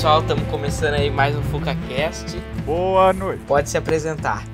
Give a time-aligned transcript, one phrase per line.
[0.00, 2.34] pessoal, estamos começando aí mais um FucaCast.
[2.64, 3.44] Boa noite.
[3.44, 4.46] Pode se apresentar.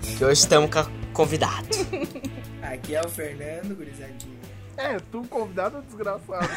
[0.00, 1.66] Que hoje estamos com a convidado.
[2.62, 4.38] Aqui é o Fernando, gurizadinho.
[4.76, 6.48] É, tu convidado desgraçado.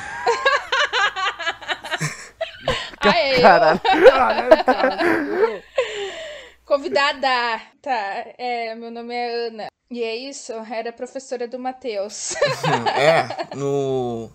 [3.02, 3.42] Ah, é?
[3.42, 3.80] Caralho.
[3.80, 5.64] Caralho.
[6.66, 7.62] Convidada.
[7.82, 9.68] Tá, é, meu nome é Ana.
[9.90, 12.36] E é isso, era professora do Matheus.
[12.96, 14.30] é, no,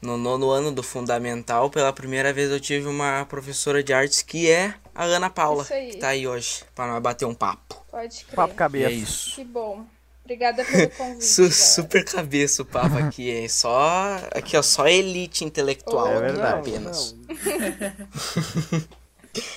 [0.00, 4.50] no nono ano do Fundamental, pela primeira vez eu tive uma professora de artes que
[4.50, 5.62] é a Ana Paula.
[5.62, 5.90] Isso aí.
[5.90, 7.84] Que tá aí hoje, pra nós bater um papo.
[7.90, 8.36] Pode crer.
[8.36, 8.88] Papo E cabeça.
[8.88, 9.34] é isso.
[9.34, 9.84] Que bom.
[10.24, 11.24] Obrigada pelo convite.
[11.24, 16.22] Su- super cabeça o papo aqui, é só aqui ó, só elite intelectual É aqui
[16.22, 16.58] verdade.
[16.58, 17.14] apenas.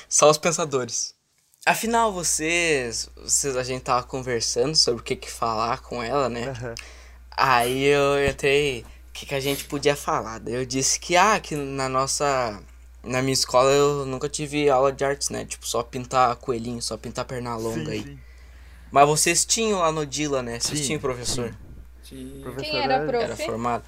[0.09, 1.13] Só os pensadores.
[1.65, 6.49] Afinal, vocês, vocês a gente tava conversando sobre o que que falar com ela, né?
[6.49, 6.75] Aham.
[7.31, 8.85] Aí eu entrei,
[9.19, 10.39] que que a gente podia falar?
[10.39, 12.61] Daí eu disse que ah, que na nossa
[13.03, 15.45] na minha escola eu nunca tive aula de artes, né?
[15.45, 18.03] Tipo, só pintar coelhinho, só pintar perna longa Sim, aí.
[18.03, 18.19] sim.
[18.91, 20.59] Mas vocês tinham lá no Dila, né?
[20.59, 21.53] Vocês Sim, tinham professor?
[22.03, 22.39] De...
[22.41, 23.23] Professora Quem era a prof?
[23.23, 23.83] Era formado?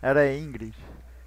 [0.00, 0.74] Era a Ingrid.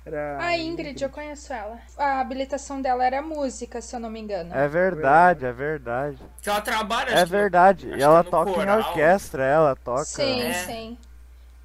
[0.03, 1.77] Era A Ingrid, eu conheço ela.
[1.97, 4.51] A habilitação dela era música, se eu não me engano.
[4.55, 6.17] É verdade, é verdade.
[6.41, 7.87] Que ela trabalha, É acho que- verdade.
[7.89, 8.79] acho E ela que toca em coral.
[8.79, 10.05] orquestra, ela toca.
[10.05, 10.53] sim, É.
[10.53, 10.97] sim.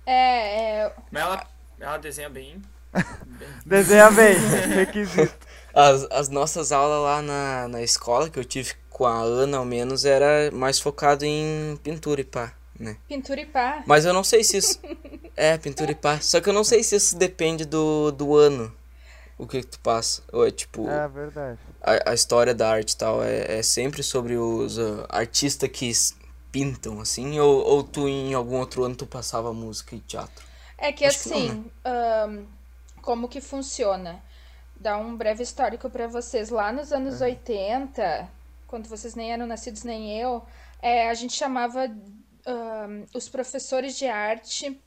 [0.05, 1.46] É, é, Mas ela,
[1.78, 2.62] ela desenha bem.
[2.92, 3.48] bem.
[3.66, 4.34] Desenha bem,
[4.74, 5.46] requisito.
[5.74, 9.64] As, as nossas aulas lá na, na escola que eu tive com a Ana, ao
[9.64, 12.96] menos, era mais focado em pintura e pá, né?
[13.06, 13.83] pintura e pá.
[13.86, 14.80] Mas eu não sei se isso.
[15.38, 16.18] É, pintura e pá.
[16.18, 18.74] Só que eu não sei se isso depende do, do ano.
[19.36, 20.22] O que, que tu passa.
[20.33, 20.88] Ou é tipo.
[20.88, 21.58] É verdade.
[21.83, 23.22] A, a história da arte e tal.
[23.22, 25.92] É, é sempre sobre os ah, artistas que
[26.50, 27.38] pintam, assim?
[27.38, 30.45] Ou, ou tu em algum outro ano tu passava música e teatro?
[30.78, 32.46] É que Acho que não, assim, ahn,
[33.02, 34.22] como que funciona?
[34.78, 36.51] Dá um breve histórico pra vocês.
[36.51, 38.28] Lá nos anos 80,
[38.67, 40.45] quando vocês nem eram nascidos nem eu,
[40.83, 41.84] é, a gente chamava
[42.46, 44.80] ahn, os professores de arte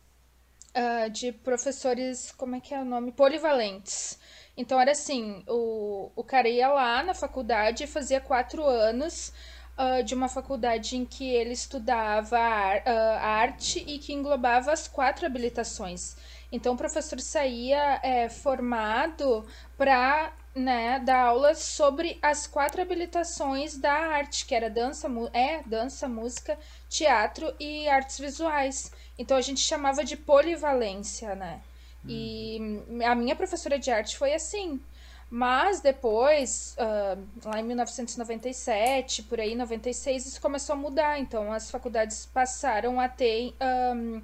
[0.73, 3.11] ah, de professores, como é que é o nome?
[3.11, 4.19] Polivalentes.
[4.55, 9.33] Então era assim, o, o cara ia lá na faculdade e fazia quatro anos
[9.81, 15.25] ah, de uma faculdade em que ele estudava ah, arte e que englobava as quatro
[15.25, 16.17] habilitações.
[16.51, 19.47] Então o professor saía é, formado
[19.77, 26.09] para né, dar aulas sobre as quatro habilitações da arte, que era dança, é, dança,
[26.09, 26.59] música,
[26.89, 28.91] teatro e artes visuais.
[29.17, 31.61] Então a gente chamava de polivalência, né?
[32.05, 32.59] E
[33.05, 34.81] a minha professora de arte foi assim.
[35.29, 41.19] Mas depois, ah, lá em 1997, por aí, 96, isso começou a mudar.
[41.19, 44.21] Então as faculdades passaram a ter ahn,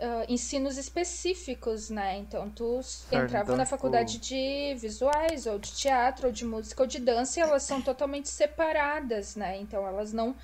[0.00, 2.18] ah, ensinos específicos, né?
[2.18, 6.82] Então tu entrava então, na tipo- faculdade de visuais, ou de teatro, ou de música,
[6.82, 9.56] ou de dança, e elas são totalmente separadas, né?
[9.58, 10.34] Então elas não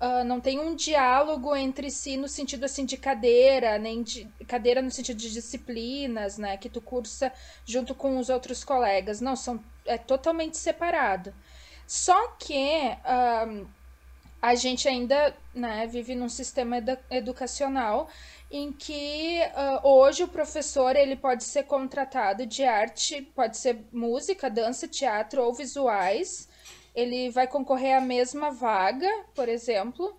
[0.00, 4.82] ah, não tem um diálogo entre si no sentido assim de cadeira, nem de cadeira
[4.82, 7.32] no sentido de disciplinas, né, que tu cursa
[7.64, 9.20] junto com os outros colegas.
[9.20, 11.34] Não, são é totalmente separado.
[11.86, 13.46] Só que ah,
[14.40, 18.08] a gente ainda, né, vive num sistema edu- educacional
[18.50, 24.50] em que ah, hoje o professor ele pode ser contratado de arte, pode ser música,
[24.50, 26.48] dança, teatro ou visuais.
[26.96, 30.18] Ele vai concorrer à mesma vaga, por exemplo,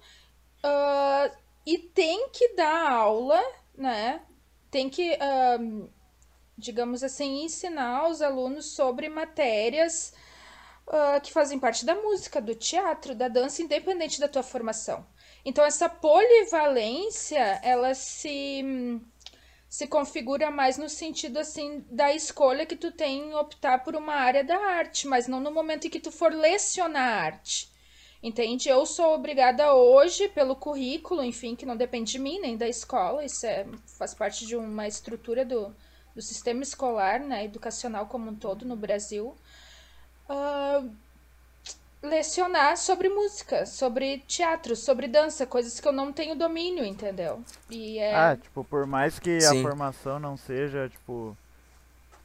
[0.63, 1.31] ah,
[1.65, 3.41] e tem que dar aula,
[3.77, 4.21] né?
[4.71, 5.57] Tem que, ah,
[6.57, 10.13] digamos assim, ensinar os alunos sobre matérias
[10.87, 15.05] ah, que fazem parte da música, do teatro, da dança, independente da tua formação.
[15.45, 18.63] Então, essa polivalência, ela se,
[19.77, 24.15] se configura mais no sentido, assim, da escolha que tu tem em optar por uma
[24.15, 27.71] área da arte, mas não no momento em que tu for lecionar arte.
[28.23, 28.67] Entende?
[28.69, 33.23] Eu sou obrigada hoje, pelo currículo, enfim, que não depende de mim, nem da escola,
[33.23, 33.67] isso é,
[33.99, 35.75] faz parte de uma estrutura do,
[36.15, 39.35] do sistema escolar, né, educacional como um todo no Brasil,
[40.27, 40.83] ah,
[42.07, 47.43] lecionar sobre música, sobre teatro, sobre dança, coisas que eu não tenho domínio, entendeu?
[47.69, 49.59] E é, Ah, tipo, por mais que Sim.
[49.59, 51.37] a formação não seja, tipo.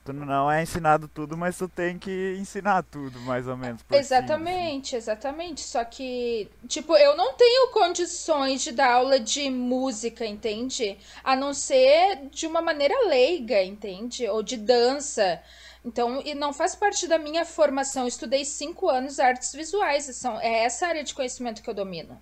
[0.04, 3.82] Tu não é ensinado tudo, mas tu tem que ensinar tudo, mais ou menos.
[3.82, 4.56] por cima, assim.
[4.56, 5.60] Exatamente, exatamente.
[5.60, 10.98] Só que, tipo, eu não tenho condições de dar aula de música, entende?
[11.22, 14.26] A não ser de uma maneira leiga, entende?
[14.28, 15.40] Ou de dança.
[15.84, 18.02] Então, e não faz parte da minha formação.
[18.02, 20.04] Eu estudei cinco anos artes visuais.
[20.16, 22.20] São, é essa área de conhecimento que eu domino.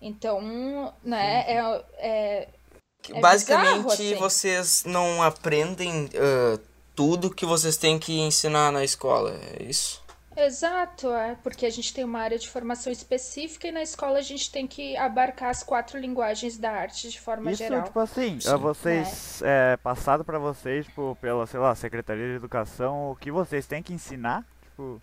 [0.00, 2.48] Então, né, é, é,
[3.12, 4.14] É Basicamente, bizarro, assim.
[4.16, 6.58] vocês não aprendem ah,
[6.94, 10.02] tudo que vocês têm que ensinar na escola, é isso?
[10.40, 14.22] Exato, é porque a gente tem uma área de formação específica e na escola a
[14.22, 17.82] gente tem que abarcar as quatro linguagens da arte de forma Isso, geral.
[17.82, 18.56] tipo assim, Sim.
[18.56, 23.66] vocês, é, passado pra vocês, tipo, pela, sei lá, Secretaria de Educação, o que vocês
[23.66, 24.44] têm que ensinar?
[24.62, 25.02] Tipo,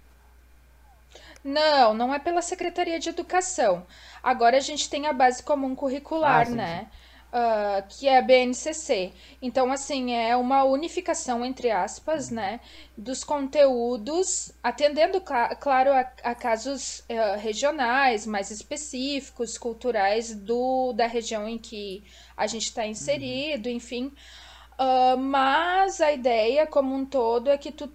[1.43, 3.85] Não, não é pela Secretaria de Educação.
[4.23, 6.87] Agora a gente tem a base comum curricular, Ah, sim, né?
[7.37, 9.11] Ah, que é a BNCC.
[9.41, 12.61] Então, assim, é uma unificação, entre aspas, né?
[12.97, 21.07] Dos conteúdos, atendendo, cla- claro, a, a casos eh, regionais, mais específicos, culturais do, da
[21.07, 22.05] região em que
[22.37, 24.13] a gente está inserido, enfim.
[24.77, 27.91] Ah, mas a ideia como um todo é que tu,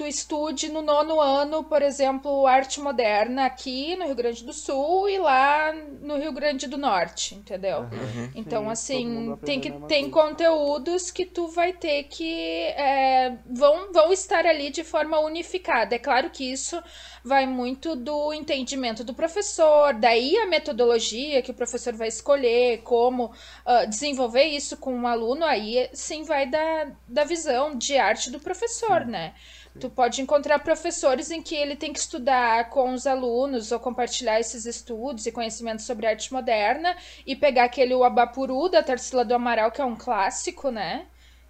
[0.00, 5.10] tu estude no nono ano, por exemplo, arte moderna aqui no Rio Grande do Sul
[5.10, 7.86] e lá no Rio Grande do Norte, entendeu?
[8.34, 10.28] Então, Sim, assim, tem que tem coisa.
[10.30, 15.94] conteúdos que tu vai ter que é, vão, vão estar ali de forma unificada.
[15.94, 16.82] É claro que isso
[17.22, 23.32] vai muito do entendimento do professor, daí a metodologia que o professor vai escolher, como
[23.66, 28.40] ah, desenvolver isso com um aluno, aí sim vai da, da visão de arte do
[28.40, 29.34] professor, né?
[29.78, 34.40] Tu pode encontrar professores em que ele tem que estudar com os alunos ou compartilhar
[34.40, 39.34] esses estudos e conhecimentos sobre arte moderna e pegar aquele o Abapuru da Tarsila do
[39.34, 41.06] Amaral, que é um clássico, né?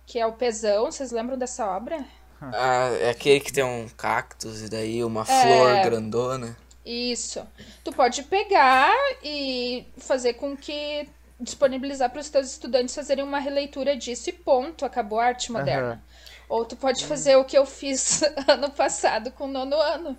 [0.07, 0.87] Que é o Pesão.
[0.87, 2.05] Vocês lembram dessa obra?
[2.41, 6.57] Ah, é aquele que tem um cactus e daí uma flor grandona.
[6.85, 7.47] Isso.
[7.85, 11.09] Tu pode pegar e fazer com que
[11.39, 16.03] disponibilizar para os teus estudantes fazerem uma releitura disso e ponto, acabou a arte moderna.
[16.51, 20.19] Ou tu pode fazer o que eu fiz ano passado com o nono ano.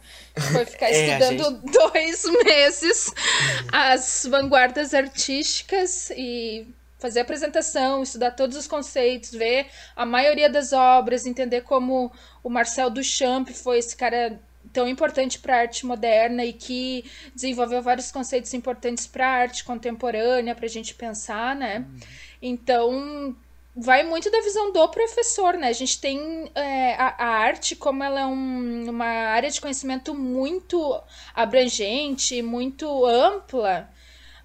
[0.53, 3.13] Foi ficar É, estudando dois meses
[3.71, 6.65] as vanguardas artísticas e
[6.97, 12.09] fazer apresentação, estudar todos os conceitos, ver a maioria das obras, entender como
[12.41, 14.39] o Marcel Duchamp foi esse cara
[14.71, 17.03] tão importante para a arte moderna e que
[17.35, 21.85] desenvolveu vários conceitos importantes para a arte contemporânea, para a gente pensar, né?
[22.41, 23.35] Então,
[23.75, 25.67] vai muito da visão do professor, né?
[25.69, 30.13] A gente tem é, a, a arte como ela é um- uma área de conhecimento
[30.13, 31.01] muito
[31.33, 33.89] abrangente, muito ampla.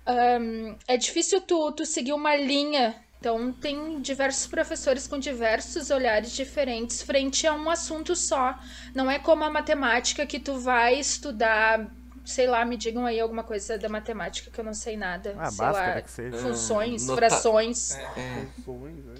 [0.06, 2.94] Ahn, é difícil tu, tu seguir uma linha.
[3.18, 8.54] Então, tem diversos professores com diversos olhares diferentes frente a um assunto só.
[8.94, 11.90] Não é como a matemática que tu vai estudar,
[12.26, 15.34] sei lá, me digam aí alguma coisa da matemática que eu não sei nada.
[15.38, 16.36] ah, sei Bhaskara lá, que seja.
[16.38, 17.94] funções, Nota- frações.
[17.94, 18.46] É.
[18.64, 19.14] Funções, né?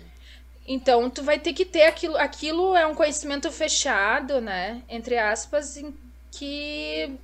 [0.69, 2.17] Então, tu vai ter que ter aquilo.
[2.17, 4.83] Aquilo é um conhecimento fechado, né?
[4.89, 5.95] Entre aspas, em
[6.33, 7.17] que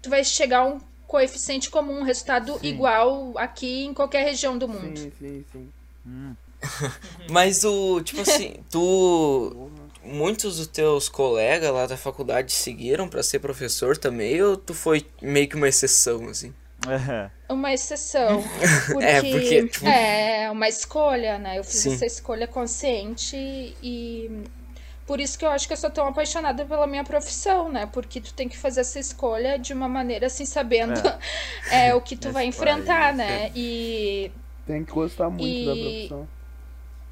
[0.00, 2.66] tu vai chegar a um coeficiente comum, um resultado Sim.
[2.66, 4.98] igual aqui em qualquer região do mundo.
[4.98, 5.68] Sim, sim, sim.
[7.30, 9.70] Mas o, tipo assim, tu.
[10.06, 15.04] Muitos dos teus colegas lá da faculdade seguiram pra ser professor também, ou tu foi
[15.20, 16.54] meio que uma exceção, assim?
[16.88, 17.30] É.
[17.52, 18.42] Uma exceção.
[18.92, 21.58] Porque É, porque, tipo- é uma escolha, né?
[21.58, 21.94] Eu fiz Sim.
[21.94, 23.36] essa escolha consciente
[23.82, 24.30] e
[25.06, 27.88] por isso que eu acho que eu sou tão apaixonada pela minha profissão, né?
[27.92, 31.00] Porque tu tem que fazer essa escolha de uma maneira assim, sabendo
[31.70, 33.50] é, o que tu Esse vai enfrentar, país, né?
[33.54, 34.30] E
[34.66, 36.28] Tem que gostar muito da E- profissão.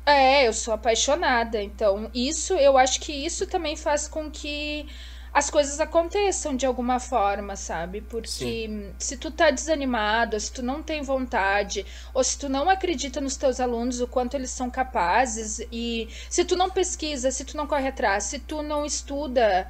[0.07, 1.63] É, eu sou apaixonada.
[1.63, 4.87] Então, isso, eu acho que isso também faz com que
[5.33, 8.01] as coisas aconteçam de alguma forma, sabe?
[8.03, 13.21] Porque se tu tá desanimado, se tu não tem vontade, ou se tu não acredita
[13.21, 17.57] nos teus alunos, o quanto eles são capazes, e se tu não pesquisa, se tu
[17.57, 19.69] não corre atrás, se tu não estuda,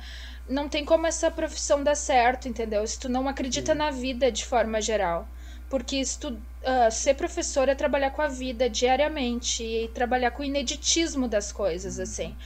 [0.49, 2.87] não tem como essa profissão dar certo, entendeu?
[2.87, 5.27] Se tu não acredita na vida de forma geral.
[5.75, 10.45] Porque se tu, ah, ser professor é trabalhar com a vida diariamente e trabalhar com
[10.45, 12.37] o ineditismo das coisas, assim.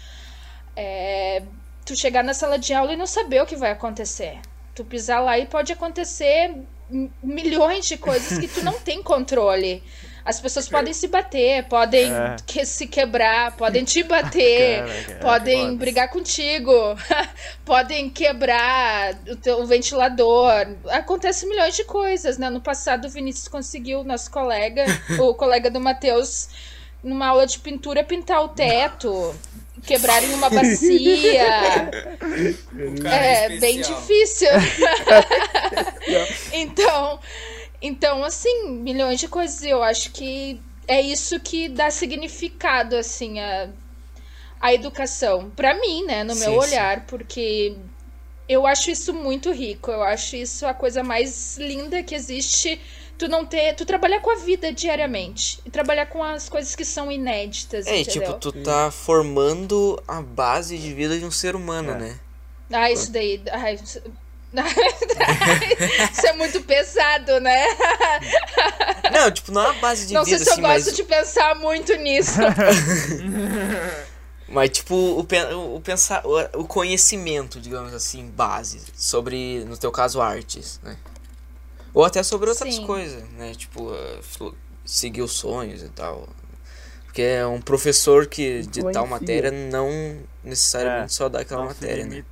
[0.74, 1.42] É,
[1.84, 4.38] tu chegar na sala de aula e não saber o que vai acontecer.
[4.74, 6.54] Tu pisar lá e pode acontecer
[7.22, 9.82] milhões de coisas que tu não tem controle.
[10.28, 12.36] As pessoas podem se bater, podem É.
[12.46, 15.76] que- se quebrar, podem te bater, Caraca, podem foda.
[15.78, 16.70] brigar contigo,
[17.64, 20.66] podem quebrar o teu ventilador.
[20.90, 22.50] Acontece milhões de coisas, né?
[22.50, 24.84] No passado, o Vinícius conseguiu, nosso colega,
[25.18, 26.50] o colega do Matheus,
[27.02, 29.34] numa aula de pintura, pintar o teto,
[29.86, 31.88] quebrarem uma bacia.
[33.02, 34.48] Cara É bem difícil.
[36.52, 37.18] então,
[37.80, 39.62] então, assim, milhões de coisas.
[39.62, 43.70] Eu acho que é isso que dá significado, assim, a,
[44.60, 45.50] a educação.
[45.50, 47.76] Pra mim, né, no meu Sim, olhar, porque
[48.48, 49.90] eu acho isso muito rico.
[49.90, 52.80] Eu acho isso a coisa mais linda que existe.
[53.18, 56.84] Tu não ter, tu trabalhar com a vida diariamente e trabalhar com as coisas que
[56.84, 58.04] são inéditas, É, e, entendeu?
[58.04, 61.94] tipo, tu tá formando a base de vida de um ser humano, É.
[61.94, 62.20] né?
[62.72, 63.42] Ah, isso daí.
[63.52, 63.78] ai,
[66.12, 67.66] Isso é muito pesado, né?
[69.12, 70.96] Não, tipo, não é uma base de Não vida sei se assim, eu gosto mas,
[70.96, 72.38] de pensar muito nisso.
[74.48, 80.80] mas tipo, o, o pensar, o, conhecimento, digamos assim, base sobre, no teu caso, artes,
[80.82, 80.96] né?
[81.92, 82.86] Ou até sobre outras Sim.
[82.86, 83.54] coisas, né?
[83.54, 84.20] Tipo, eh,
[84.84, 86.28] seguir os sonhos e tal.
[87.08, 89.88] Porque é um professor que de tal matéria não
[90.44, 92.22] necessariamente É, só dá aquela matéria, né?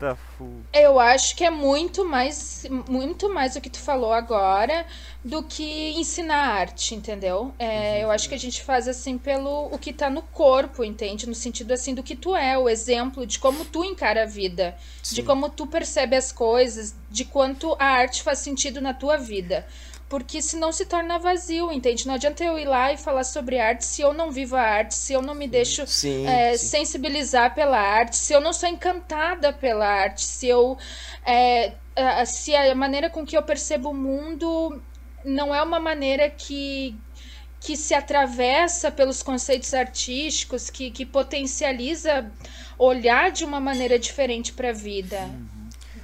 [0.72, 4.86] Eu acho que é muito mais, muito mais o que tu falou agora
[5.24, 7.54] do que ensinar arte, entendeu?
[7.58, 11.26] É, eu acho que a gente faz assim pelo o que tá no corpo, entende?
[11.26, 14.76] No sentido assim do que tu é, o exemplo de como tu encara a vida,
[15.02, 15.24] de Sim.
[15.24, 19.66] como tu percebe as coisas, de quanto a arte faz sentido na tua vida.
[20.08, 22.06] Porque senão se torna vazio, entende?
[22.06, 24.94] Não adianta eu ir lá e falar sobre arte se eu não vivo a arte,
[24.94, 26.68] se eu não me deixo Sim, é, sim.
[26.68, 30.78] sensibilizar pela arte, se eu não sou encantada pela arte, se eu
[31.24, 34.80] é, a- se a maneira com que eu percebo o mundo
[35.24, 36.94] não é uma maneira que
[37.60, 42.30] que se atravessa pelos conceitos artísticos, que, que potencializa
[42.78, 45.28] olhar de uma maneira diferente para a vida.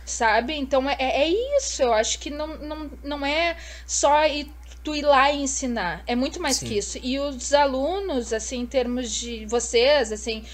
[0.04, 0.54] Sabe?
[0.54, 1.28] Então é, é
[1.58, 1.82] isso.
[1.82, 3.56] Eu acho que não, não, não é
[3.86, 6.02] só ir, tu ir lá e ensinar.
[6.06, 6.66] É muito mais Sim.
[6.66, 6.98] que isso.
[7.02, 10.44] E os alunos, assim, em termos de vocês, assim,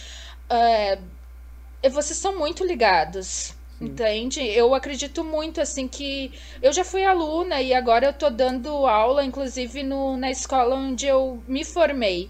[1.82, 3.54] é, vocês são muito ligados.
[3.80, 4.40] Entende?
[4.44, 9.24] Eu acredito muito, assim, que eu já fui aluna e agora eu tô dando aula,
[9.24, 12.28] inclusive, no, na escola onde eu me formei.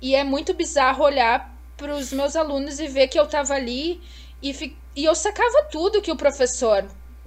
[0.00, 4.00] E é muito bizarro olhar para os meus alunos e ver que eu tava ali
[4.40, 6.84] e, fi- e eu sacava tudo que o professor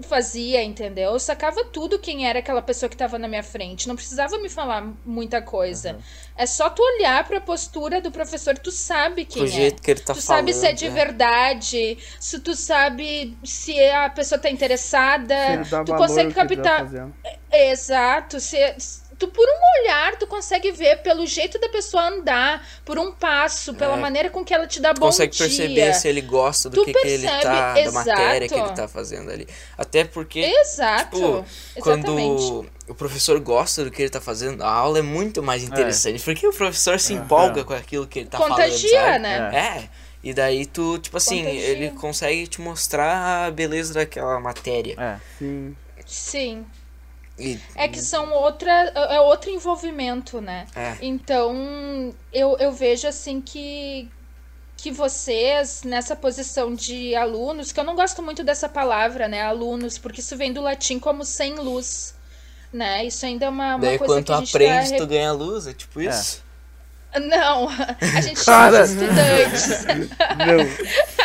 [0.08, 1.12] fazia, entendeu?
[1.12, 3.86] Eu sacava tudo quem era aquela pessoa que estava na minha frente.
[3.86, 6.00] Não precisava me falar muita coisa.
[6.38, 9.50] É só tu olhar para a postura do professor, tu sabe quem O é.
[9.50, 10.48] jeito que ele tá tu falando.
[10.48, 10.96] sabe se é de né?
[10.96, 16.34] verdade, se tu sabe se a pessoa tá interessada, Se ele dá tu valor consegue
[16.34, 16.80] tá captar.
[16.80, 17.14] fazendo.
[17.52, 18.40] Exato.
[18.40, 18.58] Se,
[19.20, 23.74] tu, por um olhar, tu consegue ver pelo jeito da pessoa andar, por um passo,
[23.74, 24.00] pela É.
[24.00, 25.46] maneira com que ela te dá Tu bom consegue dia.
[25.46, 27.74] perceber se ele gosta do Tu que, que ele percebe, tá.
[27.74, 28.76] Da matéria que ele exato.
[28.82, 29.48] tá fazendo ali.
[29.78, 30.40] Até porque.
[30.40, 31.16] Exato.
[31.18, 31.46] Tipo,
[31.82, 36.24] quando o professor gosta do que ele tá fazendo, a aula é muito mais interessante.
[36.24, 39.12] Porque o professor se empolga com aquilo que ele tá Contagia, falando.
[39.12, 39.20] sabe?
[39.24, 39.80] né?
[39.86, 39.90] É.
[40.24, 41.62] E daí tu, tipo assim, Contagia.
[41.62, 44.96] ele consegue te mostrar a beleza daquela matéria.
[44.98, 45.18] É.
[45.38, 45.76] Sim.
[46.06, 46.66] Sim.
[47.40, 48.72] E, É que são outra.
[48.72, 50.66] É outro envolvimento, né?
[50.76, 50.98] é.
[51.02, 54.10] Então, eu, eu vejo assim que
[54.82, 59.98] que vocês, nessa posição de alunos, que eu não gosto muito dessa palavra, né, alunos,
[59.98, 62.16] porque isso vem do latim como sem luz,
[62.72, 63.04] né?
[63.06, 64.98] Isso ainda é uma, uma Daí coisa quando que a gente aprende, tá...
[64.98, 66.06] tu ganha luz, é tipo É.
[66.06, 66.42] isso.
[67.14, 67.68] Não,
[68.16, 68.88] a gente chama Cara.
[68.88, 69.86] de estudantes.
[70.38, 70.60] Não.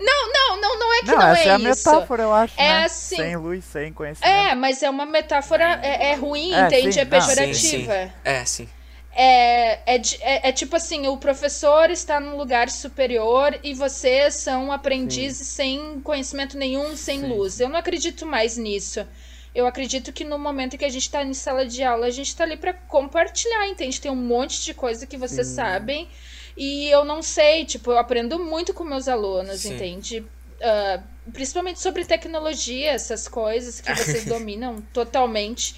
[0.00, 1.68] Não, não, não é que Não, não, essa é, é, a isso.
[1.68, 2.84] metáfora, eu acho, É né?
[2.84, 4.32] assim- Sem luz, sem conhecimento.
[4.32, 6.94] É, mas é uma metáfora, é, é ruim, É, entende?
[6.94, 7.54] sim, é pejorativa.
[7.54, 8.12] Sim, sim.
[8.24, 8.68] É, sim.
[9.14, 14.72] É, é, é, é tipo assim, o professor está num lugar superior e vocês são
[14.72, 17.28] aprendizes sem conhecimento nenhum, sem Sim.
[17.28, 17.60] luz.
[17.60, 19.06] Eu não acredito mais nisso.
[19.54, 22.28] Eu acredito que no momento que a gente está em sala de aula, a gente
[22.28, 24.00] está ali para compartilhar, entende?
[24.00, 25.56] Tem um monte de coisa que vocês Sim.
[25.56, 26.08] sabem
[26.56, 29.74] e eu não sei, tipo, eu aprendo muito com meus alunos, Sim.
[29.74, 30.24] entende?
[30.62, 31.00] Ah,
[31.32, 35.74] principalmente sobre tecnologia, essas coisas que vocês dominam totalmente.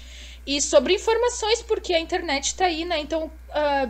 [0.47, 2.99] E sobre informações, porque a internet tá aí, né?
[2.99, 3.89] Então, ah,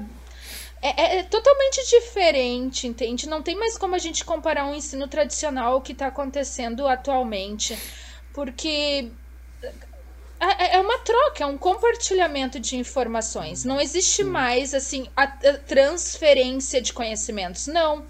[0.81, 3.27] é, é- é totalmente diferente, entende?
[3.27, 7.77] Não tem mais como a gente comparar um ensino tradicional ao que tá acontecendo atualmente.
[8.33, 9.09] Porque
[10.39, 13.63] é é uma troca, é um compartilhamento de informações.
[13.63, 17.67] Não existe mais, assim, a transferência de conhecimentos.
[17.67, 18.05] Não.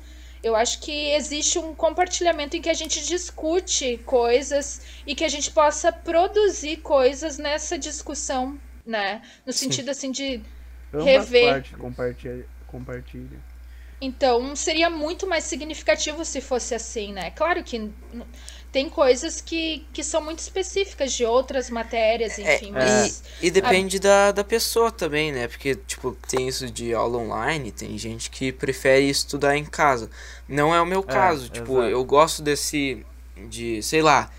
[0.46, 5.28] Eu acho que existe um compartilhamento em que a gente discute coisas e que a
[5.28, 9.24] gente possa produzir coisas nessa discussão, né?
[9.44, 9.66] No Sim.
[9.66, 10.40] sentido, assim, de
[10.94, 11.54] Ambas Rever.
[11.54, 12.46] partes compartilha.
[12.68, 13.40] compartilha.
[14.00, 17.32] Então, seria muito mais significativo se fosse assim, né?
[17.32, 17.90] Claro que
[18.76, 23.24] tem coisas que, que são muito específicas de outras matérias, É, enfim, mas.
[23.42, 25.48] E depende da, da pessoa também, né?
[25.48, 30.10] Porque, tipo, tem isso de aula online, tem gente que prefere estudar em casa.
[30.46, 31.48] Não é o meu caso.
[31.48, 31.90] tipo, exato.
[31.90, 33.06] eu gosto desse.
[33.48, 34.30] de, sei lá,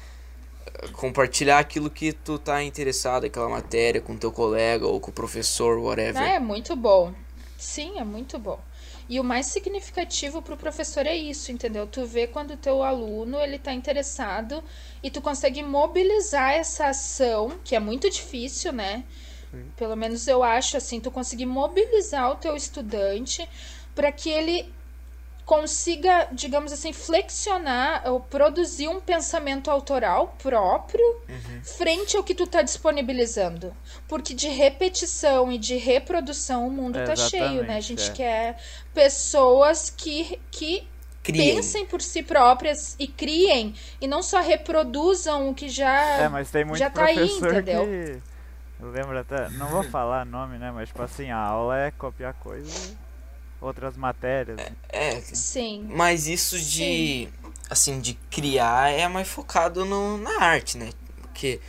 [0.92, 5.78] compartilhar aquilo que tu tá interessado, aquela matéria com teu colega ou com o professor,
[5.78, 6.20] whatever.
[6.20, 7.14] Ah, é muito bom.
[7.56, 8.60] Sim, é muito bom.
[9.08, 11.86] E o mais significativo para o professor é isso, entendeu?
[11.86, 14.62] Tu vê quando o teu aluno ele tá interessado
[15.02, 19.04] e tu consegue mobilizar essa ação, que é muito difícil, né?
[19.76, 23.48] Pelo menos eu acho assim, tu conseguir mobilizar o teu estudante
[23.94, 24.74] para que ele
[25.46, 31.62] consiga, digamos assim, flexionar ou produzir um pensamento autoral próprio Uhum.
[31.62, 33.72] frente ao que tu tá disponibilizando.
[34.08, 37.76] Porque de repetição e de reprodução o mundo tá cheio, né?
[37.76, 38.12] A gente é.
[38.12, 38.62] quer
[38.92, 40.86] pessoas que, que
[41.22, 41.54] Criem.
[41.54, 46.50] pensem por si próprias e criem e não só reproduzam o que já É, mas
[46.50, 47.84] tem muito já tá aí, entendeu?
[47.84, 48.18] que.
[48.80, 49.48] Eu lembro até.
[49.50, 50.72] Não vou falar nome, né?
[50.72, 53.05] Mas tipo assim, a aula é copiar coisa
[53.60, 54.56] outras matérias.
[54.56, 54.68] né?
[54.88, 55.86] É, Sim.
[55.90, 57.28] mas isso de,
[57.70, 60.90] assim, de criar é mais focado no, na arte, né?
[61.22, 61.60] Porque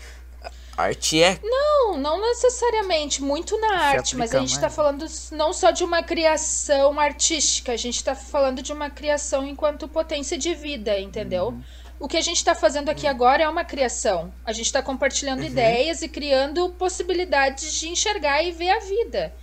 [0.78, 4.76] arte é Não, não necessariamente, muito na arte, mas a gente tá mais.
[4.76, 9.88] falando não só de uma criação artística, a gente tá falando de uma criação enquanto
[9.88, 11.48] potência de vida, entendeu?
[11.48, 11.64] Uhum.
[12.00, 14.32] O que a gente tá fazendo aqui agora é uma criação.
[14.46, 15.48] A gente tá compartilhando Uhum.
[15.48, 19.34] ideias e criando possibilidades de enxergar e ver a vida.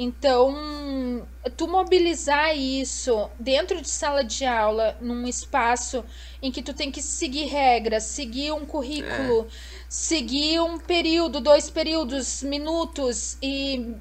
[0.00, 1.26] Então,
[1.56, 6.04] tu mobilizar isso dentro de sala de aula, num espaço
[6.40, 9.48] em que tu tem que seguir regras, seguir um currículo,
[9.88, 13.96] seguir um período, dois períodos, minutos e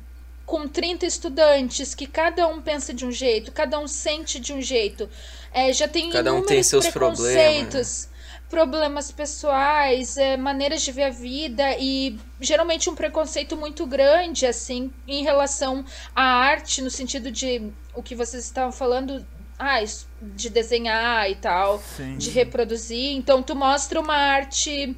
[0.46, 4.62] com 30 estudantes que cada um pensa de um jeito, cada um sente de um
[4.62, 5.10] jeito,
[5.52, 8.17] é, já tem Cada um tem seus preconceitos, problemas
[9.16, 15.24] pessoais, é, maneiras de ver a vida e geralmente um preconceito muito grande assim em
[15.24, 15.86] relação
[16.16, 19.26] à arte no sentido de o que vocês estavam falando
[19.60, 22.18] ah, isso, de desenhar e tal Sim.
[22.18, 23.16] de reproduzir.
[23.16, 24.96] Então tu mostra uma arte,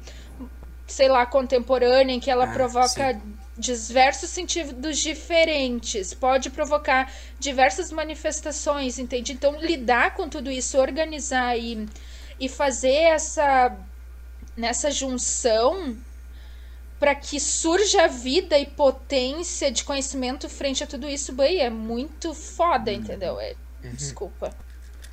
[0.86, 3.18] sei lá, contemporânea em que ela Ah, provoca
[3.56, 9.32] diversos sentidos diferentes, pode provocar diversas manifestações, entende?
[9.32, 11.86] Então lidar com tudo isso, organizar e,
[12.40, 13.76] e fazer essa
[14.56, 15.96] nessa junção
[16.98, 22.34] para que surja vida e potência de conhecimento frente a tudo isso, bem, é muito
[22.34, 23.40] foda, entendeu?
[23.40, 24.50] É, Desculpa.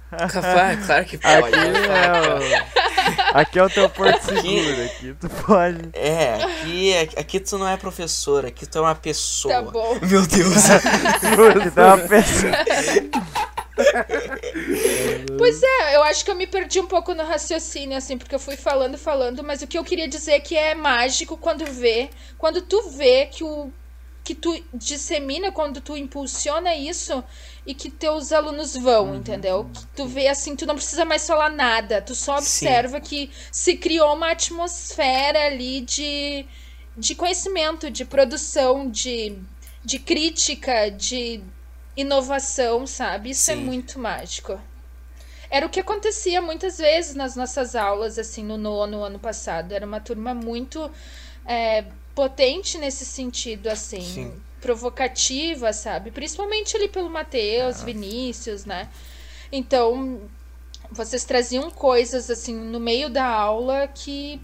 [0.10, 1.36] Capaz, claro que pode.
[1.36, 3.38] Aqui é, o...
[3.38, 5.90] aqui é o teu porto seguro, aqui tu pode.
[5.92, 9.54] É, aqui, aqui tu não é professor, aqui tu é uma pessoa.
[9.54, 9.98] Tá bom.
[10.02, 10.64] Meu Deus.
[11.36, 12.54] Juro, dá uma pessoa.
[15.38, 18.40] Pois é, eu acho que eu me perdi um pouco no raciocínio, assim, porque eu
[18.40, 22.10] fui falando, falando, mas o que eu queria dizer é que é mágico quando vê,
[22.38, 23.72] quando tu vê que o
[24.28, 27.24] que tu dissemina, quando tu impulsiona isso
[27.66, 29.70] e que teus alunos vão, entendeu?
[29.74, 32.66] Que tu vê assim, tu não precisa mais falar nada, tu só Sim.
[32.66, 36.46] observa que se criou uma atmosfera ali de,
[36.98, 39.38] de conhecimento, de produção, de,
[39.86, 41.42] de crítica, de
[41.98, 43.32] inovação, sabe?
[43.32, 43.64] Isso é Sim.
[43.64, 44.62] muito mágico.
[45.50, 49.72] Era o que acontecia muitas vezes nas nossas aulas, assim, no nono ano passado.
[49.72, 50.92] Era uma turma muito
[51.46, 54.42] é, potente nesse sentido, assim, Sim.
[54.62, 56.12] provocativa, sabe?
[56.12, 58.90] Principalmente ali pelo Matheus, Vinícius, né?
[59.52, 60.22] Então,
[60.92, 64.42] vocês traziam coisas, assim, no meio da aula que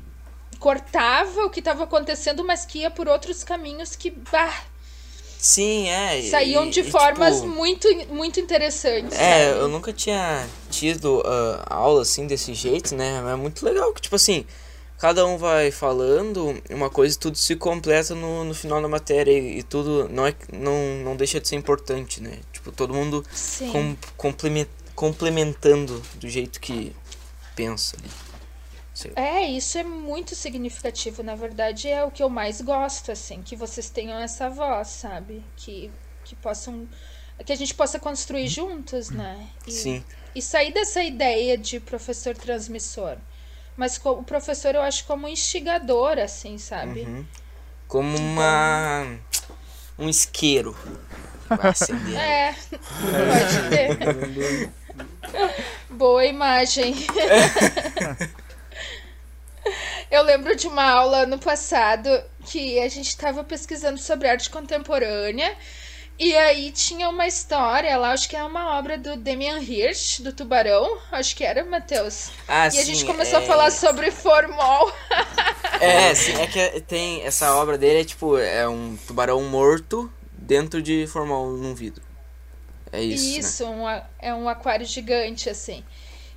[0.57, 4.63] cortava o que estava acontecendo, mas que ia por outros caminhos que, bah,
[5.43, 6.21] Sim, é.
[6.21, 9.11] e- saíam de e, formas tipo, muito, muito interessantes.
[9.19, 9.59] É, sabe?
[9.59, 13.21] eu nunca tinha tido ah, aula assim desse jeito, né?
[13.29, 14.45] É muito legal que, tipo assim,
[14.97, 19.37] cada um vai falando uma coisa e tudo se completa no, no final da matéria
[19.37, 22.39] e, e tudo não, é, não, não deixa de ser importante, né?
[22.53, 23.21] Tipo, todo mundo
[23.69, 26.95] com, complemen- complementando do jeito que
[27.53, 28.09] pensa ali.
[29.15, 31.23] É, isso é muito significativo.
[31.23, 35.43] Na verdade, é o que eu mais gosto, assim, que vocês tenham essa voz, sabe?
[35.55, 35.91] Que,
[36.23, 36.87] que possam.
[37.45, 39.47] Que a gente possa construir juntos, né?
[39.67, 40.03] E, Sim.
[40.35, 43.17] e sair dessa ideia de professor transmissor.
[43.75, 47.01] Mas co- o professor eu acho como instigador, assim, sabe?
[47.01, 47.25] Uhum.
[47.87, 49.17] Como uma.
[49.97, 50.75] um isqueiro.
[51.47, 52.15] que Vai acender.
[52.19, 54.69] É, pode ter.
[55.89, 56.93] Boa imagem.
[60.11, 62.09] Eu lembro de uma aula no passado
[62.45, 65.55] que a gente estava pesquisando sobre arte contemporânea.
[66.19, 70.31] E aí tinha uma história lá, acho que é uma obra do Damian Hirst, do
[70.31, 70.99] Tubarão.
[71.11, 72.29] Acho que era, Matheus.
[72.47, 74.91] Ah, E a gente sim, começou é- a falar sobre formol.
[75.81, 80.81] É, sim, é que tem essa obra dele é tipo, é um tubarão morto dentro
[80.83, 82.03] de formal num vidro.
[82.91, 85.83] É isso, Isso, um a- é um aquário gigante, assim.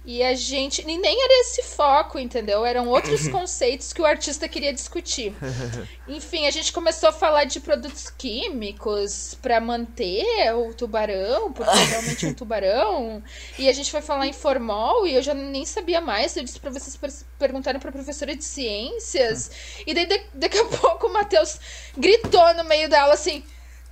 [0.08, 0.82] E a gente.
[0.82, 2.64] E nem era esse foco, entendeu?
[2.64, 5.34] Eram outros conceitos que o artista queria discutir.
[6.06, 11.84] Enfim, a gente começou a falar de produtos químicos para manter o tubarão, porque é
[11.84, 13.20] realmente um tubarão.
[13.58, 16.36] E a gente foi falar em formol e eu já nem sabia mais.
[16.36, 19.50] Eu disse para vocês per- perguntarem para professora de ciências.
[19.84, 21.58] E daí, da- daqui a pouco, o Matheus
[21.96, 23.42] gritou no meio da aula assim.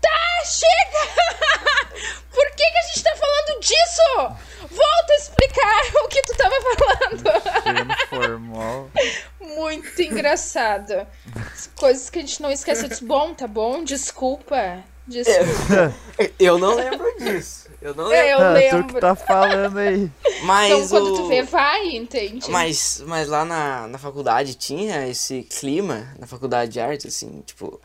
[0.04, 1.94] Tá, chega!
[2.30, 4.36] Por que, que a gente tá falando disso?
[4.70, 7.22] Volta a explicar o que tu tava falando.
[8.12, 8.90] Informal.
[9.40, 11.06] Muito engraçado.
[11.76, 12.86] Coisas que a gente não esquece.
[12.86, 14.84] Disse, bom, tá bom, desculpa.
[15.06, 15.94] Desculpa.
[16.18, 17.68] É, eu, não lembro disso.
[17.80, 18.26] Eu não lembro.
[18.26, 18.78] Eu lembro.
[18.78, 20.10] Ah, tu que tá falando aí.
[20.42, 21.16] Mas então quando o...
[21.16, 22.50] tu vê, vai, entende?
[22.50, 27.80] Mas, mas lá na, na faculdade tinha esse clima, na faculdade de arte, assim, tipo,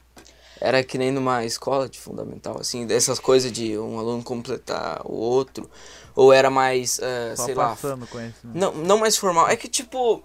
[0.62, 5.13] era que nem numa escola de fundamental, assim, dessas coisas de um aluno completar o
[5.13, 5.69] outro.
[6.15, 7.76] Ou era mais, ah, Só sei lá.
[7.76, 8.36] conhecimento.
[8.54, 9.48] Não, não mais formal.
[9.48, 10.24] É que, tipo.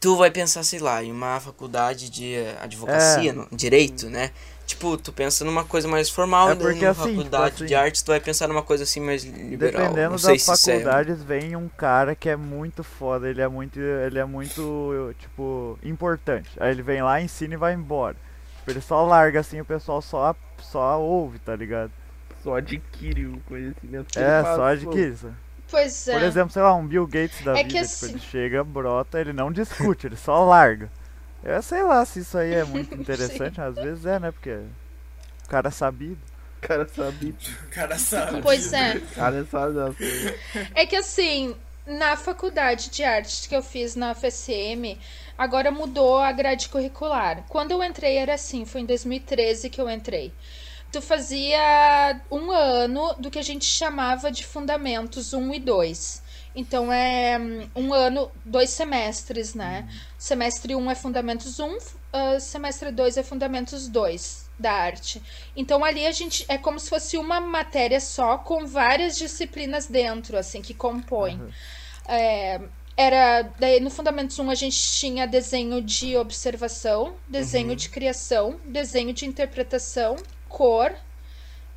[0.00, 3.32] Tu vai pensar, sei lá, em uma faculdade de advocacia, É.
[3.32, 4.30] no- direito, né?
[4.64, 7.66] Tipo, tu pensa numa coisa mais formal, É daí porque, numa assim, tipo faculdade assim,
[7.66, 9.88] de artes tu vai pensar numa coisa assim mais liberal.
[9.88, 14.18] Dependendo das é- faculdades, vem um cara que é muito foda, ele é muito, ele
[14.18, 16.48] é muito, tipo, importante.
[16.58, 18.16] Aí ele vem lá, ensina e vai embora.
[18.62, 21.90] Tipo, ele só larga assim, o pessoal só, só ouve, tá ligado?
[22.44, 25.32] Só adquire o conhecimento É, só adquire isso.
[25.68, 26.12] Pois é.
[26.12, 28.62] Por exemplo, sei lá, um Bill Gates da É que vida, assim- tipo, ele chega,
[28.62, 30.88] brota, ele não discute, ele só larga.
[31.42, 34.30] Eu sei lá se isso aí é muito interessante, às vezes é, né?
[34.30, 34.60] Porque
[35.44, 36.18] o cara é sabido.
[36.62, 37.34] O cara sabe.
[37.66, 38.42] O cara sabe.
[38.42, 38.96] Pois é.
[38.96, 40.34] O cara sabe das coisas.
[40.74, 44.96] É que assim, na faculdade de artes que eu fiz na FSM,
[45.36, 47.44] agora mudou a grade curricular.
[47.48, 50.32] Quando eu entrei era assim, foi em 2013 que eu entrei.
[50.90, 56.22] Tu fazia um ano do que a gente chamava de fundamentos 1 e 2.
[56.54, 57.38] Então é
[57.74, 59.88] um ano, dois semestres, né?
[60.18, 61.78] Semestre 1 é fundamentos 1,
[62.12, 65.22] ah, semestre 2 é fundamentos 2 da arte.
[65.56, 70.36] Então ali a gente é como se fosse uma matéria só com várias disciplinas dentro,
[70.36, 71.40] assim, que compõem.
[72.06, 72.60] É,
[72.96, 79.12] era daí no fundamentos 1 a gente tinha desenho de observação, desenho de criação, desenho
[79.12, 80.16] de interpretação,
[80.48, 80.94] cor,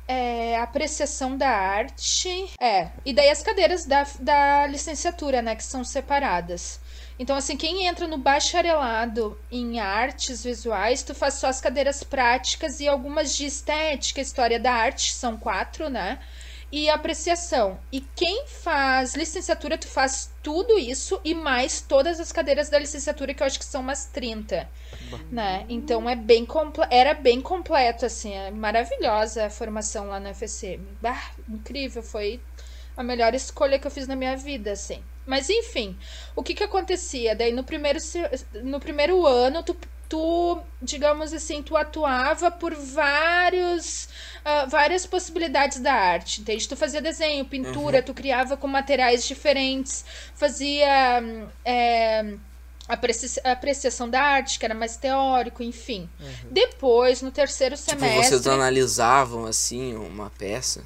[0.06, 2.50] é, apreciação da arte.
[2.60, 6.80] É, e daí as cadeiras da, da licenciatura, né, que são separadas.
[7.18, 12.78] Então, assim, quem entra no bacharelado em artes visuais, tu faz só as cadeiras práticas
[12.78, 16.18] e algumas de estética, história da arte, são quatro, né?
[16.70, 17.78] E apreciação.
[17.90, 23.34] E quem faz licenciatura, tu faz tudo isso e mais todas as cadeiras da licenciatura,
[23.34, 24.70] que eu acho que são umas 30
[25.28, 25.66] né?
[25.68, 26.46] Então é bem
[26.88, 30.86] era bem completo assim, é maravilhosa a formação lá na FSM.
[31.02, 32.40] Bah, incrível, foi
[32.96, 35.02] a melhor escolha que eu fiz na minha vida, assim.
[35.26, 35.98] Mas enfim,
[36.36, 37.34] o que que acontecia?
[37.34, 37.98] Daí no primeiro
[38.62, 39.76] no primeiro ano tu
[40.08, 44.08] tu, digamos assim, tu atuava por vários
[44.48, 46.68] ah, várias possibilidades da arte, entende?
[46.68, 50.04] Tu fazia desenho, pintura, tu criava com materiais diferentes,
[50.34, 52.34] fazia hum, é,
[52.88, 56.08] apreci- apreciação da arte, que era mais teórico, enfim.
[56.50, 58.24] Depois, no terceiro Tipo, semestre.
[58.28, 60.82] vocês analisavam, assim, uma peça?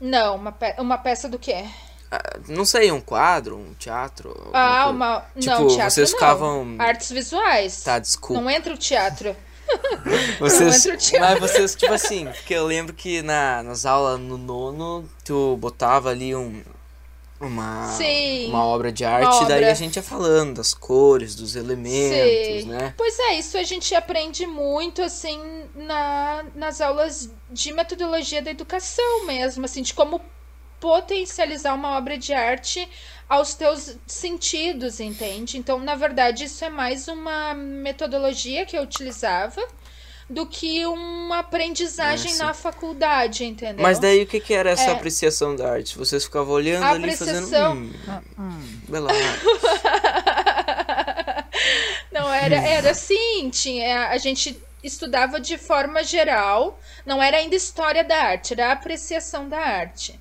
[0.00, 1.64] Não, uma, pe- uma peça do quê?
[2.10, 4.34] Ah, Não sei, um quadro, um teatro?
[4.54, 4.90] Ah, coisa?
[4.96, 5.20] uma.
[5.38, 6.18] Tipo, não, teatro vocês não.
[6.18, 7.82] ficavam- Artes visuais.
[7.82, 8.40] Tá, desculpa.
[8.40, 9.36] Não entra o teatro.
[10.38, 15.56] Vocês, mas vocês, tipo assim, porque eu lembro que na, nas aulas no nono, tu
[15.58, 16.62] botava ali um,
[17.40, 19.70] uma, Sim, uma obra de arte, daí obra.
[19.70, 22.68] a gente ia falando das cores, dos elementos, Sim.
[22.68, 22.94] né?
[22.96, 25.40] Pois é, isso a gente aprende muito, assim,
[25.74, 30.20] na, nas aulas de metodologia da educação mesmo, assim, de como
[30.80, 32.88] potencializar uma obra de arte
[33.28, 35.58] aos teus sentidos, entende?
[35.58, 39.62] Então, na verdade, isso é mais uma metodologia que eu utilizava
[40.30, 43.82] do que uma aprendizagem Ah, na faculdade, entendeu?
[43.82, 44.92] Mas daí o que, que era essa É.
[44.92, 45.96] apreciação da arte?
[45.96, 47.36] Vocês ficavam olhando A ali fazendo.
[47.44, 47.90] apreciação-
[48.38, 49.44] Hum, bela arte.
[52.12, 58.04] Não, era, era assim, tinha, a gente estudava de forma geral, não era ainda história
[58.04, 60.18] da arte, era apreciação da arte.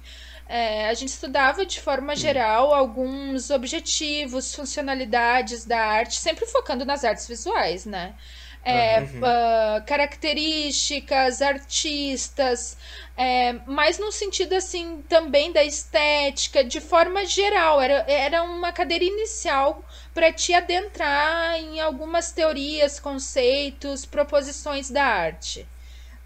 [0.50, 7.04] É, a gente estudava de forma geral alguns objetivos, funcionalidades da arte, sempre focando nas
[7.04, 8.16] artes visuais, né?
[8.64, 12.78] É, ah, características, artistas,
[13.16, 17.82] é, mas no sentido assim também da estética, de forma geral.
[17.82, 19.84] Era, era uma cadeira inicial
[20.14, 25.66] para te adentrar em algumas teorias, conceitos, proposições da arte.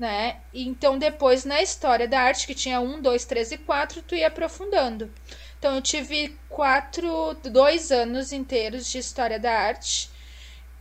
[0.02, 0.38] Né?
[0.52, 4.30] Então, depois, na história da arte, que tinha um, dois, três e quatro, tu ia
[4.30, 5.14] aprofundando.
[5.60, 10.10] Então, eu tive quatro, dois anos inteiros de história da arte,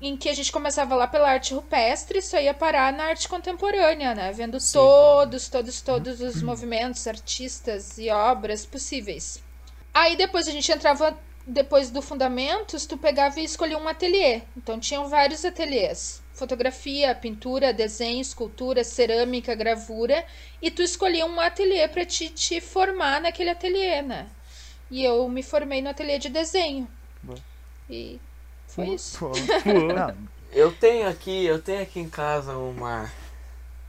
[0.01, 3.29] em que a gente começava lá pela arte rupestre e só ia parar na arte
[3.29, 4.33] contemporânea, né?
[4.33, 9.43] Vendo todos, todos, todos os movimentos, artistas e obras possíveis.
[9.93, 11.15] Aí depois a gente entrava,
[11.47, 14.41] depois do Fundamentos, tu pegava e escolhia um ateliê.
[14.57, 16.23] Então tinham vários ateliês.
[16.41, 20.25] Fotografia, pintura, desenho, escultura, cerâmica, gravura.
[20.63, 24.27] E tu escolhia um ateliê para te, te formar naquele ateliê, né?
[24.91, 26.89] E eu me formei no ateliê de desenho.
[27.23, 27.39] Boa.
[27.91, 28.19] E
[28.67, 29.19] Foi isso.
[29.19, 29.93] Pô, Pô.
[29.95, 30.17] não,
[30.51, 33.13] Eu tenho aqui, eu tenho aqui em casa uma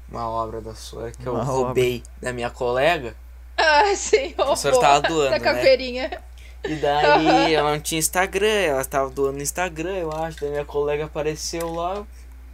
[0.10, 3.16] uma obra da sua que eu Uma roubei da minha colega.
[3.56, 5.40] Ah, sim, A senhora roubou tava doando, da né?
[5.40, 6.22] caveirinha.
[6.66, 10.42] E daí ela não tinha Instagram, ela tava doando no Instagram, eu acho.
[10.42, 12.06] Daí minha colega apareceu lá,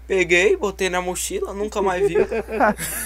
[0.07, 2.25] peguei, botei na mochila, nunca mais viu.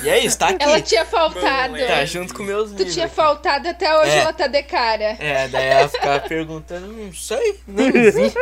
[0.03, 0.63] E é isso, tá aqui.
[0.63, 1.75] Ela tinha faltado.
[1.77, 3.15] Tá junto com meus Tu tinha aqui.
[3.15, 4.17] faltado até hoje, É.
[4.19, 5.17] ela tá de cara.
[5.19, 8.33] É, daí ela ficava perguntando, não sei, nem vi.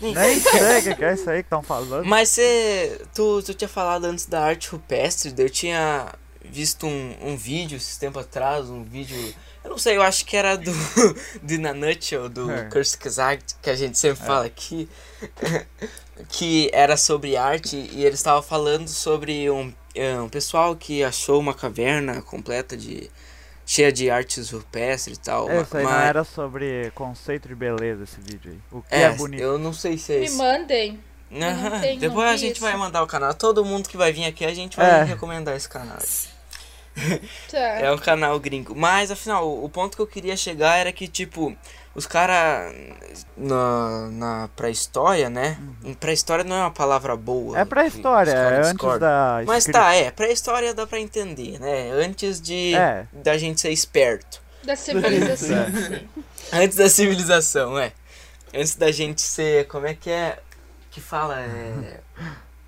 [0.00, 2.04] nem sei o que é isso aí que estão falando.
[2.06, 3.00] Mas você.
[3.14, 6.06] Tu, tu tinha falado antes da arte rupestre, eu tinha
[6.44, 9.34] visto um, um vídeo esses tempos atrás, um vídeo.
[9.64, 10.72] Eu não sei, eu acho que era do.
[11.42, 12.64] do In a Nutshell, do É.
[12.64, 14.88] Kurz Gesagt, que a gente sempre fala aqui.
[16.28, 21.38] que era sobre arte e eles estavam falando sobre um, é, um pessoal que achou
[21.40, 23.10] uma caverna completa de.
[23.64, 25.48] cheia de artes rupestres e tal.
[25.50, 28.58] É, Isso aí não mas- era sobre conceito de beleza esse vídeo aí.
[28.70, 29.40] O que é, é, bonito.
[29.42, 30.36] eu não sei se é Me isso.
[30.36, 31.00] mandem.
[31.30, 32.60] Não tenho, Depois não a gente isso.
[32.60, 33.32] vai mandar o canal.
[33.32, 35.04] Todo mundo que vai vir aqui, a gente vai É.
[35.04, 35.96] recomendar esse canal.
[35.96, 37.58] Tá.
[37.80, 38.74] É um canal gringo.
[38.76, 41.56] Mas, afinal, o ponto que eu queria chegar era que, tipo,
[41.94, 42.74] os caras
[43.36, 45.58] na, na pré-história, né?
[46.00, 47.52] Pré-história não é uma palavra boa.
[47.52, 47.56] Uhum.
[47.58, 49.08] É pra que história, os caras é antes discordam.
[49.08, 50.10] da Mas tá, é.
[50.10, 51.90] Pré-história dá pra entender, né?
[51.92, 53.06] Antes de É.
[53.12, 54.40] da gente ser esperto.
[54.64, 55.66] Da civilização.
[55.66, 56.08] sim.
[56.52, 57.92] Antes da civilização, é.
[58.54, 59.66] Antes da gente ser.
[59.66, 60.38] Como é que é?
[60.90, 61.40] Que fala?
[61.40, 62.00] É.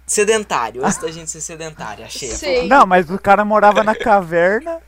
[0.06, 0.84] Sedentário.
[0.84, 2.66] Antes da gente ser sedentário, achei.
[2.68, 4.78] Não, mas o cara morava na caverna.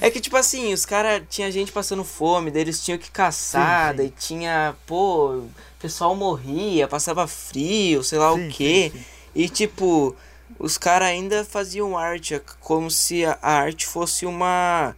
[0.00, 1.22] É que, tipo assim, os caras.
[1.28, 3.96] Tinha gente passando fome, daí eles tinham que caçar, Sim, sim.
[3.96, 4.74] daí tinha.
[4.86, 8.90] Pô, o pessoal morria, passava frio, sei lá Sim, o quê.
[8.92, 9.04] sim, sim.
[9.34, 10.14] E, tipo,
[10.58, 14.94] os caras ainda faziam arte, é como se a arte fosse uma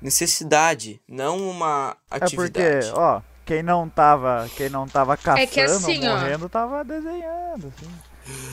[0.00, 2.90] necessidade, não uma É porque, atividade.
[2.94, 6.16] ó, quem não tava, quem não tava caçando, É que assim, ó.
[6.16, 7.90] morrendo, tava desenhando, assim.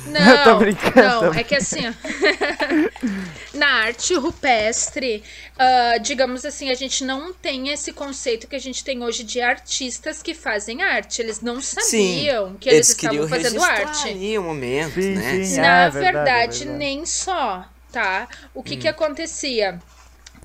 [0.05, 1.93] Não, Tô brincando, não, tô é que assim, ó,
[3.53, 5.23] na arte rupestre,
[5.57, 9.41] ah, digamos assim, a gente não tem esse conceito que a gente tem hoje de
[9.41, 11.21] artistas que fazem arte.
[11.21, 14.07] Eles não sabiam que eles, queriam estavam fazendo arte.
[14.07, 15.43] ali o momento, Sim, né?
[15.43, 15.57] sim.
[15.59, 18.27] Na É, verdade, verdade, é nem só, tá?
[18.53, 19.81] O que que acontecia?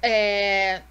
[0.03, 0.83] É,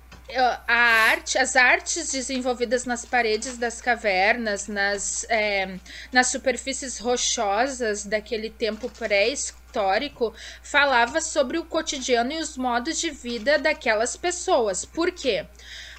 [0.68, 5.80] a arte, as artes desenvolvidas nas paredes das cavernas, nas, é,
[6.12, 13.58] nas superfícies rochosas daquele tempo pré-histórico, falava sobre o cotidiano e os modos de vida
[13.58, 14.86] daquelas pessoas.
[14.86, 15.46] Por quê?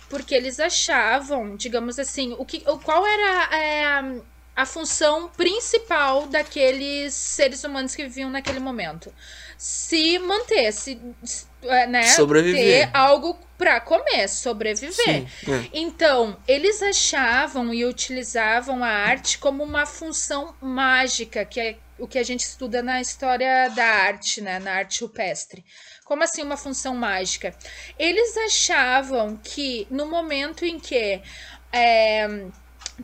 [0.08, 4.22] Porque eles achavam, digamos assim, o que, qual era é,
[4.56, 9.12] a função principal daqueles seres humanos que viviam naquele momento?
[9.60, 10.98] Se manter, se,
[11.64, 12.04] é, né?
[12.04, 12.88] Sobreviver.
[12.88, 14.94] Ter algo pra comer, sobreviver.
[14.94, 15.68] Sim, é.
[15.74, 22.18] Então, eles achavam e utilizavam a arte como uma função mágica, que é o que
[22.18, 25.62] a gente estuda na história da arte, né, na arte rupestre.
[26.06, 27.54] Como assim uma função mágica?
[27.98, 31.20] Eles achavam que no momento em que
[31.70, 32.46] é,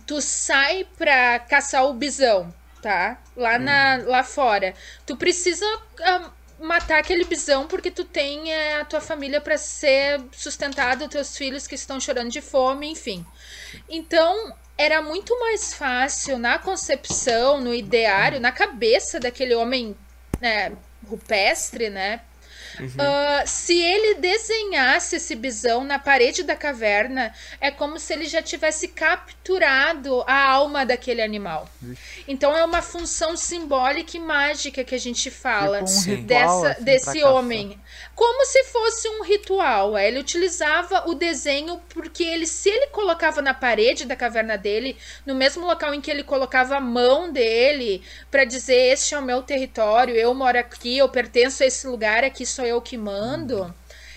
[0.07, 3.21] tu sai pra caçar o bisão, tá?
[3.37, 4.73] Lá, na, lá fora,
[5.05, 5.67] tu precisa
[6.01, 11.37] ah, matar aquele bisão porque tu tem é, a tua família para ser sustentado, teus
[11.37, 13.25] filhos que estão chorando de fome, enfim.
[13.89, 19.97] Então, era muito mais fácil na concepção, no ideário, na cabeça daquele homem
[20.41, 20.73] né,
[21.09, 22.21] rupestre, né?
[22.99, 28.43] Ah, se ele desenhasse esse bisão na parede da caverna, é como se ele já
[28.43, 31.69] tivesse capturado a alma daquele animal.
[32.27, 36.69] Então é uma função simbólica e mágica que a gente fala Tipo um ritual, dessa,
[36.73, 37.79] assim, desse caçar.
[38.17, 39.97] Como se fosse um ritual.
[39.97, 40.09] é.
[40.09, 45.35] Ele utilizava o desenho porque ele, se ele colocava na parede da caverna dele, no
[45.35, 49.43] mesmo local em que ele colocava a mão dele para dizer este é o meu
[49.43, 53.73] território, eu moro aqui, eu pertenço a esse lugar, aqui sou eu que mando.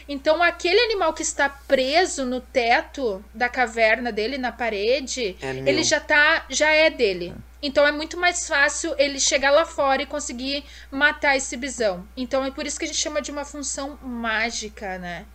[0.08, 5.84] Então aquele animal que está preso no teto da caverna dele, na parede, É ele
[5.84, 7.36] já tá, já é dele.
[7.62, 12.08] Então é muito mais fácil ele chegar lá fora e conseguir matar esse bisão.
[12.16, 15.26] Então é por isso que a gente chama de uma função mágica, né?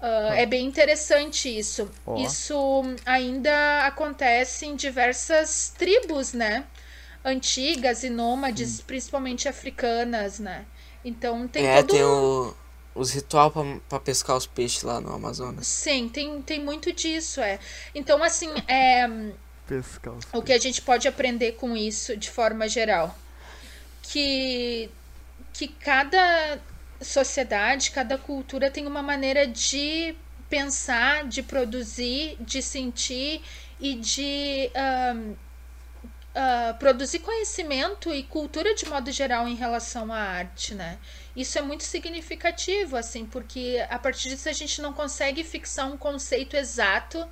[0.00, 1.90] Ah, é bem interessante isso.
[2.06, 2.16] Ó.
[2.18, 6.64] Isso ainda acontece em diversas tribos, né?
[7.24, 10.64] Antigas e nômades, principalmente africanas, né?
[11.04, 12.54] Então tem é, todo tem o,
[12.94, 13.52] os ritual
[13.88, 15.66] pra pescar os peixes lá no Amazonas.
[15.66, 17.58] Sim, tem, tem muito disso, é.
[17.94, 19.08] Então, assim, é,
[19.68, 23.16] Pescar o que a gente pode aprender com isso de forma geral?
[24.02, 24.90] Que,
[25.52, 26.58] que cada
[27.02, 30.16] sociedade, cada cultura tem uma maneira de
[30.48, 33.42] pensar, de produzir, de sentir
[33.78, 35.36] e de uh,
[36.78, 40.98] produzir conhecimento e cultura de modo geral em relação à arte, né?
[41.36, 45.96] Isso é muito significativo, assim, porque a partir disso a gente não consegue fixar um
[45.96, 47.28] conceito exato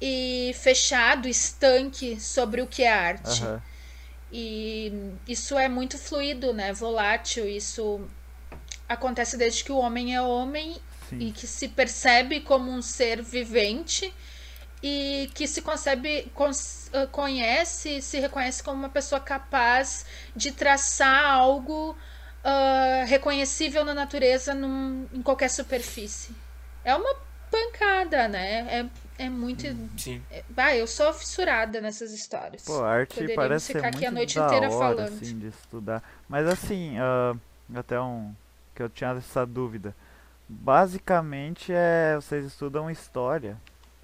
[0.00, 3.42] e fechado, estanque sobre o que é arte.
[3.42, 3.62] Aham.
[4.30, 4.92] E
[5.26, 6.72] isso é muito fluido, né?
[6.72, 7.48] Volátil.
[7.48, 8.00] Isso
[8.88, 10.76] acontece desde que o homem é homem
[11.08, 11.18] Sim.
[11.18, 14.12] e que se percebe como um ser vivente
[14.82, 16.30] e que se concebe,
[16.92, 20.04] eh, conhece, se reconhece como uma pessoa capaz
[20.36, 21.96] de traçar algo
[22.44, 26.34] ah, reconhecível na natureza num- em qualquer superfície.
[26.84, 27.14] É uma
[27.50, 28.66] pancada, né?
[28.70, 28.86] É,
[29.18, 29.64] é muito.
[29.98, 30.22] Sim.
[30.30, 32.62] é- Ah, eu sou fissurada nessas histórias.
[32.64, 35.14] Pô, a arte Poderíamos parece ser ficar muito aqui a noite da inteira hora, falando.
[35.14, 36.02] assim, de estudar.
[36.28, 37.34] Mas assim, ah,
[37.74, 38.32] até um
[38.74, 39.94] que eu tinha essa dúvida.
[40.48, 43.56] Basicamente é vocês estudam história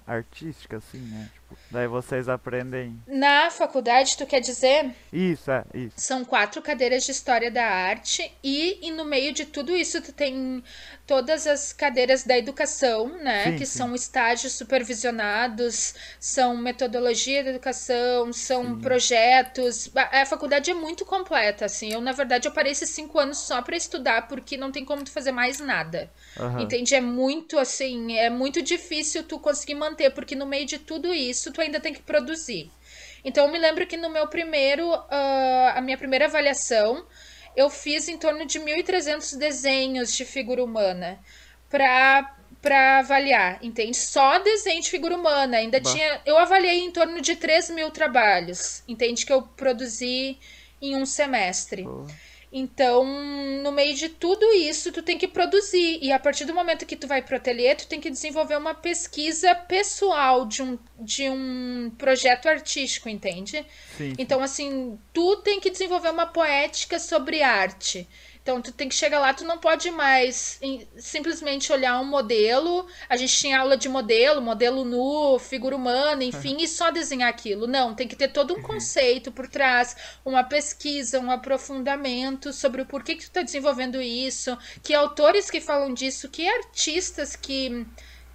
[0.07, 1.29] artística, assim, né?
[1.33, 2.99] Tipo, daí vocês aprendem.
[3.07, 4.93] Na faculdade, tu quer dizer?
[5.11, 5.93] Isso, é, isso.
[5.97, 10.11] São quatro cadeiras de história da arte e, e no meio de tudo isso tu
[10.11, 10.63] tem
[11.05, 13.43] todas as cadeiras da educação, né?
[13.43, 13.77] Sim, que sim.
[13.77, 19.91] são estágios supervisionados, são metodologia da educação, são projetos.
[19.95, 21.93] A, faculdade é muito completa, assim.
[21.93, 25.03] Eu, na verdade, eu parei esses cinco anos só para estudar, porque não tem como
[25.03, 26.09] tu fazer mais nada.
[26.39, 26.61] Aham.
[26.61, 26.95] Entende?
[26.95, 31.34] É muito assim, é muito difícil tu conseguir manter, porque no meio de tudo isso
[31.43, 32.71] tu ainda tem que produzir.
[33.23, 37.05] Então eu me lembro que no meu primeiro, ah, a minha primeira avaliação,
[37.55, 41.19] eu fiz em torno de 1.300 desenhos de figura humana
[41.69, 43.95] para para avaliar, entende?
[43.95, 45.57] Só desenho de figura humana.
[45.57, 45.91] Ainda Bah.
[45.91, 46.21] tinha.
[46.25, 49.23] Eu avaliei em torno de 3 mil trabalhos, entende?
[49.23, 50.35] Que eu produzi
[50.81, 51.83] em um semestre.
[51.83, 52.07] Pô,
[52.57, 53.03] Então,
[53.61, 55.99] no meio de tudo isso, tu tem que produzir.
[56.01, 58.73] E a partir do momento que tu vai pro ateliê, tu tem que desenvolver uma
[58.73, 63.65] pesquisa pessoal de um, de um projeto artístico, entende?
[63.97, 64.13] sim.
[64.17, 68.07] Então, assim, tu tem que desenvolver uma poética sobre arte.
[68.45, 72.85] Então, tu tem que chegar lá, tu não pode mais em- simplesmente olhar um modelo.
[73.09, 77.65] A gente tinha aula de modelo, modelo nu, figura humana, enfim, e só desenhar aquilo.
[77.65, 82.85] Não, tem que ter todo um conceito por trás, uma pesquisa, um aprofundamento sobre o
[82.85, 87.83] porquê que tu tá desenvolvendo isso, que autores que falam disso, que artistas que,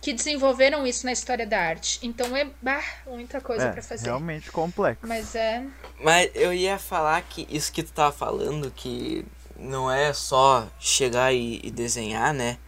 [0.00, 2.00] que desenvolveram isso na história da arte.
[2.02, 4.06] Então, é bah, muita coisa é, pra fazer.
[4.06, 5.06] realmente complexo.
[5.06, 5.62] Mas é.
[6.02, 9.24] Mas eu ia falar que isso que tu tava falando, que
[9.60, 12.58] não é só chegar e, e desenhar, né?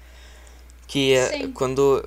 [0.86, 2.06] Que é quando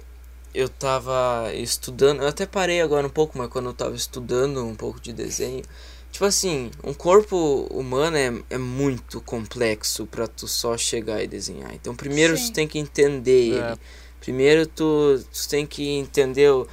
[0.54, 4.76] eu tava estudando, eu até parei agora um pouco, mas quando eu tava estudando um
[4.76, 5.64] pouco de desenho,
[6.12, 11.74] tipo assim, um corpo humano é, é muito complexo pra tu só chegar e desenhar.
[11.74, 12.46] Então primeiro Sim.
[12.48, 13.58] tu tem que entender É.
[13.72, 13.80] ele.
[14.22, 16.68] Primeiro tu, tu tem que entender o-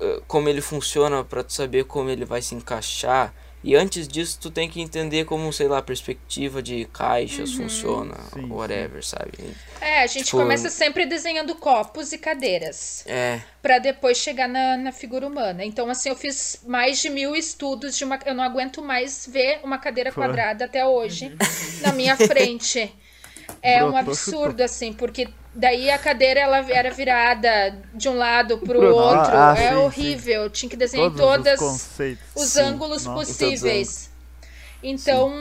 [0.00, 3.32] eh, como ele funciona pra tu saber como ele vai se encaixar.
[3.66, 7.62] E antes disso, tu tem que entender como, sei lá, a perspectiva de caixas Uhum.
[7.62, 9.32] funciona, Sim, whatever, sabe?
[9.80, 14.76] É, a gente Tipo- começa sempre desenhando copos e cadeiras, É, Pra depois chegar na,
[14.76, 15.64] na figura humana.
[15.64, 18.18] Então, assim, eu fiz mais de mil estudos de uma.
[18.26, 20.20] Eu não aguento mais ver uma cadeira Pô.
[20.20, 21.34] quadrada até hoje
[21.80, 22.94] na minha frente.
[23.62, 28.58] É um Brotou, absurdo, assim, porque daí a cadeira ela era virada de um lado
[28.58, 29.00] pro Brotou.
[29.00, 29.32] outro.
[29.36, 30.42] Ah, é sim, horrível.
[30.44, 32.60] Eu tinha que desenhar em Todos todas os os Sim.
[32.60, 33.26] ângulos Nossa.
[33.26, 34.10] possíveis.
[34.82, 35.32] Então,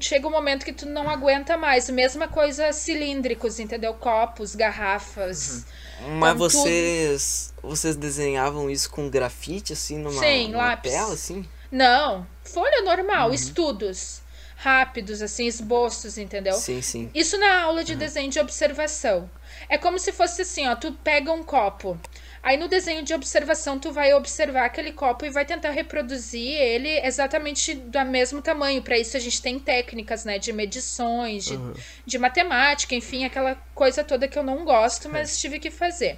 [0.00, 1.88] chega um momento que tu não aguenta mais.
[1.88, 3.94] Mesma coisa cilíndricos, entendeu?
[3.94, 5.64] Copos, garrafas.
[6.00, 10.90] mas Então, tudo- vocês vocês desenhavam isso com grafite, assim, numa, Sim, numa lápis.
[10.92, 11.44] tela, assim?
[11.70, 13.34] Não, folha normal, Uhum.
[13.34, 14.20] estudos
[14.56, 16.54] rápidos, assim, esboços, entendeu?
[16.54, 17.10] Sim, sim.
[17.14, 19.30] Isso na aula de desenho de observação.
[19.68, 21.98] É como se fosse assim, ó, tu pega um copo.
[22.42, 26.88] Aí no desenho de observação tu vai observar aquele copo e vai tentar reproduzir ele
[27.06, 28.82] exatamente do mesmo tamanho.
[28.82, 31.58] Para isso a gente tem técnicas, né, de medições, de,
[32.06, 36.16] de matemática, enfim, aquela coisa toda que eu não gosto, mas tive que fazer.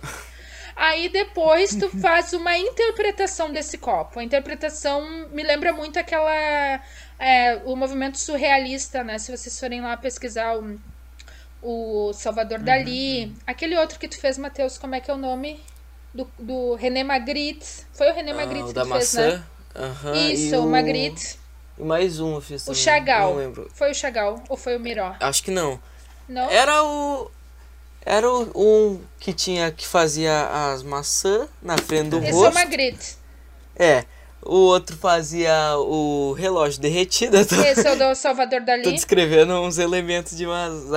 [0.77, 4.21] Aí depois tu faz uma interpretação desse copo.
[4.21, 6.81] A interpretação me lembra muito aquela.
[7.19, 9.19] é, o movimento surrealista, né?
[9.19, 10.79] Se vocês forem lá pesquisar o,
[11.63, 13.35] o Salvador Dali.
[13.47, 15.61] Aquele outro que tu fez, Matheus, como é que é o nome?
[16.13, 17.87] Do, do René Magritte.
[17.93, 19.43] Foi o René Ah, Magritte o que tu fez, né?
[20.15, 21.39] E Isso, o Magritte.
[21.79, 22.81] E mais um eu fiz O também.
[22.83, 23.31] Chagall.
[23.31, 23.71] Não lembro.
[23.73, 25.15] Foi o Chagall ou foi o Miró?
[25.21, 25.79] Acho que não.
[26.29, 26.51] Não?
[26.51, 27.31] Era o.
[28.05, 32.37] Era o um que tinha que fazia as maçãs na frente do Esse é o
[32.39, 32.55] rosto.
[32.55, 33.17] Magritte.
[33.77, 34.05] É.
[34.43, 37.37] O outro fazia o relógio derretido.
[37.39, 38.93] Eu tô, Esse é o do Salvador tô Dali.
[38.93, 40.93] descrevendo uns elementos de umas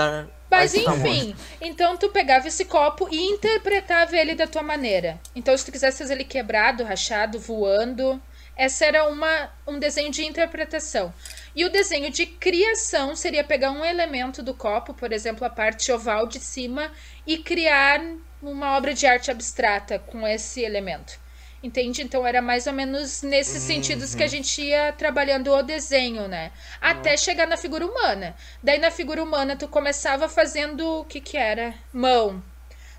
[0.57, 5.19] Mas enfim, então tu pegava esse copo e interpretava ele da tua maneira.
[5.35, 8.21] Então, se tu quisesse fazer ele quebrado, rachado, voando,
[8.55, 11.11] Essa era uma, um desenho de interpretação.
[11.55, 15.91] E o desenho de criação seria pegar um elemento do copo, por exemplo, a parte
[15.91, 16.91] oval de cima,
[17.25, 17.99] e criar
[18.41, 21.19] uma obra de arte abstrata com esse elemento.
[21.63, 22.01] Entende?
[22.01, 26.51] Então era mais ou menos nesses sentidos que a gente ia trabalhando o desenho, né?
[26.81, 28.35] Até chegar na figura humana.
[28.61, 31.73] Daí na figura humana tu começava fazendo o que que era?
[31.93, 32.43] Mão.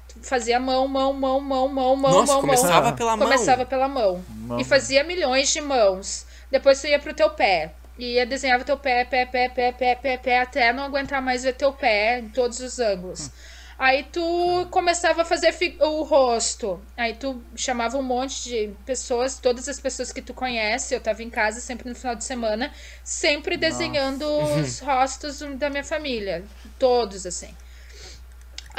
[0.09, 2.97] Tu fazia mão, mão, mão, mão, mão, mão, Nossa, mão, começava mão.
[2.97, 3.29] pela mão.
[3.29, 4.25] Começava pela mão.
[4.31, 4.59] Mão.
[4.59, 6.25] E fazia milhões de mãos.
[6.51, 7.73] Depois tu ia pro teu pé.
[7.99, 11.45] E ia desenhava teu pé, pé, pé, pé, pé, pé, pé, até não aguentar mais
[11.45, 13.31] ver teu pé em todos os ângulos.
[13.79, 16.81] Aí tu começava a fazer o rosto.
[16.97, 20.95] Aí tu chamava um monte de pessoas, todas as pessoas que tu conhece.
[20.95, 22.73] Eu tava em casa sempre no final de semana,
[23.03, 24.25] sempre desenhando
[24.61, 26.45] os rostos da minha família.
[26.79, 27.55] Todos, assim.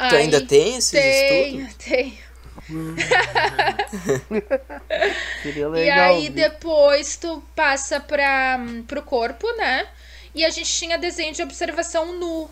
[0.08, 1.74] Tu ainda tem esses Tenho, estudos?
[1.84, 2.26] tenho.
[5.42, 5.88] Seria E legal.
[5.90, 6.32] aí ver.
[6.50, 9.86] depois tu passa para pro corpo, né?
[10.34, 12.50] E a gente tinha desenho de observação nu.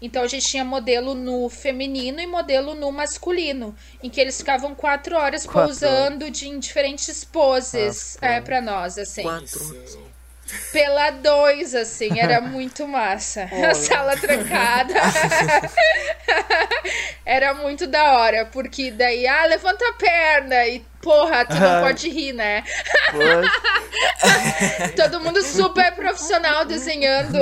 [0.00, 4.74] Então a gente tinha modelo nu feminino e modelo nu masculino, em que eles ficavam
[4.74, 9.22] quatro horas Quatro pousando de em diferentes poses Ah, é, para nós, assim.
[9.22, 10.05] Quatro.
[10.72, 13.48] Pela dois, assim, era muito massa.
[13.68, 14.94] A sala trancada.
[17.24, 22.08] era muito da hora, porque daí, ah, levanta a perna e, porra, tu não pode
[22.08, 22.62] rir, né?
[24.94, 27.38] Todo mundo super profissional desenhando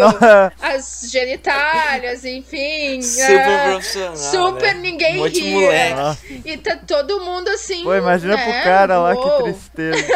[0.61, 3.03] as genitálias, enfim.
[3.03, 4.17] Super é, profissional.
[4.17, 4.81] Super né?
[4.81, 5.97] ninguém Um.
[5.97, 6.21] Nossa.
[6.45, 7.83] E tá todo mundo assim.
[7.83, 8.45] Pô, imagina né?
[8.45, 9.37] pro cara lá, Uou.
[9.37, 10.07] que tristeza.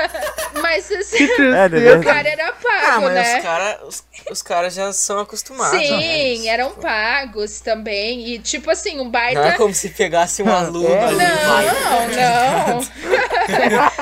[0.62, 3.36] Mas assim, É, o cara era pago, Ah, mas né?
[3.38, 5.78] os caras os, os cara já são acostumados.
[5.78, 6.48] Sim, né?
[6.48, 8.26] eram pagos também.
[8.28, 9.40] E tipo assim, um baita.
[9.40, 11.04] Não é como se pegasse um aluno É.
[11.04, 11.16] ali.
[11.16, 11.66] vai.
[11.66, 12.08] Não,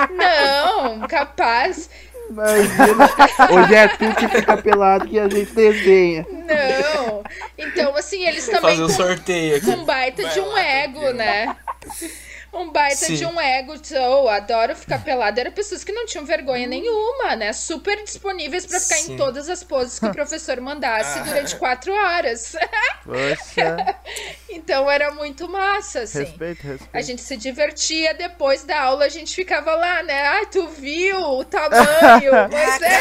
[0.09, 0.15] não.
[1.01, 1.91] não, capaz.
[2.31, 3.11] Imagina.
[3.53, 6.27] Hoje é tu que fica pelado que a gente desenha.
[6.31, 7.23] Não.
[7.59, 9.67] Então, assim, eles também Fazer o sorteio aqui.
[9.67, 11.55] com um baita de um ego, né?
[12.55, 13.17] Um baita Sim.
[13.17, 13.75] de um ego.
[13.91, 15.41] Eu adoro ficar pelado.
[15.41, 17.53] Eram pessoas que não tinham vergonha nenhuma, né?
[17.53, 19.15] Super disponíveis pra ficar Sim.
[19.15, 22.55] em todas as poses que o professor mandasse durante quatro horas.
[23.05, 23.97] Poxa.
[24.49, 26.21] então era muito massa, assim.
[26.21, 26.91] Respeito, respeito.
[26.97, 30.27] A gente se divertia, depois da aula a gente ficava lá, né?
[30.29, 31.75] Ai, tu viu o tamanho?
[32.51, 33.01] Pois é.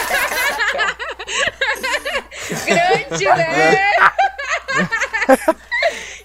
[2.65, 3.93] Grande, né?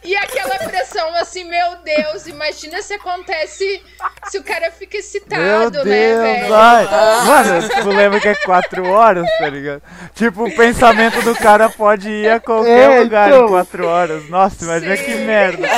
[0.04, 3.82] E aquela pressão assim, meu Deus, imagina se acontece,
[4.30, 6.54] se o cara fica Meu excitado, né, Deus, velho?
[6.54, 6.84] ai.
[7.26, 9.82] Mano, tipo, lembra que é 4 horas, tá ligado?
[10.14, 13.44] Tipo, o pensamento do cara pode ir a qualquer É, lugar então.
[13.46, 14.28] em 4 horas.
[14.28, 15.04] Nossa, imagina Sim.
[15.04, 15.68] que merda.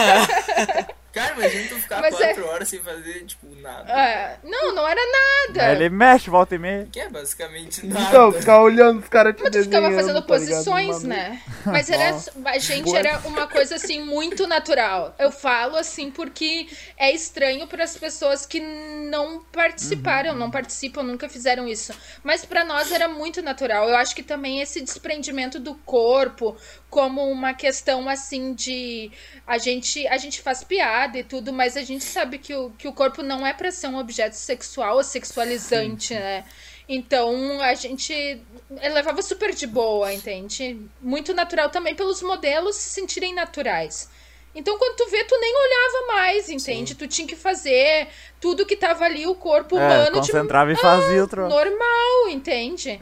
[1.13, 3.93] Cara, imagina tu ficar Mas quatro horas sem fazer, tipo, nada.
[3.93, 5.73] É, não, não era nada.
[5.73, 6.89] Ele mexe, volta e meia.
[6.91, 8.07] Que é basicamente nada.
[8.09, 10.27] Então, ficar olhando os caras te Mas tu ficava fazendo tá ligado?
[10.27, 11.43] posições, Numa né?
[11.65, 12.17] Mas era,
[12.47, 15.15] a gente era uma coisa assim muito natural.
[15.19, 21.29] Eu falo assim porque é estranho para as pessoas que não participaram, não participam, nunca
[21.29, 21.93] fizeram isso.
[22.23, 23.89] Mas para nós era muito natural.
[23.89, 26.57] Eu acho que também esse desprendimento do corpo
[26.89, 29.13] como uma questão assim de
[29.47, 32.87] a gente a gente faz piada e tudo, mas a gente sabe que o, que
[32.89, 36.45] o corpo não é para ser um objeto sexual ou sexualizante, né?
[36.89, 40.81] Então a gente levava super de boa, entende?
[41.01, 44.09] Muito natural também pelos modelos se sentirem naturais.
[44.55, 46.97] Então quando tu vê, tu nem olhava mais, entende?
[46.97, 48.09] Tu tinha que fazer
[48.41, 51.49] tudo que tava ali, o corpo É, humano, tipo, concentrava e fazia outro.
[51.49, 53.01] normal, entende?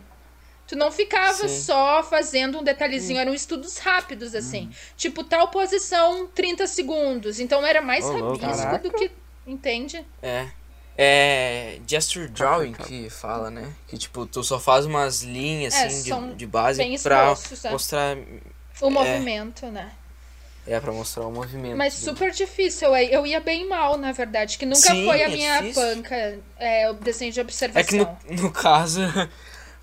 [0.69, 1.61] Tu não ficava Sim.
[1.62, 4.71] só fazendo um detalhezinho, eram estudos rápidos, assim.
[4.97, 7.41] Tipo, tal posição, 30 segundos.
[7.41, 8.37] Então era mais louco.
[8.39, 9.11] rabisco do que.
[9.47, 10.05] Entende?
[10.23, 10.47] É.
[11.01, 11.79] É.
[11.87, 13.73] Gesture drawing que fala, né?
[13.87, 17.64] Que tipo, tu só faz umas linhas É, assim de, de base bem pra esboços,
[17.64, 17.71] é.
[17.71, 18.16] mostrar.
[18.83, 19.91] O movimento, né?
[20.66, 21.77] É, pra mostrar o movimento.
[21.79, 22.89] Mas do- super difícil.
[22.95, 24.59] Eu, eu ia bem mal, na verdade.
[24.59, 25.83] Que nunca Sim, foi a é minha difícil.
[25.83, 28.19] panca, é, o desenho de É observação.
[28.27, 29.01] que no, no caso.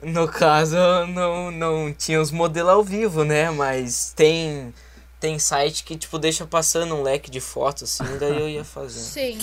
[0.03, 0.75] No caso,
[1.07, 3.49] não, não tinha os modelos ao vivo, né?
[3.49, 4.73] Mas tem.
[5.19, 9.03] Tem site que, tipo, deixa passando um leque de fotos, assim, daí eu ia fazendo.
[9.03, 9.39] Sim.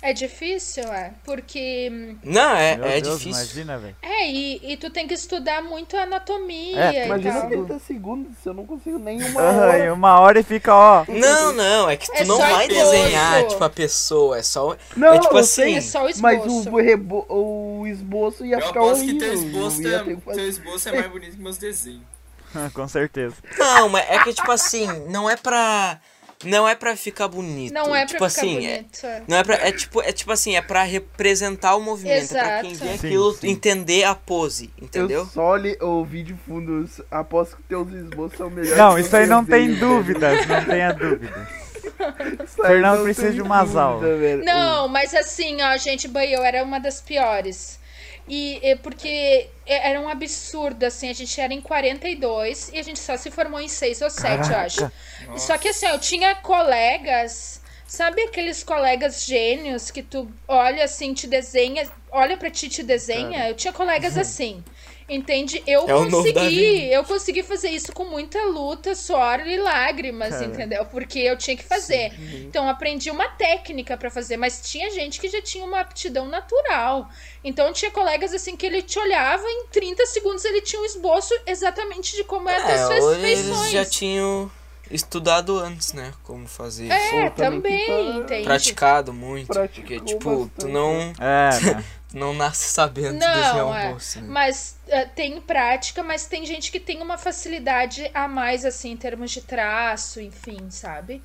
[0.00, 1.12] É difícil, é.
[1.24, 1.90] Porque.
[2.22, 3.30] Não, é, Meu é Deus, difícil.
[3.42, 3.96] imagina, velho.
[4.00, 7.48] É, e, e tu tem que estudar muito anatomia É, e Imagina tal.
[7.48, 9.78] 30 segundos, se eu não consigo nenhuma Aham, hora.
[9.84, 11.04] e uma hora e fica, ó.
[11.08, 12.90] Não, não, é que tu É não vai esboço.
[12.92, 14.76] desenhar, tipo, a pessoa, é só.
[14.96, 15.62] Não, é tipo eu assim.
[15.62, 16.70] sei, É só o mas esboço.
[16.70, 19.18] o, rebo- o esboço ia Eu ficar aposto horrível.
[19.18, 22.02] que teu esboço, eu ia é, ter teu esboço é mais bonito que meus desenhos.
[22.72, 23.34] Com certeza.
[23.58, 26.00] Não, mas é que, tipo assim, não é pra.
[26.44, 27.72] Não é pra ficar bonito.
[27.74, 29.06] Não é pra tipo ficar assim, é- bonito.
[29.06, 29.22] é.
[29.26, 29.54] não é pra.
[29.56, 32.36] É tipo, é tipo assim, é pra representar o movimento.
[32.36, 32.90] É pra quem Exato.
[32.90, 33.48] vê Sim, aquilo sim.
[33.50, 35.20] entender a pose, entendeu?
[35.20, 38.76] Eu só li, ouvi de fundo, aposto que teus esboços são melhores.
[38.78, 41.48] Não, isso aí não tem dúvidas, não tenha dúvidas.
[42.54, 44.44] Fernando não precisa de umas dúvida, aulas.
[44.44, 47.78] Não, mas assim, ó, gente, bem, eu era uma das piores.
[48.28, 52.82] E é porque é- era um absurdo, assim, a gente era em 42 e a
[52.82, 54.92] gente só se formou em 6 ou 7, eu acho.
[55.38, 61.26] Só que assim, eu tinha colegas, sabe aqueles colegas gênios que tu olha assim, te
[61.26, 63.48] desenha, olha pra ti e te desenha?
[63.48, 64.62] Eu tinha colegas assim.
[65.08, 65.62] Entende?
[65.66, 70.44] Eu É consegui, eu consegui fazer isso com muita luta, suor e lágrimas, Cara.
[70.44, 70.84] entendeu?
[70.84, 72.12] Porque eu tinha que fazer.
[72.46, 76.26] Então eu aprendi uma técnica pra fazer, mas tinha gente que já tinha uma aptidão
[76.28, 77.08] natural.
[77.42, 81.32] Então tinha colegas assim que ele te olhava em 30 segundos ele tinha um esboço
[81.46, 83.48] exatamente de como eram as É, suas ou feições.
[83.48, 84.50] eles já tinham
[84.90, 86.12] estudado antes, né?
[86.22, 86.90] Como fazer.
[86.90, 88.44] É, Pô, também entende?
[88.44, 89.46] Praticado muito.
[89.48, 90.20] Praticou Porque, tipo,
[90.58, 91.84] tu bastante, não, É, né?
[92.12, 93.96] não nasce sabendo desenhar Não, um é.
[93.96, 94.34] rosto, né?
[94.34, 98.96] Mas eh, tem prática, mas tem gente que tem uma facilidade a mais, assim, em
[98.96, 101.24] termos de traço, enfim, sabe?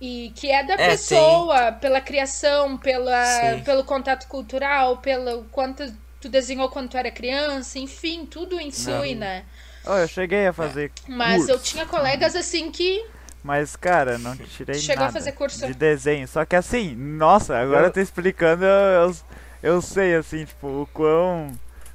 [0.00, 3.64] E que é da É, pessoa, pela criação, pela, Sim.
[3.64, 5.84] pelo contato cultural, pelo quanto
[6.20, 9.14] tu desenhou quando tu era criança, enfim, tudo influi, Não.
[9.14, 9.46] né?
[9.84, 13.04] Ô, eu cheguei a fazer Mas curso, eu tinha colegas assim que.
[13.42, 15.66] Mas, cara, não tirei Chegou a nada fazer curso?
[15.66, 16.26] de desenho.
[16.28, 19.16] Só que assim, nossa, agora Eu- eu tô explicando, eu, eu,
[19.62, 21.52] eu sei, assim, tipo, o quão...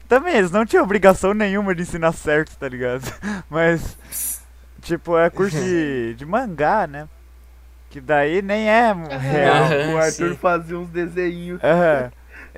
[0.08, 3.04] Também, eles não tinham obrigação nenhuma de ensinar certo, tá ligado?
[3.50, 4.42] Mas,
[4.82, 7.10] tipo, é curso de, de mangá, né?
[7.90, 9.66] Que daí nem é real.
[9.66, 10.38] Aham, O Arthur sim.
[10.38, 11.60] fazia uns desenhos.
[11.64, 12.12] Aham.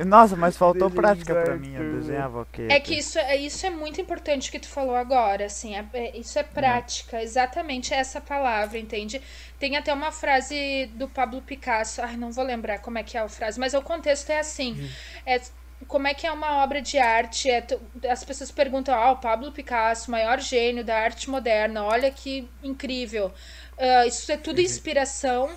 [0.06, 2.64] Nossa, mas faltou prática pra mim, eu desenhava o quê?
[2.72, 5.86] É que isso é, isso é muito importante o que tu falou agora, assim, é-
[5.94, 9.20] é- isso é prática, exatamente essa palavra, entende?
[9.58, 13.22] Tem até uma frase do Pablo Picasso, ai, não vou lembrar como é que é
[13.22, 14.78] a frase, mas o contexto é assim,
[15.26, 15.42] é
[15.88, 19.18] como é que é uma obra de arte, é tu- as pessoas perguntam, ah, o
[19.18, 23.34] Pablo Picasso, maior gênio da arte moderna, olha que incrível,
[23.78, 25.50] Ah, isso é tudo inspiração,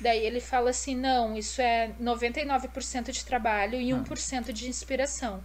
[0.00, 5.42] Daí ele fala assim: não, isso é 99% de trabalho e 1% de inspiração.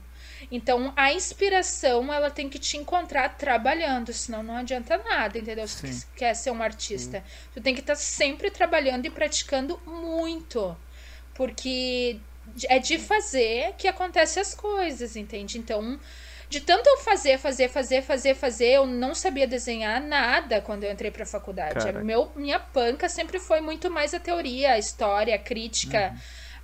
[0.51, 5.67] Então, a inspiração, ela tem que te encontrar trabalhando, senão não adianta nada, entendeu?
[5.67, 6.07] Se tu Sim.
[6.15, 7.23] quer ser um artista.
[7.53, 10.75] Tu tem que estar sempre trabalhando e praticando muito.
[11.33, 12.19] Porque
[12.67, 15.57] é de fazer que acontecem as coisas, entende?
[15.57, 15.99] Então,
[16.53, 20.91] de tanto eu fazer, fazer, fazer, fazer, fazer, eu não sabia desenhar nada quando eu
[20.91, 21.91] entrei pra faculdade.
[22.03, 26.13] Meu, minha panca sempre foi muito mais a teoria, a história, a crítica,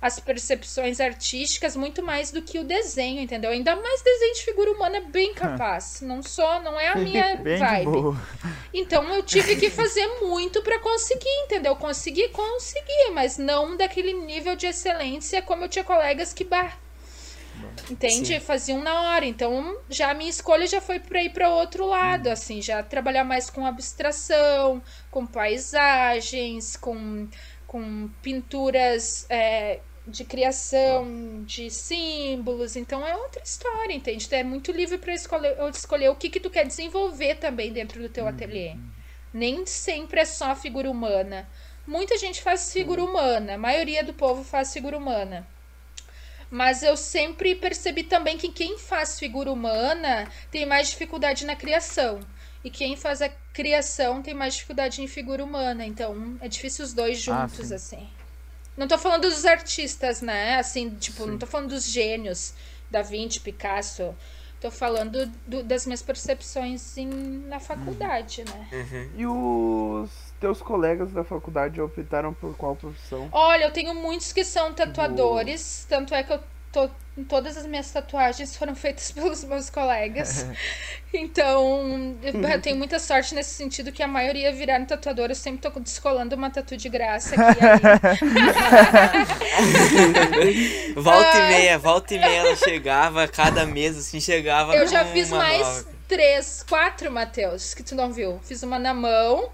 [0.00, 3.50] as percepções artísticas, muito mais do que o desenho, entendeu?
[3.50, 6.00] Ainda mais desenho de figura humana bem capaz.
[6.02, 8.16] Não sou, não é a minha vibe.
[8.72, 11.74] Então eu tive que fazer muito pra conseguir, entendeu?
[11.74, 16.78] Consegui, consegui, mas não daquele nível de excelência como eu tinha colegas que bah,
[17.90, 18.34] entende?
[18.34, 18.40] Sim.
[18.40, 19.24] Faziam na hora.
[19.24, 23.24] Então já a minha escolha já foi pra ir pra outro lado, assim, já trabalhar
[23.24, 27.28] mais com abstração, com paisagens, com,
[27.66, 32.76] com pinturas é, de criação de símbolos.
[32.76, 34.28] Então é outra história, entende?
[34.28, 38.00] Tu é muito livre pra escolher, escolher o que que tu quer desenvolver também dentro
[38.00, 38.76] do teu ateliê.
[39.32, 41.48] Nem sempre é só figura humana.
[41.86, 45.46] Muita gente faz figura humana, a maioria do povo faz figura humana.
[46.50, 52.20] Mas eu sempre percebi também que quem faz figura humana tem mais dificuldade na criação.
[52.64, 55.86] E quem faz a criação tem mais dificuldade em figura humana.
[55.86, 57.74] Então é difícil os dois Ah, juntos, sim.
[57.74, 58.08] assim.
[58.76, 60.56] Não tô falando dos artistas, né?
[60.56, 62.52] Assim, tipo, não tô falando dos gênios,
[62.90, 64.14] Da Vinci, Picasso.
[64.60, 67.08] Tô falando do- das minhas percepções em,
[67.48, 68.68] na faculdade, né?
[68.72, 69.10] Uhum.
[69.16, 70.10] E os
[70.40, 73.28] teus colegas da faculdade optaram por qual profissão?
[73.30, 76.40] Olha, eu tenho muitos que são tatuadores, tanto é que eu
[76.72, 76.88] tô,
[77.28, 80.46] todas as minhas tatuagens foram feitas pelos meus colegas.
[81.12, 85.28] Então, eu tenho muita sorte nesse sentido que a maioria viraram tatuador.
[85.28, 87.58] Eu sempre tô descolando uma tatu de graça aqui.
[90.94, 91.38] Volta Ah.
[91.38, 94.74] e meia, volta e meia ela chegava, cada mês assim chegava.
[94.74, 95.84] Eu já fiz mais nova.
[96.06, 98.38] três, quatro, Matheus, que tu não viu.
[98.44, 99.50] Fiz uma na mão,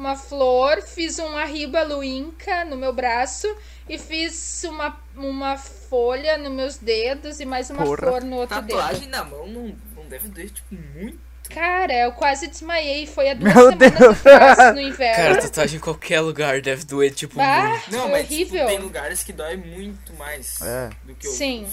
[0.00, 3.46] uma flor, fiz um arriba luinca no meu braço
[3.86, 7.96] e fiz uma, uma folha nos meus dedos e mais uma Porra.
[7.98, 9.10] flor no outro Tatuagem dedo.
[9.10, 11.18] na mão não, não deve doer, tipo, muito.
[11.50, 13.06] Cara, eu quase desmaiei.
[13.08, 14.26] Foi há duas Meu semanas Deus.
[14.26, 15.16] atrás no inverno.
[15.16, 17.90] Cara, tatuagem em qualquer lugar deve doer, tipo, Bah, muito.
[17.90, 18.66] Não, mas tipo, horrível.
[18.68, 20.88] tem lugares que dói muito mais É.
[21.02, 21.34] do que outros.
[21.34, 21.68] Sim.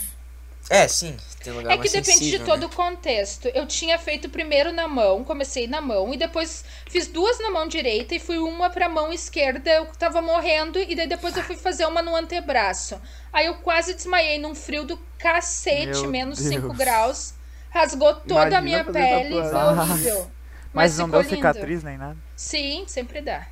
[0.70, 1.16] É, sim,
[1.70, 2.66] É que depende de todo né?
[2.66, 3.48] o contexto.
[3.50, 7.68] Eu tinha feito primeiro na mão, comecei na mão, e depois fiz duas na mão
[7.68, 9.70] direita e fui uma pra mão esquerda.
[9.70, 13.00] Eu tava morrendo, e daí depois eu fui fazer uma no antebraço.
[13.32, 16.56] Aí eu quase desmaiei num frio do cacete, Meu menos Deus.
[16.56, 17.34] 5 graus.
[17.70, 20.32] Rasgou toda Imagina a minha pele, foi horrível.
[20.74, 21.36] Mas, não ficou deu lindo.
[21.36, 22.18] cicatriz nem nada.
[22.36, 23.48] Sim, sempre dá.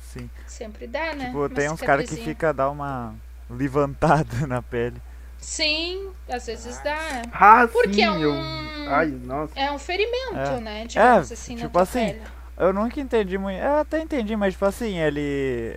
[0.00, 0.30] Sim.
[0.46, 1.26] Sempre dá, né?
[1.26, 3.14] Tipo, tem uns caras que fica dar uma
[3.48, 5.00] levantada na pele.
[5.38, 7.22] Sim, às vezes dá.
[7.32, 8.34] Ah, Porque sim, é um- eu...
[8.88, 9.52] Ai, nossa.
[9.58, 10.60] É um ferimento, É.
[10.60, 10.84] né?
[10.86, 12.22] Digamos É, assim, na tipo assim, pele.
[12.58, 13.60] Eu nunca entendi muito.
[13.60, 15.76] Eu até entendi, mas tipo assim, ele.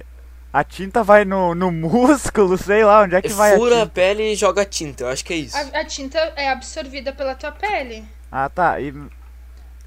[0.51, 3.80] A tinta vai no, no músculo, sei lá, onde é que vai a Fura a
[3.82, 3.91] tinta.
[3.93, 5.55] pele e joga tinta, eu acho que é isso.
[5.57, 8.03] A, a tinta é absorvida pela tua pele.
[8.32, 8.80] Ah, tá.
[8.80, 8.93] E...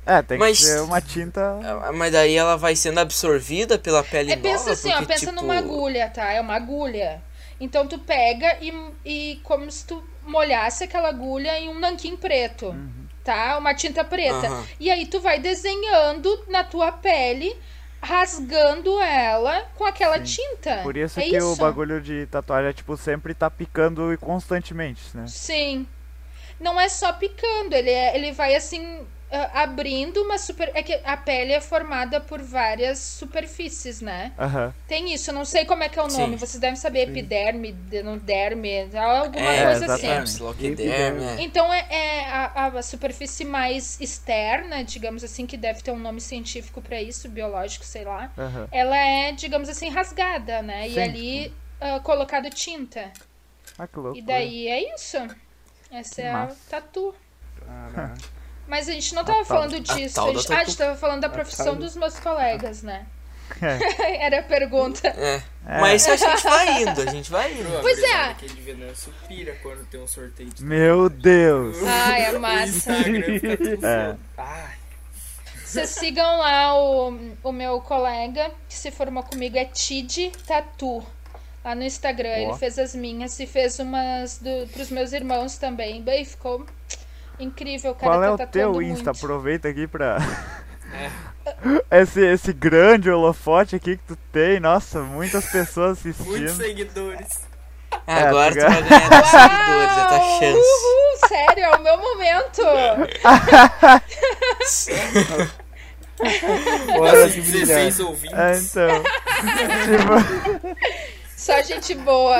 [0.04, 1.40] É, tem Mas- que ser uma tinta.
[1.84, 5.06] Ah, Mas daí ela vai sendo absorvida pela pele É, pensa nova, assim, ó, porque,
[5.06, 6.30] pensa tipo, numa agulha, tá?
[6.32, 7.22] É uma agulha.
[7.62, 8.72] Então tu pega e,
[9.04, 13.06] e como se tu molhasse aquela agulha em um nanquim preto, Uhum.
[13.24, 13.56] tá?
[13.56, 14.46] Uma tinta preta.
[14.48, 14.66] Aham.
[14.80, 17.56] E aí tu vai desenhando na tua pele,
[18.02, 20.78] rasgando ela com aquela tinta.
[20.82, 21.52] Por isso é que isso.
[21.52, 25.24] o bagulho de tatuagem é tipo sempre tá picando e constantemente, né?
[25.28, 25.86] Sim.
[26.58, 29.06] Não é só picando, ele, é- ele vai assim
[29.54, 30.70] abrindo uma super.
[30.74, 34.32] É que a pele é formada por várias superfícies, né?
[34.38, 34.74] Aham.
[34.86, 36.18] Tem isso, eu não sei como é que é o Sim.
[36.18, 36.36] nome.
[36.36, 40.42] Vocês devem saber epiderme, denoderme, alguma É, coisa exatamente, assim.
[40.42, 41.42] loquiderme, é.
[41.42, 46.20] Então é, é a, a superfície mais externa, digamos assim, que deve ter um nome
[46.20, 48.30] científico pra isso, biológico, sei lá.
[48.36, 48.68] Aham.
[48.70, 50.88] Ela é, digamos assim, rasgada, né?
[50.88, 51.00] E Sim.
[51.00, 53.10] ali ah, colocado tinta.
[53.78, 54.18] Ah, que louco.
[54.18, 55.16] E daí é isso.
[55.90, 56.56] Essa é massa.
[56.68, 57.14] a tatu.
[57.66, 58.41] Caraca.
[58.66, 60.20] Mas a gente não tava tal- falando a disso.
[60.20, 63.06] A da gente, ah, a gente tava falando da profissão dos meus colegas, né?
[63.60, 64.16] É.
[64.26, 65.08] Era a pergunta.
[65.08, 65.42] É.
[65.66, 65.80] É.
[65.80, 67.80] Mas a gente vai indo, a gente vai indo.
[67.80, 68.34] Pois é.
[68.62, 71.76] Venâncio pira quando tem um sorteio de Meu Deus!
[71.86, 72.92] Ai, é massa.
[72.92, 74.16] É.
[75.64, 81.04] Vocês sigam lá o, o meu colega que se formou comigo, é Tid Tatu.
[81.64, 82.28] Lá no Instagram.
[82.28, 82.36] Ó.
[82.36, 86.02] Ele fez as minhas e fez umas do, pros meus irmãos também.
[86.02, 86.66] Bem, ficou
[87.42, 87.94] incrível.
[87.94, 89.12] Cara Qual é tá o teu Insta?
[89.12, 89.24] muito.
[89.24, 90.18] Aproveita aqui pra.
[91.90, 96.56] Esse, esse grande holofote aqui que tu tem, nossa, muitas pessoas muitos assistindo.
[96.56, 97.40] seguidores.
[98.06, 100.38] Agora tu É, vai ganhar 10 seguidores, é tua Uau!
[100.38, 100.58] chance.
[100.58, 102.62] Uhul, sério, é o meu momento.
[107.32, 107.90] De brilhar.
[107.90, 108.38] 16 ouvintes.
[108.38, 109.02] É, então.
[109.82, 110.76] tipo,
[111.36, 112.36] Só gente boa.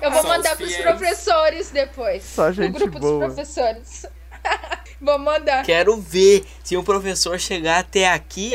[0.00, 0.82] Eu vou Só mandar os pros fiéis.
[0.82, 2.22] professores depois.
[2.22, 3.26] Só No gente grupo boa.
[3.28, 4.06] dos professores.
[5.00, 5.64] vou mandar.
[5.64, 8.52] Quero ver se um professor chegar até aqui.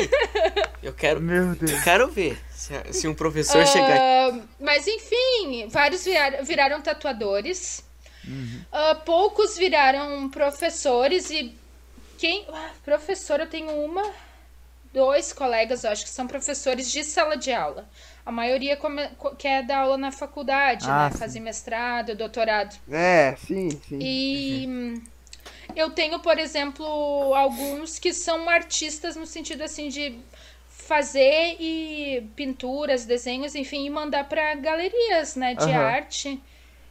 [0.82, 1.72] Eu quero, meu Deus.
[1.72, 2.38] eu quero ver.
[2.52, 7.84] Se, se um professor chegar Ah, mas enfim, vários viraram, viraram tatuadores.
[8.72, 11.56] Ah, poucos viraram professores e
[12.18, 12.44] quem.
[12.52, 14.02] ah, professor, eu tenho uma,
[14.92, 17.88] dois colegas, eu acho que são professores de sala de aula.
[18.24, 21.10] A maioria come- co- quer dar aula na faculdade, Ah, né?
[21.12, 21.18] sim.
[21.18, 22.74] Fazer mestrado, doutorado.
[22.90, 23.98] É, sim, sim.
[24.00, 25.00] E hum,
[25.74, 26.84] eu tenho, por exemplo,
[27.34, 30.18] alguns que são artistas no sentido assim de
[30.68, 35.82] fazer e pinturas, desenhos, enfim, e mandar para galerias, né, de Aham.
[35.82, 36.40] arte.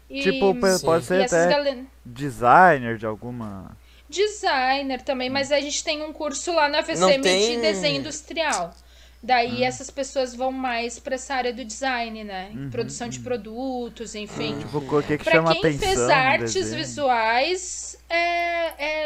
[0.09, 0.53] E, Tipo,
[0.83, 1.57] pode ser até
[2.05, 3.75] designer de alguma.
[4.09, 8.73] designer também, mas a gente tem um curso lá na VCM tem- de desenho industrial.
[9.23, 9.67] Daí Ah.
[9.67, 12.51] essas pessoas vão mais para essa área do design, né?
[12.53, 14.59] Uhum, Produção de produtos, enfim.
[14.59, 15.87] Tipo, o que que Pra chama quem atenção?
[15.87, 16.77] fez artes desenho?
[16.77, 18.17] visuais, é,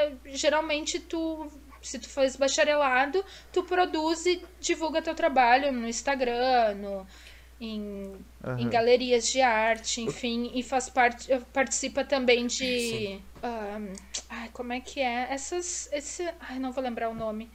[0.05, 1.47] é, geralmente tu,
[1.81, 7.07] se tu faz bacharelado, tu produz e divulga teu trabalho no Instagram, no,
[7.61, 8.13] em,
[8.57, 8.69] em Aham.
[8.69, 13.19] galerias de arte, enfim, e faz parte, participa também de.
[13.41, 13.93] ahn,
[14.29, 15.27] ai, como é que é?
[15.31, 15.89] Essas.
[15.93, 17.49] Esse, ai, não vou lembrar o nome.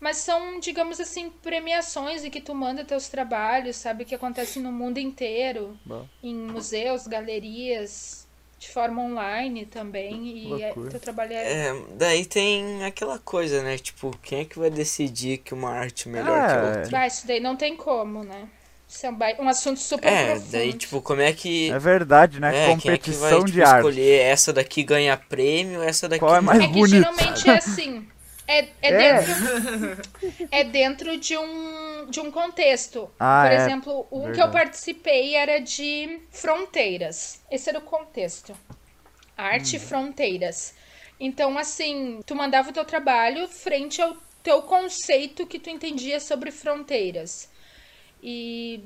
[0.00, 4.04] Mas são, digamos assim, premiações em que tu manda teus trabalhos, sabe?
[4.04, 6.06] Que acontecem no mundo inteiro Bom.
[6.22, 8.26] em museus, galerias,
[8.58, 10.36] de forma online também.
[10.36, 11.68] E é, teu trabalho é.
[11.68, 13.78] É, daí tem aquela coisa, né?
[13.78, 16.98] Tipo, quem é que vai decidir que uma arte é melhor que Ah, a outra?
[17.00, 18.48] Ah, isso daí não tem como, né?
[18.88, 20.50] Isso é um, ba- um assunto super É, profundo.
[20.50, 21.70] daí, tipo, como é que.
[21.70, 22.72] É verdade, né?
[22.72, 23.76] É, quem é que vai Competição tipo, de arte.
[23.76, 26.90] escolher essa daqui ganha prêmio, essa daqui Qual é mais É que bonito.
[26.90, 28.06] geralmente é assim.
[28.50, 29.22] É, é, É.
[29.22, 29.32] Dentro,
[30.50, 33.10] é dentro de um, de um contexto.
[33.18, 33.56] Ah, Por é.
[33.56, 34.52] exemplo, um que eu Verdade.
[34.52, 37.40] participei era de fronteiras.
[37.50, 38.56] Esse era o contexto.
[39.36, 39.84] Arte e Uhum.
[39.86, 40.74] fronteiras.
[41.18, 46.50] Então, assim, tu mandava o teu trabalho frente ao teu conceito que tu entendia sobre
[46.50, 47.48] fronteiras.
[48.22, 48.82] E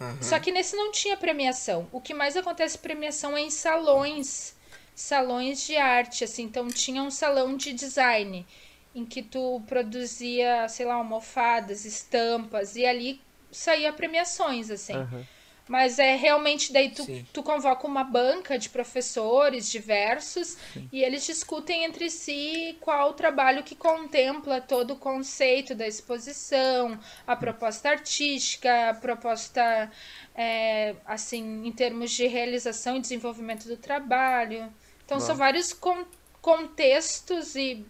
[0.00, 0.16] Aham.
[0.20, 1.88] só que nesse não tinha premiação.
[1.92, 4.54] O que mais acontece premiação é em salões
[4.94, 6.42] salões de arte, assim.
[6.44, 8.46] Então tinha um salão de design
[8.94, 13.20] em que tu produzia, sei lá, almofadas, estampas e ali
[13.50, 14.94] saía premiações, assim.
[14.94, 15.24] Aham.
[15.68, 17.24] Mas é realmente daí tu, Sim.
[17.32, 20.56] tu convoca uma banca de professores diversos
[20.90, 26.98] e eles discutem entre si qual o trabalho que contempla todo o conceito da exposição,
[27.24, 29.88] a proposta artística, a proposta
[30.34, 34.72] é, assim em termos de realização e desenvolvimento do trabalho.
[35.04, 35.38] Então são Bom.
[35.38, 36.04] vários con-
[36.42, 37.86] contextos e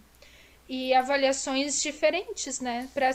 [0.73, 2.89] e avaliações diferentes, né?
[2.95, 3.11] Para,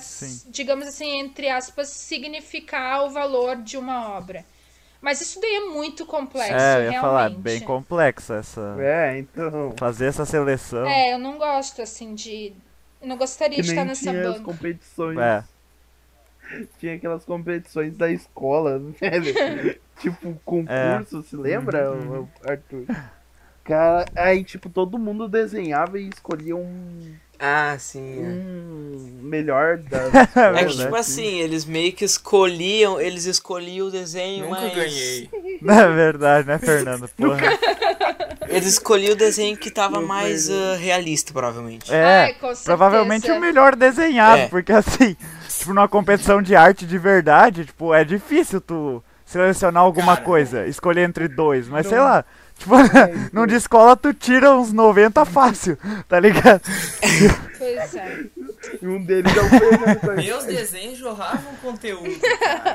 [0.47, 4.43] digamos assim, entre aspas, significar o valor de uma obra.
[5.01, 6.99] Mas isso daí é muito complexo, É, eu ia realmente.
[7.01, 8.75] falar, bem complexa essa.
[8.79, 9.73] É, então.
[9.77, 10.85] Fazer essa seleção.
[10.85, 12.51] É, eu não gosto, assim, de.
[13.01, 14.43] eu Não gostaria Que de estar nem nessa tinha as banca.
[14.43, 15.17] competições.
[15.17, 15.43] É.
[16.77, 19.79] Tinha aquelas competições da escola, velho.
[19.99, 22.21] tipo, concurso, se lembra, Uhum.
[22.23, 22.85] o- Arthur?
[23.63, 28.23] Cara, aí, tipo, todo mundo desenhava e escolhia um, Ah, sim.
[28.23, 28.27] é.
[28.27, 29.99] um melhor da.
[30.05, 30.77] É que, verdade.
[30.77, 34.75] tipo assim, eles meio que escolhiam, eles escolhiam o desenho, Nunca mas...
[34.75, 35.29] ganhei.
[35.67, 37.07] É verdade, né, Fernando?
[37.17, 37.57] Porra.
[38.47, 41.91] Eles escolhiam o desenho que tava mais ah, realista, provavelmente.
[41.93, 44.47] É, Ai, provavelmente o melhor desenhado, É.
[44.47, 45.15] porque assim,
[45.49, 50.25] tipo, numa competição de arte de verdade, tipo, é difícil tu selecionar alguma Cara.
[50.25, 52.03] coisa, escolher entre dois, mas sei Não.
[52.05, 52.25] lá,
[52.57, 52.75] tipo,
[53.33, 55.77] num de escola tu tira uns 90 fácil,
[56.07, 56.61] tá ligado?
[57.57, 58.19] Pois é.
[58.81, 60.15] E um deles é o Fernando.
[60.15, 62.09] Meus desenhos jorravam conteúdo.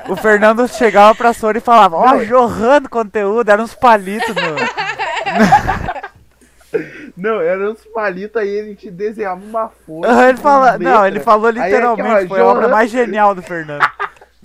[0.09, 4.41] O Fernando chegava pra Sora e falava, ó, jorrando conteúdo, eram uns palitos no...
[7.17, 10.29] Não, eram uns palitos aí, ele te desenhava uma folha.
[10.29, 11.07] Ele com fala, não, letra.
[11.07, 13.85] ele falou Aí é literalmente, aquela foi a obra mais genial do Fernando.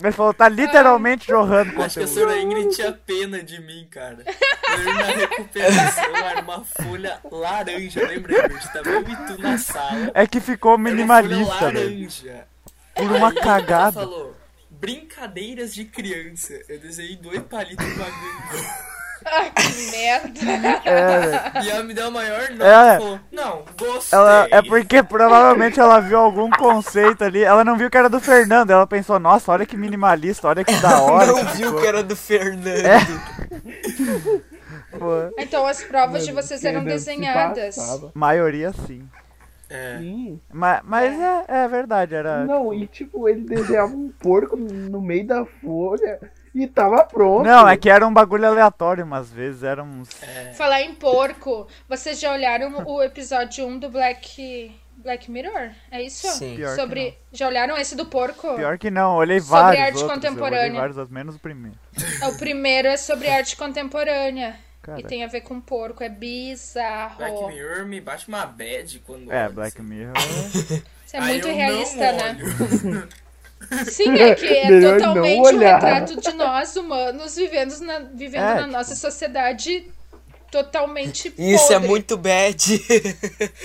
[0.03, 4.23] Ele falou, tá literalmente jorrando Acho que a senhora Ingrid tinha pena de mim, cara.
[4.27, 8.73] Eu na recuperação era uma folha laranja, lembra, Ingrid?
[8.73, 10.11] Tava eu e tu na sala.
[10.13, 11.91] É que ficou Era uma minimalista, folha velho.
[11.91, 12.47] laranja.
[12.95, 13.93] Por uma Aí cagada.
[14.01, 14.37] falou,
[14.69, 16.53] brincadeiras de criança.
[16.69, 18.87] Eu desenhei dois palitos de bagulho.
[19.27, 20.41] Ai, que merda.
[20.87, 22.99] É, E ela me deu a maior nota É.
[22.99, 24.19] falou, não, gostei.
[24.19, 27.43] ela, é porque provavelmente ela viu algum conceito ali.
[27.43, 28.71] Ela não viu que era do Fernando.
[28.71, 31.27] Ela pensou, nossa, olha que minimalista, olha que da hora.
[31.27, 32.67] Não viu que era do Fernando.
[32.87, 32.99] É.
[34.99, 37.77] Pô, Então as provas de vocês eram desenhadas.
[37.77, 38.11] passava.
[38.15, 39.07] maioria sim.
[39.69, 39.99] É.
[39.99, 40.41] Sim.
[40.53, 42.45] Mas, mas é, é verdade, era.
[42.45, 46.21] Não, e tipo, ele desenhava um porco no meio da folha
[46.57, 47.45] e tava pronto.
[47.47, 50.09] Não, é que era um bagulho aleatório, umas vezes eram uns.
[50.57, 55.71] Falar em porco, vocês já olharam o episódio 1 do Black Black Mirror?
[55.91, 56.27] É isso?
[56.29, 56.57] Sim.
[56.57, 57.19] Pior que Sobre.
[57.33, 58.55] Já olharam esse do porco?
[58.57, 59.81] Pior que não, olhei Sobre vários.
[59.83, 60.61] arte outros, Eu contemporânea.
[60.63, 61.77] olhei vários, outros, menos o primeiro.
[62.29, 64.57] O primeiro é sobre arte contemporânea.
[64.83, 65.01] Cara.
[65.01, 66.03] E tem a ver com porco.
[66.03, 67.17] É bizarro.
[67.19, 69.89] Black Mirror me bate uma bad quando É, Black assim.
[69.89, 70.15] Mirror.
[70.17, 72.39] Isso é muito realista, né?
[73.91, 78.55] Sim, é que é Melhor totalmente um retrato de nós humanos vivendo na, vivendo É,
[78.55, 79.91] na nossa sociedade
[80.51, 81.89] totalmente Isso é podre.
[81.89, 82.81] muito bad.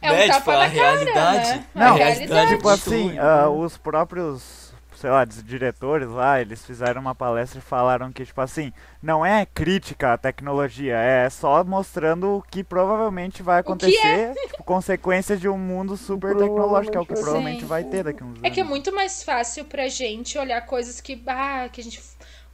[0.00, 1.50] É um Bad, tapa tipo, na cara, realidade.
[1.50, 1.66] né?
[1.74, 2.54] Não, a realidade.
[2.56, 4.67] Tipo assim, ah, os próprios,
[4.98, 9.46] sei lá, diretores lá, eles fizeram uma palestra e falaram que, tipo assim, não é
[9.46, 13.72] crítica à tecnologia, é só mostrando o que provavelmente vai que é.
[13.72, 17.22] acontecer, tipo, consequências de um mundo super tecnológico, que é o que Sim.
[17.22, 18.42] provavelmente vai ter daqui a uns anos.
[18.42, 22.02] É que é muito mais fácil pra gente olhar coisas que, ah, que a gente.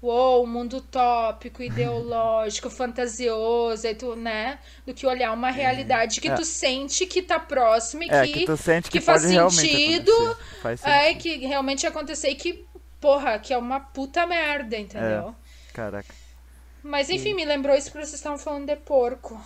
[0.05, 4.59] Uou, mundo utópico, ideológico, fantasioso, e tu, né?
[4.87, 6.35] Do que olhar uma realidade que É.
[6.35, 10.13] tu sente que tá próxima e É, que, que tu sente que, que faz sentido.
[10.61, 10.95] Faz sentido.
[10.95, 12.67] é, que realmente acontecer e que,
[13.01, 15.35] porra, que é uma puta merda, entendeu?
[15.73, 16.15] Caraca.
[16.83, 19.41] Mas enfim, me lembrou isso porque vocês estavam falando de porco.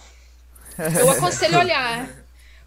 [1.01, 2.09] Eu aconselho olhar.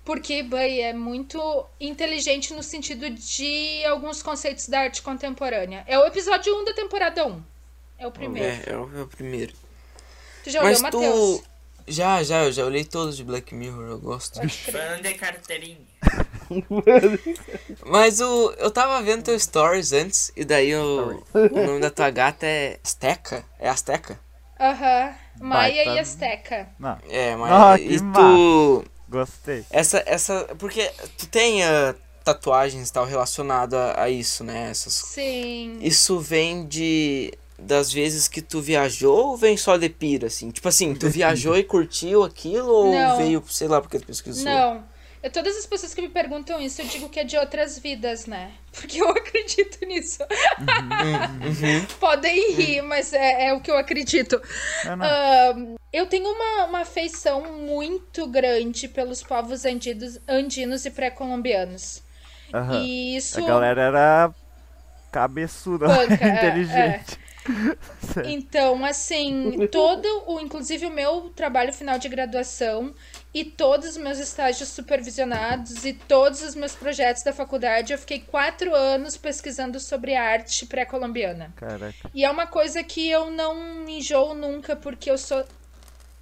[0.05, 5.83] Porque, bem, é muito inteligente no sentido de alguns conceitos da arte contemporânea.
[5.85, 7.50] É o episódio 1 da temporada 1.
[8.01, 8.49] É o primeiro.
[8.49, 9.53] É, é o, é o primeiro.
[10.43, 11.41] Tu já Mas olhou, Matheus?
[11.41, 11.51] tu.
[11.87, 14.39] Já, já, eu já olhei todos de Black Mirror, eu gosto.
[14.49, 15.77] Fã de carteirinha.
[17.85, 22.09] Mas o, eu tava vendo teu stories antes, e daí o, o nome da tua
[22.09, 23.43] gata é Azteca?
[23.59, 24.19] É Azteca?
[24.59, 25.13] Aham.
[25.39, 26.69] Maia Baita- e Azteca.
[26.79, 27.33] Não, É.
[27.33, 28.85] Ah, que e tu.
[29.09, 29.65] gostei.
[29.71, 30.47] Essa, essa.
[30.59, 34.69] Porque tu tem ah, tatuagens e tal relacionado a, a isso, né?
[34.69, 35.79] Essas, Sim.
[35.81, 37.33] isso vem de.
[37.61, 40.49] Das vezes que tu viajou ou vem só de pira, assim?
[40.51, 43.17] Tipo assim, tu viajou e curtiu aquilo ou Não.
[43.17, 44.45] veio, sei lá, porque tu pesquisou?
[44.45, 44.83] Não.
[45.23, 48.25] Eu, todas as pessoas que me perguntam isso, eu digo que é de outras vidas,
[48.25, 48.51] né?
[48.73, 50.23] Porque eu acredito nisso.
[50.23, 51.85] Uhum.
[51.99, 54.41] Podem rir, mas é, é o que eu acredito.
[54.83, 62.01] Ahn, eu tenho uma, uma afeição muito grande pelos povos andinos, andinos e pré-colombianos.
[62.83, 63.43] E isso.
[63.43, 64.33] A galera era
[65.11, 67.19] cabeçuda, Banca, é, inteligente.
[68.23, 72.93] Então, assim, todo o, inclusive o meu trabalho final de graduação
[73.33, 78.19] e todos os meus estágios supervisionados e todos os meus projetos da faculdade, eu fiquei
[78.19, 81.51] quatro anos pesquisando sobre arte pré-colombiana.
[81.55, 82.11] Caraca.
[82.13, 85.43] E é uma coisa que eu não enjoo nunca, porque eu sou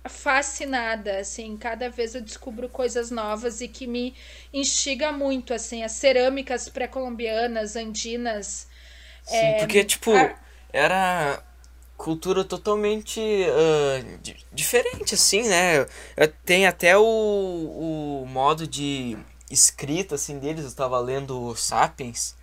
[0.08, 4.16] fascinada, assim, cada vez eu descubro coisas novas e que me
[4.54, 8.68] instiga muito, assim, as cerâmicas pré-colombianas, andinas.
[9.24, 10.36] Sim, porque, tipo, a-
[10.74, 11.44] era
[11.98, 13.20] cultura totalmente
[14.22, 15.86] di- diferente, assim, né?
[16.46, 19.18] Tem até o, o modo de
[19.50, 20.66] escrita, assim, deles.
[20.66, 22.36] Eu tava lendo o Sapiens,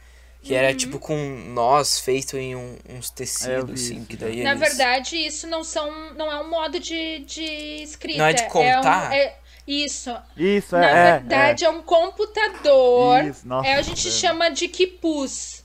[0.43, 0.77] que era, Uhum.
[0.77, 1.17] tipo, com
[1.55, 4.61] nós feito em um- uns É, tecidos, vi assim, que daí Na eles...
[4.61, 7.43] verdade, isso não são, não é um modo de, de
[7.83, 8.19] escrita.
[8.19, 9.13] Não é de um- contar?
[9.15, 10.15] é- isso.
[10.37, 11.13] Isso, Na é.
[11.19, 13.25] verdade, é, um computador.
[13.25, 14.11] Isso, nossa, é, a gente é.
[14.11, 15.65] chama de quipus.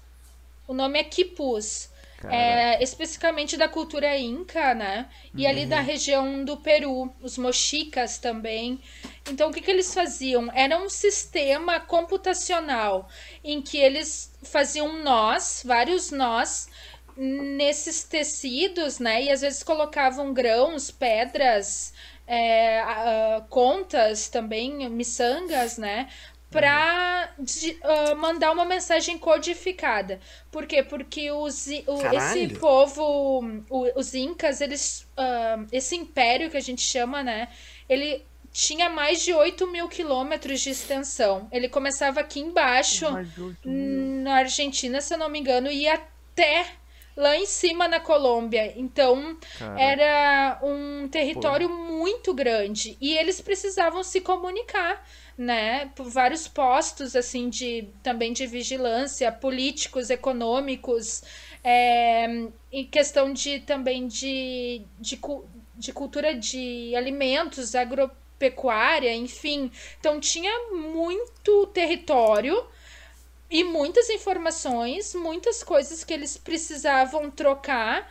[0.68, 1.89] O nome é quipus.
[2.28, 5.09] É, especificamente da cultura inca, né?
[5.36, 5.67] E ali Uhum.
[5.67, 8.80] da região do Peru, os mochicas também.
[9.26, 10.49] Então, o que, que eles faziam?
[10.53, 13.09] Era um sistema computacional
[13.43, 16.69] em que eles faziam nós, vários nós,
[17.15, 19.24] nesses tecidos, né?
[19.24, 21.93] E às vezes colocavam grãos, pedras,
[22.26, 26.07] é, a- contas também, miçangas, né?
[26.52, 30.20] Pra de- ah, mandar uma mensagem codificada.
[30.52, 30.84] Por quê?
[30.84, 35.08] Porque os, o- esse povo, o- os incas, eles.
[35.18, 37.47] ah, esse império que a gente chama, né?
[37.88, 41.47] Ele tinha mais de 8 mil quilômetros de extensão.
[41.54, 43.06] Ele começava aqui embaixo
[44.24, 46.66] na Argentina, se eu não me engano, e até
[47.16, 48.74] lá em cima na Colômbia.
[48.78, 49.82] Então, Caraca.
[49.82, 55.06] era um território muito grande e eles precisavam se comunicar,
[55.38, 55.91] né?
[55.95, 61.23] Por vários postos assim de também de vigilância, políticos, econômicos,
[61.63, 62.25] é,
[62.71, 65.19] em questão de também de, de,
[65.75, 69.71] de cultura de alimentos, agropecuária, enfim.
[69.99, 72.65] Então tinha muito território
[73.51, 78.09] e muitas informações, muitas coisas que eles precisavam trocar.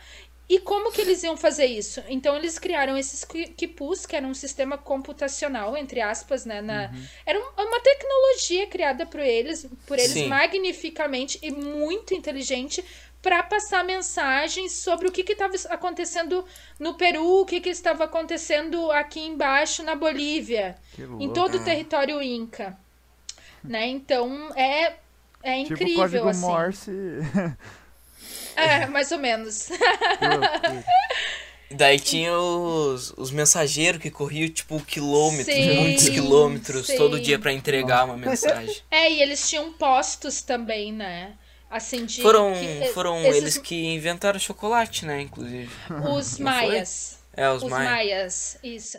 [0.53, 2.03] E como que eles iam fazer isso?
[2.09, 3.23] Então eles criaram esses
[3.55, 6.61] quipus, que era um sistema computacional, entre aspas, né?
[6.61, 6.91] Na...
[7.25, 10.27] Era um- uma tecnologia criada por eles, por eles Sim.
[10.27, 12.83] magnificamente e muito inteligente
[13.21, 16.43] para passar mensagens sobre o que estava acontecendo
[16.77, 20.75] no Peru, o que, que estava acontecendo aqui embaixo na Bolívia,
[21.17, 22.77] em todo o território inca,
[23.63, 23.87] né?
[23.87, 24.97] Então é
[25.43, 26.41] é Tipo incrível código assim.
[26.41, 26.91] Morse.
[28.55, 29.69] É, mais ou menos.
[31.73, 36.97] Daí tinha os, os mensageiros que corriam, tipo, quilômetros, Sim, muitos quilômetros, sim.
[36.97, 38.75] todo dia pra entregar uma mensagem.
[38.91, 41.33] É, e eles tinham postos também, né?
[41.69, 45.69] Assim de Foram, que- foram esses- eles que inventaram chocolate, né, inclusive.
[45.89, 46.67] os Não foi?
[46.67, 47.19] maias.
[47.37, 47.89] É, os, Os maias.
[47.89, 48.97] maias, isso.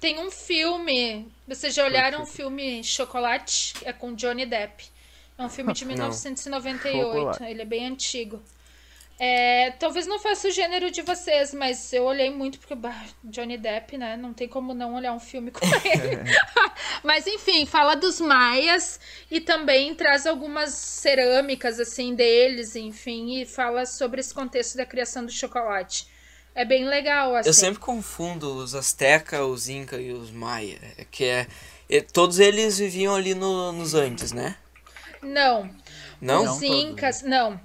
[0.00, 1.28] Tem um filme.
[1.46, 3.74] Vocês já olharam o filme Chocolate?
[3.84, 4.86] É com Johnny Depp.
[5.36, 7.02] É um filme de 1998.
[7.02, 7.44] Chocolate.
[7.44, 8.42] Ele é bem antigo.
[9.18, 13.56] É, talvez não faça o gênero de vocês, mas eu olhei muito porque bah, Johnny
[13.56, 14.16] Depp, né?
[14.16, 16.18] Não tem como não olhar um filme com ele.
[17.04, 18.98] mas enfim, fala dos maias
[19.30, 25.24] e também traz algumas cerâmicas assim deles, enfim, e fala sobre esse contexto da criação
[25.24, 26.08] do chocolate.
[26.52, 27.48] É bem legal, assim.
[27.48, 30.78] Eu sempre confundo os Azteca, os Inca e os Maia.
[30.98, 31.46] é Que é.
[31.88, 34.56] e- Todos eles viviam ali no, nos Andes, né?
[35.22, 35.68] Não,
[36.20, 36.40] Não?
[36.40, 37.60] os Não todos, incas, não.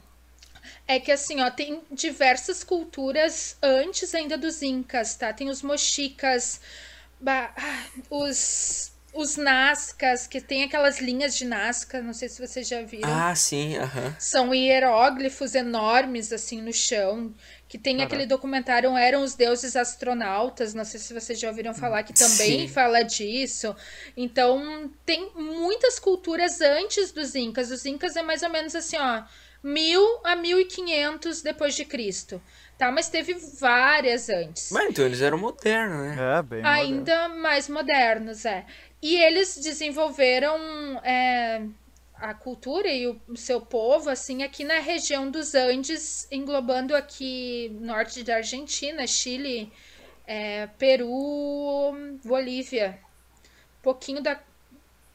[0.90, 5.32] É que assim, ó, tem diversas culturas antes ainda dos incas, tá?
[5.32, 6.60] Tem os mochicas,
[7.28, 7.54] ah,
[8.10, 13.10] os os nazcas, que tem aquelas linhas de nazca, não sei se vocês já viram.
[13.10, 14.16] Ah, sim, aham.
[14.20, 17.34] São hieróglifos enormes, assim, no chão.
[17.68, 18.16] Que tem Caraca.
[18.16, 20.74] aquele documentário Eram os Deuses Astronautas.
[20.74, 22.68] Não sei se vocês já ouviram falar, que também Sim.
[22.68, 23.76] fala disso.
[24.16, 27.72] Então, tem muitas culturas antes dos Incas.
[27.72, 29.24] Os Incas é mais ou menos assim, ó.
[29.64, 32.41] 1000 a 1500 depois de Cristo.
[32.78, 32.91] Tá?
[32.91, 36.38] Mas teve várias antes Mas então eles eram modernos, né?
[36.38, 36.68] É, bem moderno.
[36.68, 38.66] ainda mais modernos, é.
[39.01, 40.57] E eles desenvolveram
[41.03, 41.62] é,
[42.16, 48.24] a cultura e o seu povo, assim, aqui na região dos Andes, englobando aqui norte
[48.24, 49.72] da Argentina, Chile,
[50.28, 51.93] é, Peru,
[52.24, 52.99] Bolívia.
[53.80, 54.39] Um pouquinho da,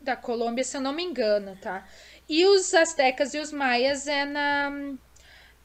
[0.00, 1.86] da Colômbia, se eu não me engano, tá?
[2.28, 4.70] E os astecas e os maias é na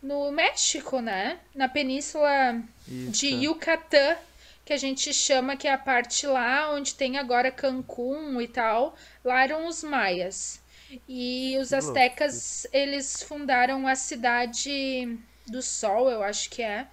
[0.01, 1.39] no México, né?
[1.53, 3.11] Na península Isso.
[3.11, 4.15] de Yucatán,
[4.63, 8.95] que a gente chama que é a parte lá onde tem agora Cancún e tal.
[9.23, 10.61] Lá eram os maias.
[11.07, 16.87] E os astecas, eles fundaram a cidade do Sol, eu acho que é,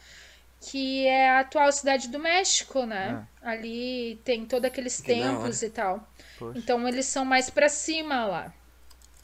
[0.61, 3.27] que é a atual cidade do México, né?
[3.43, 6.07] Ali tem todos aqueles templos e tal.
[6.39, 6.59] Poxa.
[6.59, 8.55] Então eles são mais pra cima lá.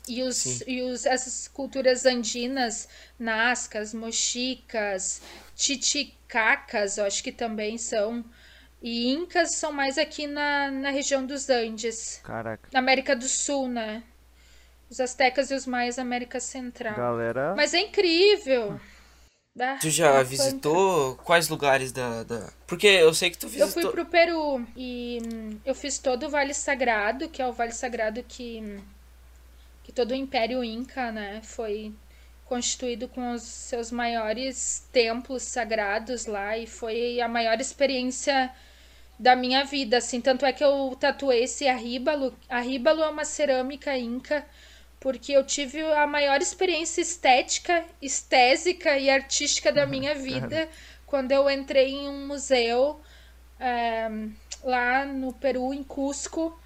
[0.08, 0.58] E, os, Sim.
[0.66, 2.88] e os, essas culturas andinas,
[3.18, 5.22] nascas, mochicas,
[5.54, 8.24] titicacas, eu acho que também são.
[8.82, 12.68] E incas são mais aqui na, na região dos Andes, Caraca.
[12.72, 14.02] na América do Sul, né?
[14.90, 16.96] Os astecas e os maias, América Central.
[16.96, 17.54] Galera.
[17.56, 18.78] Mas é incrível.
[19.58, 22.52] Ah, Tu já é visitou quais lugares da, da.
[22.66, 23.70] Porque eu sei que tu Eu visitou.
[23.72, 27.72] fui pro Peru e hum, eu fiz todo o Vale Sagrado, que é o Vale
[27.72, 28.80] Sagrado que, hum,
[29.82, 31.94] que todo o Império Inca, né, foi
[32.44, 38.52] constituído com os seus maiores templos sagrados lá e foi a maior experiência
[39.18, 42.36] da minha vida, assim, tanto é que eu tatuei esse arríbalo.
[42.48, 44.44] Arríbalo é uma cerâmica inca
[45.00, 50.68] porque eu tive a maior experiência estética, estésica e artística da minha vida
[51.12, 53.00] quando eu entrei em um museu
[53.60, 54.08] é,
[54.64, 56.58] lá no Peru, em Cusco,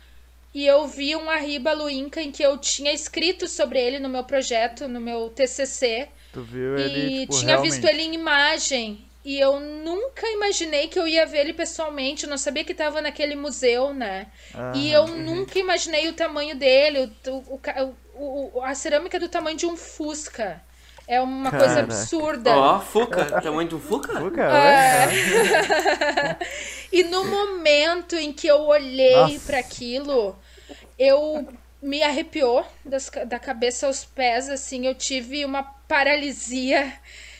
[0.59, 4.25] e eu vi um arríbalo inca em que eu tinha escrito sobre ele no meu
[4.25, 7.73] projeto, no meu TCC, Tu viu e ele, tipo, tinha realmente.
[7.73, 9.05] visto ele em imagem.
[9.25, 12.25] E eu nunca imaginei que eu ia ver ele pessoalmente.
[12.25, 14.29] Eu não sabia que estava naquele museu, né?
[14.77, 17.11] E eu nunca imaginei o tamanho dele.
[17.27, 17.61] O, o,
[18.15, 20.63] o- o- a cerâmica é do tamanho de um Fusca.
[21.09, 22.51] É uma coisa absurda.
[22.57, 24.21] Ó, Fuca, tamanho do Fuca?
[24.21, 25.09] Pô, cara,
[26.93, 30.37] E no momento em que eu olhei para aquilo,
[30.99, 31.47] eu
[31.83, 36.93] me arrepiou das da cabeça aos pés, assim, eu tive uma paralisia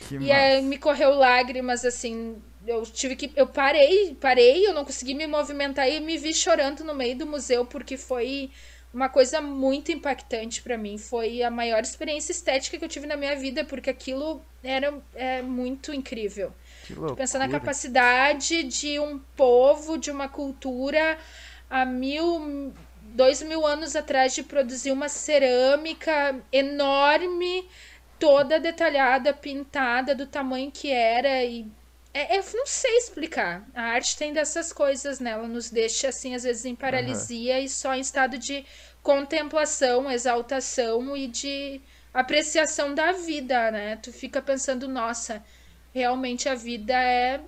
[0.09, 4.85] que e aí me correu lágrimas, assim, eu tive que eu parei, parei, eu não
[4.85, 8.51] consegui me movimentar e me vi chorando no meio do museu porque foi
[8.93, 13.17] uma coisa muito impactante pra mim, foi a maior experiência estética que eu tive na
[13.17, 16.53] minha vida, porque aquilo era é muito incrível.
[17.15, 21.19] Pensar na capacidade de um povo, de uma cultura
[21.69, 22.73] há mil,
[23.17, 27.69] dois mil anos atrás de produzir uma cerâmica enorme,
[28.19, 31.67] toda detalhada, pintada do tamanho que era e
[32.13, 33.63] é, eu não sei explicar.
[33.75, 35.33] A arte tem dessas coisas, né?
[35.33, 38.65] Ela nos deixa, assim, às vezes em paralisia e só em estado de
[39.03, 41.79] contemplação, exaltação e de
[42.15, 43.97] apreciação da vida, né?
[43.97, 45.45] Tu fica pensando, nossa,
[45.93, 47.41] realmente a vida é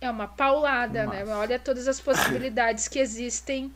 [0.00, 1.24] é uma paulada, né?
[1.34, 3.72] Olha todas as possibilidades que existem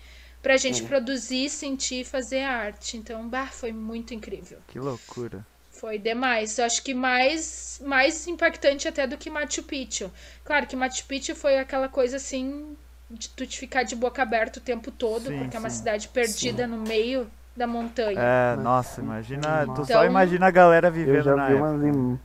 [0.49, 0.87] pra gente É.
[0.87, 2.97] produzir, sentir e fazer arte.
[2.97, 4.57] Então, bah, foi muito incrível.
[4.69, 5.45] Que loucura.
[5.71, 6.57] Foi demais.
[6.59, 10.11] Eu acho que mais, mais impactante até do que Machu Picchu.
[10.47, 12.75] Claro que Machu Picchu foi aquela coisa assim
[13.11, 15.77] de tu te ficar de boca aberta o tempo todo, Sim, porque é uma sim.
[15.81, 18.19] cidade perdida no meio da montanha.
[18.19, 19.67] É, nossa, imagina.
[19.67, 22.19] Tu Então- só imagina a galera vivendo na época.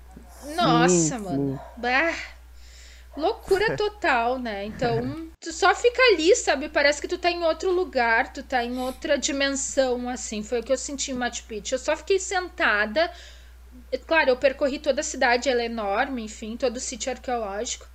[0.55, 1.59] Nossa, Sim, mano.
[1.59, 1.59] sim.
[1.81, 2.13] Bah.
[3.17, 4.65] Loucura total, né?
[4.65, 6.69] Então, tu só fica ali, sabe?
[6.69, 10.41] Parece que tu tá em outro lugar, tu tá em outra dimensão, assim.
[10.41, 11.75] Foi o que eu senti em Machu Picchu.
[11.75, 13.11] Eu só fiquei sentada.
[14.07, 17.85] Claro, eu percorri toda a cidade, ela é enorme, enfim, todo o sítio arqueológico.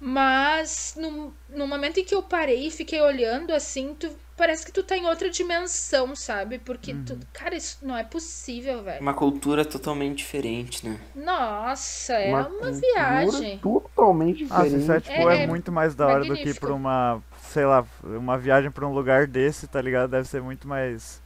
[0.00, 4.72] Mas no, no momento em que eu parei e fiquei olhando, assim, tu, parece que
[4.72, 6.58] tu tá em outra dimensão, sabe?
[6.58, 9.00] Porque, tu, cara, isso não é possível, velho.
[9.02, 10.98] Uma cultura totalmente diferente, né?
[11.14, 13.58] Nossa, é uma, cultura viagem.
[13.58, 14.76] Totalmente diferente.
[14.78, 16.66] isso é, tipo, é, É- é muito mais da hora do que magnífico.
[16.66, 20.10] pra uma, sei lá, uma viagem pra um lugar desse, tá ligado?
[20.10, 21.20] Deve ser muito mais.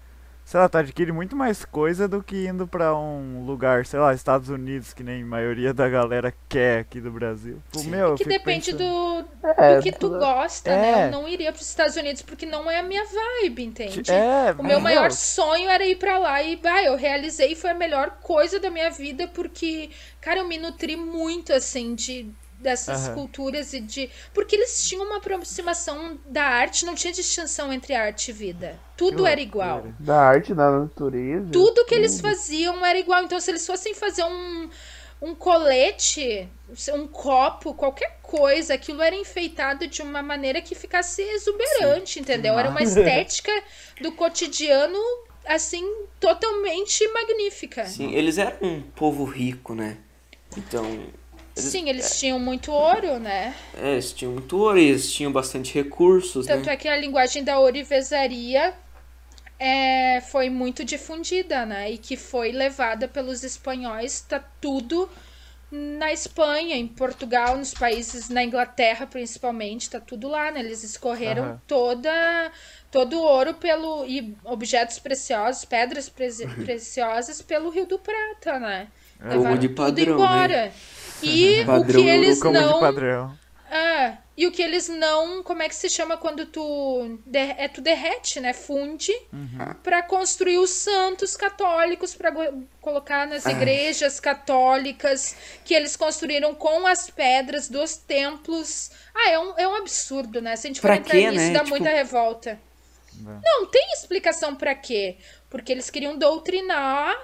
[0.44, 4.12] Sei lá, tu adquire muito mais coisa do que indo pra um lugar, sei lá,
[4.12, 7.62] Estados Unidos, que nem a maioria da galera quer aqui do Brasil.
[7.72, 7.90] Tipo, Sim.
[7.90, 10.76] meu, eu Que depende pensando- do, É, do que tu tudo- gosta, É.
[10.76, 11.06] né?
[11.06, 13.04] Eu não iria para os Estados Unidos porque não é a minha
[13.40, 14.10] vibe, entende?
[14.10, 17.56] É, O meu maior meu, sonho era ir pra lá e, bah, eu realizei e
[17.56, 19.88] foi a melhor coisa da minha vida porque,
[20.20, 22.28] cara, eu me nutri muito, assim, de
[22.64, 23.14] dessas Aham.
[23.14, 24.10] culturas e de...
[24.32, 28.80] Porque eles tinham uma aproximação da arte, não tinha distinção entre arte e vida.
[28.96, 29.84] Tudo era igual.
[30.00, 31.46] Da arte, da natureza.
[31.52, 33.22] Tudo que eles faziam era igual.
[33.22, 34.70] Então, se eles fossem fazer um,
[35.20, 36.48] um colete,
[36.94, 42.58] um copo, qualquer coisa, aquilo era enfeitado de uma maneira que ficasse exuberante, entendeu?
[42.58, 43.52] Era uma estética
[44.00, 44.98] do cotidiano,
[45.44, 45.84] assim,
[46.18, 47.84] totalmente magnífica.
[47.84, 49.98] Sim, eles eram um povo rico, né?
[50.56, 51.08] Então,
[51.56, 53.54] eles, Sim, eles tinham muito ouro, né?
[53.72, 56.70] é, eles tinham muito ouro, eles tinham bastante recursos, Tanto né?
[56.70, 58.74] é que a linguagem da ourivesaria
[59.58, 61.90] é, foi muito difundida, né?
[61.92, 65.10] E que foi levada pelos espanhóis, tá tudo
[65.70, 70.60] na Espanha, em Portugal, nos países, na Inglaterra principalmente, tá tudo lá, né?
[70.60, 71.60] Eles escorreram Aham.
[71.66, 72.52] toda
[72.90, 76.64] todo o ouro pelo e objetos preciosos, pedras preci- Uhum.
[76.64, 78.88] preciosas pelo Rio do Prata, né?
[79.20, 79.34] É.
[79.34, 80.72] Levaram de tudo padrão, embora.
[81.22, 83.38] E o que eles Como não de padrão.
[83.70, 85.42] é, e o que eles não.
[85.42, 87.18] Como é que se chama quando tu.
[87.26, 88.52] der- é, tu derrete, né?
[88.52, 89.12] Funde
[89.82, 96.86] pra construir os santos católicos, pra go- colocar nas igrejas católicas, que eles construíram com
[96.86, 98.90] as pedras dos templos.
[99.14, 100.56] Ah, é um, é um absurdo, né?
[100.56, 101.52] Se a gente for Pra entrar quê, nisso, né?
[101.52, 102.50] dá Tipo- muita revolta.
[102.50, 103.38] É.
[103.44, 105.16] Não, tem explicação pra quê.
[105.48, 107.14] Porque eles queriam doutrinar.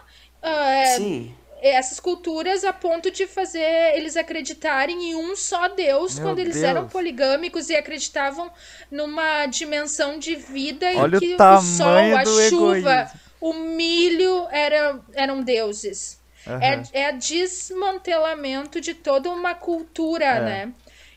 [0.43, 1.35] ah, Sim.
[1.63, 6.55] Essas culturas a ponto de fazer eles acreditarem em um só Deus Meu quando eles
[6.55, 6.65] Deus.
[6.67, 8.51] eram poligâmicos e acreditavam
[8.91, 13.21] numa dimensão de vida Olha em o que o, tamanho sol, a chuva, egoísmo.
[13.41, 16.19] o milho era, eram deuses.
[16.47, 16.61] Aham.
[16.63, 20.41] É, é desmantelamento de toda uma cultura, É.
[20.41, 20.73] né?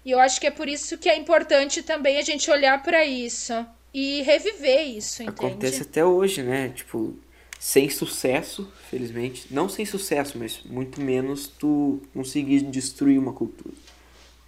[0.05, 3.05] E eu acho que é por isso que é importante também a gente olhar pra
[3.05, 5.45] isso e reviver isso, entende?
[5.45, 6.69] Acontece até hoje, né?
[6.75, 7.17] Tipo,
[7.65, 9.45] sem sucesso, felizmente.
[9.49, 13.73] Não sem sucesso, mas muito menos tu conseguir destruir uma cultura.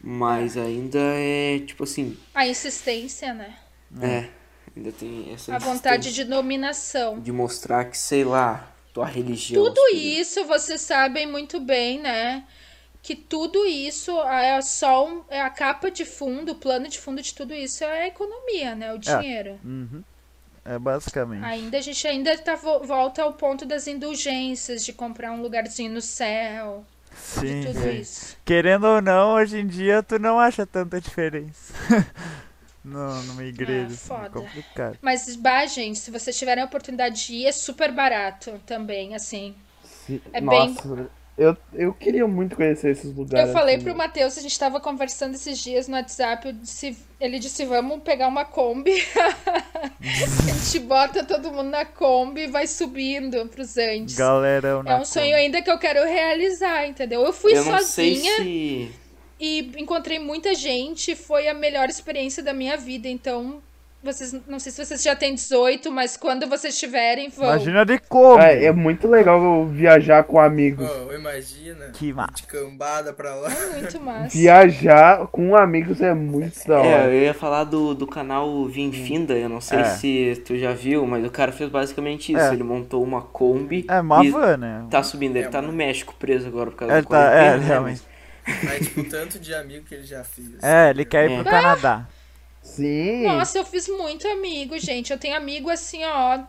[0.04, 3.58] Mas ainda é, tipo assim, A insistência, né?
[4.02, 4.28] é,
[4.76, 7.18] ainda tem essa A vontade de dominação.
[7.22, 9.64] de mostrar que, sei lá, tua religião.
[9.64, 12.44] Tudo isso vocês sabem muito bem, né?
[13.02, 17.22] Que tudo isso é só um- é a capa de fundo, o plano de fundo
[17.22, 18.94] de tudo isso é a economia, né?
[18.94, 19.58] O dinheiro.
[19.64, 20.04] Uhum.
[20.66, 21.44] É basicamente.
[21.46, 25.92] Ainda a gente ainda tá vo- volta ao ponto das indulgências, de comprar um lugarzinho
[25.94, 26.84] no céu,
[27.16, 28.00] Sim, de tudo sim.
[28.00, 28.36] isso.
[28.44, 31.72] Querendo ou não, hoje em dia tu não acha tanta diferença.
[32.84, 33.86] no, numa igreja.
[33.88, 34.26] assim, foda.
[34.26, 34.98] É complicado.
[35.02, 39.56] Mas, bah, gente, se vocês tiverem a oportunidade de ir, é super barato também, assim.
[39.84, 43.48] Se- É bem- Nossa, eu, eu queria muito conhecer esses lugares.
[43.48, 46.98] Eu falei assim, pro Matheus, a gente tava conversando esses dias no WhatsApp, eu disse-
[47.20, 48.94] ele disse, vamos pegar uma Kombi.
[50.02, 54.16] a gente bota todo mundo na Kombi e vai subindo pros Andes.
[54.16, 57.22] Galerão É um sonho ainda que eu quero realizar, entendeu?
[57.24, 58.92] Eu fui Eu não sei sozinha se.
[59.40, 63.62] e encontrei muita gente, foi a melhor experiência da minha vida, então...
[64.06, 67.46] Vocês, não sei se vocês já têm 18, mas quando vocês tiverem, vão.
[67.48, 68.40] Imagina de como.
[68.40, 70.88] É, é muito legal viajar com amigos.
[70.88, 71.88] Oh, imagina.
[71.92, 72.32] Que massa.
[72.36, 73.50] De cambada pra lá.
[73.74, 74.38] Muito massa.
[74.38, 77.12] Viajar com amigos é muito da É, hora.
[77.14, 79.84] eu ia falar do, do canal Vinfinda, eu não sei É.
[79.86, 82.42] se tu já viu, mas o cara fez basicamente isso.
[82.42, 82.54] É.
[82.54, 84.86] Ele montou uma Kombi É uma e van, né?
[84.90, 85.36] tá subindo.
[85.36, 85.72] Ele É, tá mano.
[85.72, 88.02] no México preso agora por causa Ele da tá, é, né, realmente.
[88.64, 90.48] Mas, tipo, tanto de amigo que ele já fez.
[90.64, 91.42] É, ele quer ir É.
[91.42, 92.08] pro Canadá.
[92.76, 93.24] Sim.
[93.28, 95.12] Nossa, eu fiz muito amigo, gente.
[95.12, 96.40] Eu tenho amigo assim, ó.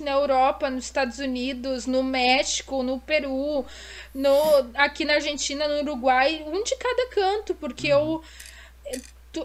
[0.00, 3.64] Na Europa, nos Estados Unidos, no México, no Peru,
[4.12, 4.32] no,
[4.74, 8.24] aqui na Argentina, no Uruguai, um de cada canto, porque eu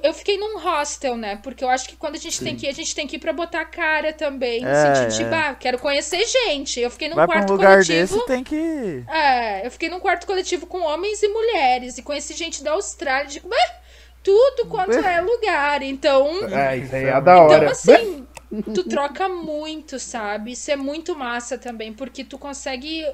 [0.03, 1.37] eu fiquei num hostel, né?
[1.37, 3.19] Porque eu acho que quando a gente tem que ir, a gente tem que ir
[3.19, 4.63] pra botar a cara também.
[4.65, 5.29] É, sentido de, é.
[5.29, 6.79] bah, quero conhecer gente.
[6.79, 8.15] Eu fiquei num Vai quarto um lugar coletivo.
[8.15, 9.03] desse, tem que.
[9.09, 13.27] É, eu fiquei num quarto coletivo com homens e mulheres e conheci gente da Austrália,
[13.27, 13.75] de "Ué,
[14.23, 15.81] tudo quanto é lugar.
[15.81, 17.67] Então, É, isso aí é da hora.
[17.67, 18.27] então assim,
[18.73, 20.51] tu troca muito, sabe?
[20.53, 23.05] Isso é muito massa também, porque tu consegue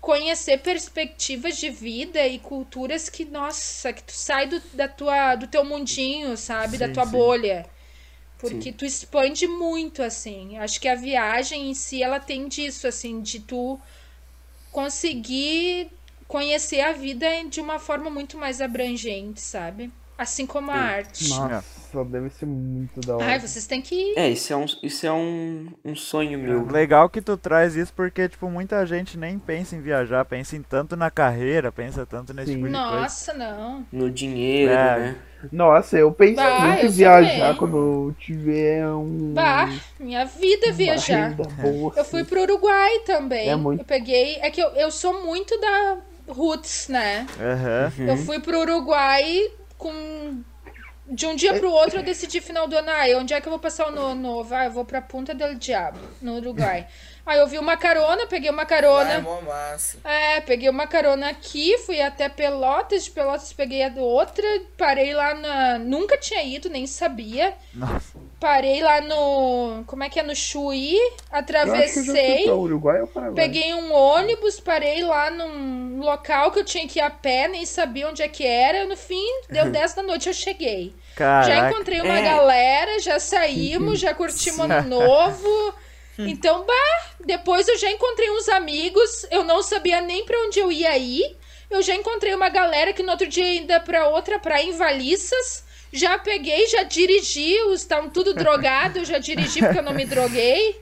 [0.00, 5.46] conhecer perspectivas de vida e culturas que, nossa, que tu sai do, da tua, do
[5.48, 6.78] teu mundinho, sabe?
[6.78, 7.06] da Sim, tua sim.
[7.06, 7.66] bolha.
[8.38, 10.58] Porque tu expande muito, assim.
[10.58, 13.80] Acho que a viagem em si, ela tem disso, assim, de tu
[14.70, 15.90] conseguir
[16.28, 19.90] conhecer a vida de uma forma muito mais abrangente, sabe?
[20.16, 21.28] Assim como a arte.
[21.30, 23.26] Nossa, deve ser muito da hora.
[23.26, 24.14] Ai, vocês têm que ir.
[24.16, 26.64] É, isso é um, isso é um, um sonho meu.
[26.66, 30.62] Legal que tu traz isso porque, tipo, muita gente nem pensa em viajar, pensa em
[30.62, 32.56] tanto na carreira, pensa tanto nesse Sim.
[32.58, 32.90] tipo de coisa.
[33.00, 33.84] Nossa, não.
[33.90, 34.98] No dinheiro, É.
[35.00, 35.16] né?
[35.52, 37.56] Nossa, eu penso Bah, muito eu em viajar também.
[37.56, 39.32] quando eu tiver um.
[39.34, 39.68] Bah,
[39.98, 41.34] minha vida é viajar.
[41.34, 42.10] boa, Eu assim.
[42.12, 43.48] fui pro Uruguai também.
[43.50, 44.36] É muito- Eu peguei.
[44.40, 47.26] É que eu, eu sou muito da roots, né?
[47.38, 47.92] Aham.
[48.06, 49.42] Eu fui pro Uruguai
[49.84, 50.42] com.
[51.06, 53.50] De um dia pro outro eu decidi final do ano, ah, onde é que eu
[53.50, 54.54] vou passar o novo?
[54.54, 56.86] Ah, eu vou pra Punta del Diabo, no Uruguai.
[57.26, 59.20] Aí eu vi uma carona, peguei uma Lá é carona.
[59.20, 59.96] mó massa.
[60.04, 64.46] É, peguei uma carona aqui, fui até Pelotas, de Pelotas peguei a outra,
[64.76, 65.78] parei lá na.
[65.78, 67.54] Nunca tinha ido, nem sabia.
[67.72, 68.18] Nossa.
[68.38, 69.84] Parei lá no.
[69.86, 70.22] Como é que é?
[70.22, 71.02] No Chuí, Eu
[71.38, 72.50] acho que eu já fui atravessei.
[72.50, 73.34] Uruguai ou Paraguai.
[73.46, 77.64] Peguei um ônibus, parei lá num local que eu tinha que ir a pé, nem
[77.64, 78.84] sabia onde é que era.
[78.84, 80.94] No fim, deu 10 da noite, eu cheguei.
[81.16, 81.70] Já Caraca.
[81.70, 82.22] encontrei uma É.
[82.22, 85.74] galera, já saímos, já curtimos ano novo.
[86.18, 90.70] Então, bah, depois eu já encontrei uns amigos, eu não sabia nem pra onde eu
[90.70, 91.36] ia ir.
[91.70, 95.64] Eu já encontrei uma galera que no outro dia ainda pra outra praia em Valissas.
[95.92, 100.04] Já peguei, já dirigi, os estavam tudo drogado, eu já dirigi porque eu não me
[100.04, 100.80] droguei.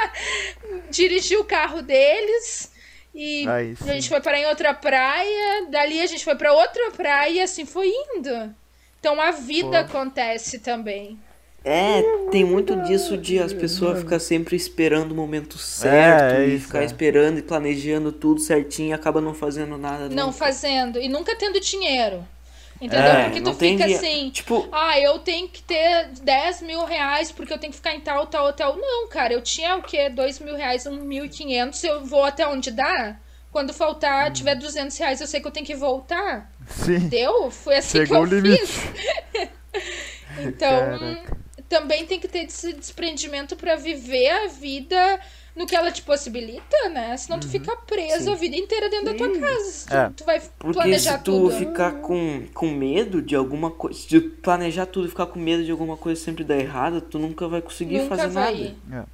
[0.90, 2.72] dirigi o carro deles.
[3.14, 6.90] E Aí a gente foi parar em outra praia, dali a gente foi pra outra
[6.92, 8.54] praia e assim foi indo.
[8.98, 9.98] Então a vida Pô.
[9.98, 11.18] acontece também.
[11.64, 16.56] É, tem muito disso de as pessoas ficar sempre esperando o momento certo é e
[16.56, 16.84] isso, ficar é.
[16.84, 20.08] esperando e planejando tudo certinho e acaba não fazendo nada.
[20.08, 20.38] Não nunca.
[20.38, 20.98] fazendo.
[20.98, 22.26] E nunca tendo dinheiro.
[22.80, 23.06] Entendeu?
[23.06, 24.30] É, porque tu fica dia- assim.
[24.30, 28.00] Tipo, Ah, eu tenho que ter 10 mil reais porque eu tenho que ficar em
[28.00, 28.76] tal, tal, tal.
[28.76, 30.08] Não, cara, eu tinha o quê?
[30.08, 33.16] 2 mil reais, 1.500, eu vou até onde dá.
[33.52, 34.32] Quando faltar, Hum.
[34.32, 36.50] tiver 200 reais, eu sei que eu tenho que voltar.
[36.66, 36.98] Sim.
[37.08, 37.52] Deu?
[37.52, 38.80] Foi assim Chegou que eu fiz.
[40.38, 41.41] Então, Caraca.
[41.72, 45.18] Também tem que ter esse desprendimento pra viver a vida
[45.56, 47.16] no que ela te possibilita, né?
[47.16, 48.32] Senão tu fica preso Sim.
[48.32, 49.86] a vida inteira dentro da tua casa.
[49.88, 50.10] Tu, É.
[50.16, 51.50] tu vai porque planejar se tu tudo.
[51.56, 55.64] ficar com, com medo de alguma coisa, se tu planejar tudo e ficar com medo
[55.64, 58.64] de alguma coisa sempre dar errado, tu nunca vai conseguir Nunca fazer vai nada.
[59.00, 59.04] ir.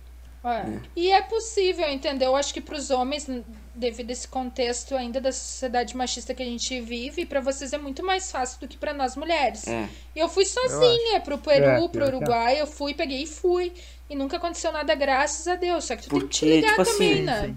[0.52, 0.78] É.
[0.96, 2.34] E é possível, entendeu?
[2.36, 3.44] Acho que pros homens, n-
[3.74, 7.78] devido a esse contexto ainda da sociedade machista que a gente vive, pra vocês é
[7.78, 9.66] muito mais fácil do que pra nós mulheres.
[9.66, 9.88] É.
[10.16, 12.08] E eu fui sozinha pro Peru, É, pro é.
[12.08, 13.72] Uruguai, eu fui, peguei e fui.
[14.10, 15.84] E nunca aconteceu nada, graças a Deus.
[15.84, 17.46] Só que tu tem que te Porque, ligar tipo também, assim, né?
[17.46, 17.56] sim.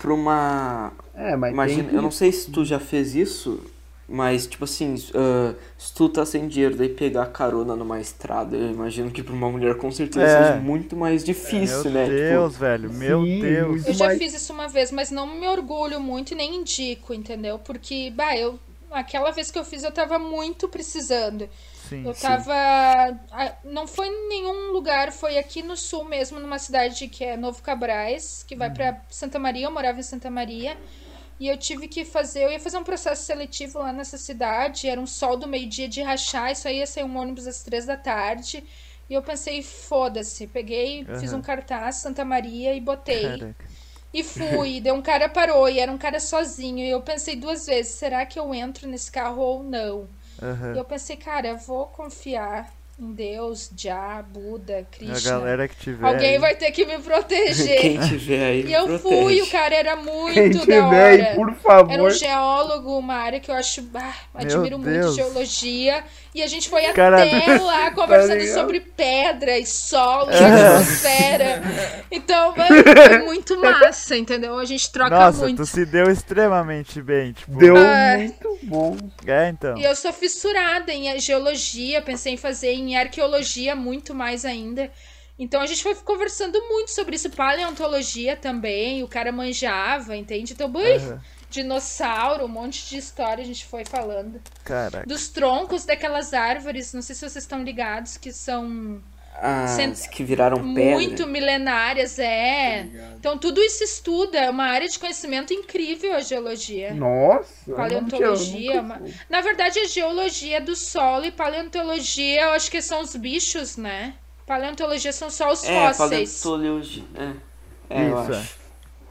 [0.00, 0.92] Pra uma.
[1.14, 3.60] É, mas Imagina, tem eu não sei se tu já fez isso,
[4.08, 8.70] mas tipo assim, ah, se tu tá sem dinheiro daí pegar carona numa estrada, eu
[8.70, 10.44] imagino que pra uma mulher com certeza É.
[10.46, 12.06] seja muito mais difícil, Meu né?
[12.08, 12.92] Deus, velho.
[12.92, 13.86] Meu Sim, Deus.
[13.86, 17.58] Eu já fiz isso uma vez, mas não me orgulho muito e nem indico, entendeu?
[17.58, 18.58] Porque, bah, eu.
[18.88, 21.48] Aquela vez que eu fiz, eu tava muito precisando.
[21.88, 22.06] Sim.
[22.06, 22.54] Eu tava.
[23.32, 27.36] a- Não foi em nenhum lugar, foi aqui no sul mesmo, numa cidade que é
[27.36, 29.66] Novo Cabrais, que vai pra Santa Maria.
[29.66, 30.76] Eu morava em Santa Maria.
[31.38, 32.44] E eu tive que fazer.
[32.44, 34.88] Eu ia fazer um processo seletivo lá nessa cidade.
[34.88, 36.52] Era um sol do meio-dia de rachar.
[36.52, 38.64] Isso aí ia sair um ônibus às três da tarde.
[39.08, 40.46] E eu pensei, foda-se.
[40.48, 41.34] Peguei, fiz Aham.
[41.34, 43.48] um cartaz, Santa Maria, e botei.
[43.48, 43.66] Caraca.
[44.12, 46.80] E fui, daí um cara parou e era um cara sozinho.
[46.84, 50.10] E eu pensei duas vezes, será que eu entro nesse carro ou não?
[50.42, 50.74] Aham.
[50.74, 55.20] E eu pensei, cara, vou confiar em Deus, Já, Buda, A Krishna.
[55.20, 56.06] galera que tiver.
[56.06, 56.38] Alguém aí.
[56.38, 57.80] vai ter que me proteger.
[57.80, 59.02] Quem tiver aí, E eu protege.
[59.22, 61.28] fui, o cara era muito Quem da tiver hora.
[61.30, 61.92] aí, por favor.
[61.92, 63.86] Era um geólogo, uma área que eu acho.
[63.94, 65.14] ah, admiro muito Deus.
[65.14, 66.04] geologia.
[66.36, 67.34] E a gente foi Caralho.
[67.34, 68.54] até lá conversando ligado?
[68.60, 71.62] sobre pedra e solo e atmosfera.
[72.10, 72.68] Então, mano,
[73.08, 74.58] foi muito massa, entendeu?
[74.58, 75.56] A gente troca Nossa, muito.
[75.56, 77.56] tu se deu extremamente bem, tipo.
[77.56, 78.16] Deu Ah.
[78.18, 78.98] muito bom.
[79.26, 79.78] É, então.
[79.78, 84.90] E eu sou fissurada em geologia, pensei em fazer em arqueologia muito mais ainda.
[85.38, 90.52] Então a gente foi conversando muito sobre isso, paleontologia também, o cara manjava, entende?
[90.52, 91.20] Então, bui, Aham.
[91.62, 94.40] Dinossauro, um monte de história a gente foi falando.
[94.64, 95.06] Caraca.
[95.06, 99.00] Dos troncos daquelas árvores, não sei se vocês estão ligados, que são
[99.38, 100.94] As Sent- que viraram pedra.
[100.94, 102.86] muito milenárias, é.
[103.18, 106.94] Então tudo isso estuda, é uma área de conhecimento incrível a geologia.
[106.94, 107.46] Nossa.
[107.66, 112.50] eu não Paleontologia, tinha- ma- Na verdade, a geologia é do solo e paleontologia, eu
[112.52, 114.14] acho que são os bichos, né?
[114.46, 116.40] Paleontologia são só os É, fósseis.
[116.40, 117.04] paleontologia.
[117.14, 117.32] É,
[117.90, 118.36] é eu Isso, é.
[118.38, 118.65] acho.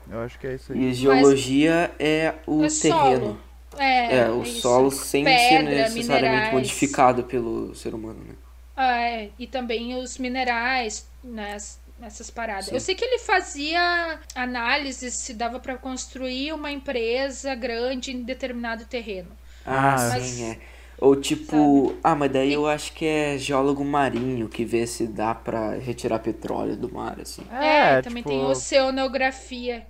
[0.09, 0.79] Eu acho que é isso aí.
[0.85, 3.39] E geologia é o É terreno.
[3.39, 3.39] solo.
[3.77, 4.61] É, É, o isso.
[4.61, 6.53] solo sem ser Pedra, necessariamente minerais.
[6.53, 8.35] modificado pelo ser humano, né?
[8.75, 9.29] Ah, é.
[9.39, 11.57] E também os minerais, né?
[12.01, 12.65] Essas paradas.
[12.65, 12.75] Sim.
[12.75, 18.85] Eu sei que ele fazia análises se dava pra construir uma empresa grande em determinado
[18.85, 19.29] terreno.
[19.65, 20.59] Ah, Mas- sim, é.
[20.99, 21.95] Ou tipo.
[22.03, 26.19] Ah, mas daí eu acho que é geólogo marinho que vê se dá pra retirar
[26.19, 27.43] petróleo do mar, assim.
[27.51, 29.85] É, também tipo, tem oceanografia,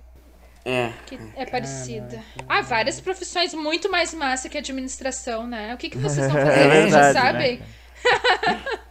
[0.68, 0.92] É.
[1.06, 2.20] que é parecida.
[2.48, 5.72] Há várias profissões muito mais massa que administração, né?
[5.72, 6.70] O que, que vocês estão É fazendo?
[6.72, 7.62] Vocês já verdade, sabem?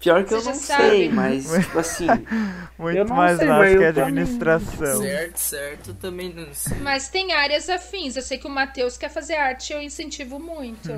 [0.00, 2.06] Pior que eu não sei, mas, tipo assim.
[2.78, 5.02] Muito Eu não mais sei, massa mas que administração.
[5.02, 6.78] Certo, certo, também não sei.
[6.78, 8.16] Mas tem áreas afins.
[8.16, 10.90] Eu sei que o Matheus quer fazer arte, eu incentivo muito.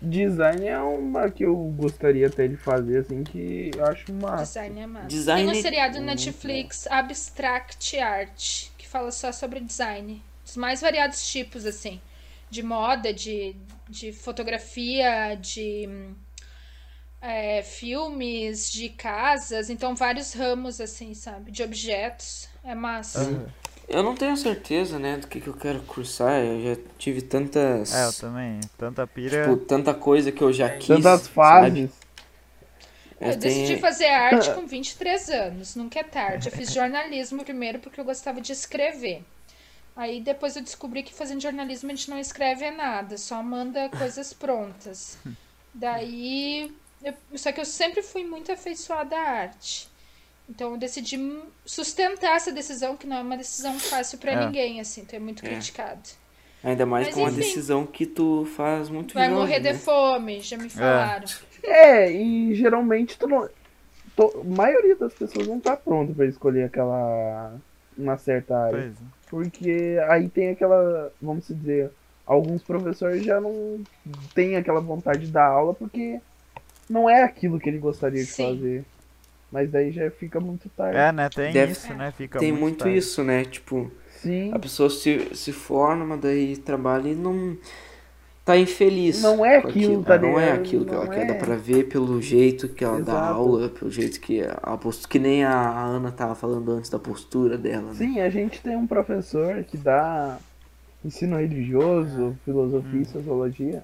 [0.00, 4.44] Design é uma que eu gostaria até de fazer, assim, que eu acho massa.
[4.44, 5.06] Design é massa.
[5.08, 10.22] Design Tem um seriado é no muito Netflix, Abstract Art, fala só sobre design.
[10.44, 12.00] Dos mais variados tipos, assim.
[12.48, 13.56] De moda, de,
[13.88, 15.88] de fotografia, de
[17.20, 19.68] é, filmes, de casas.
[19.68, 21.50] Então, vários ramos, assim, sabe?
[21.50, 22.48] De objetos.
[22.62, 23.22] É massa.
[23.22, 23.46] Aham.
[23.86, 26.40] Eu não tenho certeza, né, do que, que eu quero cursar.
[26.42, 27.92] Eu já tive tantas.
[27.92, 28.60] É, eu também.
[28.78, 29.42] Tanta pira.
[29.42, 30.86] Tipo, tanta coisa que eu já quis.
[30.86, 31.90] Tantas sabe?
[33.20, 33.80] Eu, Eu decidi tenho...
[33.80, 36.48] fazer arte com 23 anos, nunca é tarde.
[36.48, 39.22] Eu fiz jornalismo primeiro porque eu gostava de escrever.
[39.96, 44.32] Aí depois eu descobri que fazendo jornalismo a gente não escreve nada, só manda coisas
[44.32, 45.16] prontas.
[45.72, 46.72] Daí.
[47.02, 49.88] eu- só que eu sempre fui muito afeiçoada à arte.
[50.48, 51.18] Então eu decidi
[51.64, 54.46] sustentar essa decisão, que não é uma decisão fácil pra É.
[54.46, 55.48] ninguém, assim, então é muito É.
[55.48, 56.00] criticado.
[56.62, 57.40] Ainda mais Mas com uma enfim.
[57.40, 59.72] decisão que tu faz muito Vai jovem, morrer né?
[59.72, 61.24] de fome, já me falaram.
[61.24, 61.53] É,
[62.12, 63.48] e geralmente tu não.
[64.16, 67.54] to- A maioria das pessoas não tá pronta pra escolher aquela.
[67.96, 68.78] uma certa área.
[68.80, 69.04] Pois é.
[69.30, 71.12] Porque aí tem aquela.
[71.20, 71.90] Vamos dizer.
[72.26, 73.80] Alguns professores já não
[74.34, 76.18] têm aquela vontade de dar aula porque
[76.88, 78.54] não é aquilo que ele gostaria de Sim.
[78.56, 78.84] fazer.
[79.52, 80.96] Mas daí já fica muito tarde.
[80.96, 81.28] É, né?
[81.28, 82.12] Tem Deve- isso, né?
[82.16, 82.96] Fica Tem muito tarde.
[82.96, 83.44] isso, né?
[83.44, 83.90] Tipo,
[84.22, 84.50] Sim.
[84.54, 87.56] a pessoa se, se forma, daí trabalha e não
[88.44, 89.22] tá infeliz.
[89.22, 91.38] Não é com aquilo, tá Não é aquilo que ela quer, dá é.
[91.38, 93.34] pra ver pelo jeito que ela dá Exato.
[93.34, 97.56] aula, pelo jeito que a postura, que nem a Ana tava falando antes da postura
[97.56, 97.94] dela, né?
[97.94, 100.36] Sim, a gente tem um professor que dá
[101.04, 103.02] ensino religioso, filosofia Hum.
[103.02, 103.82] e sociologia.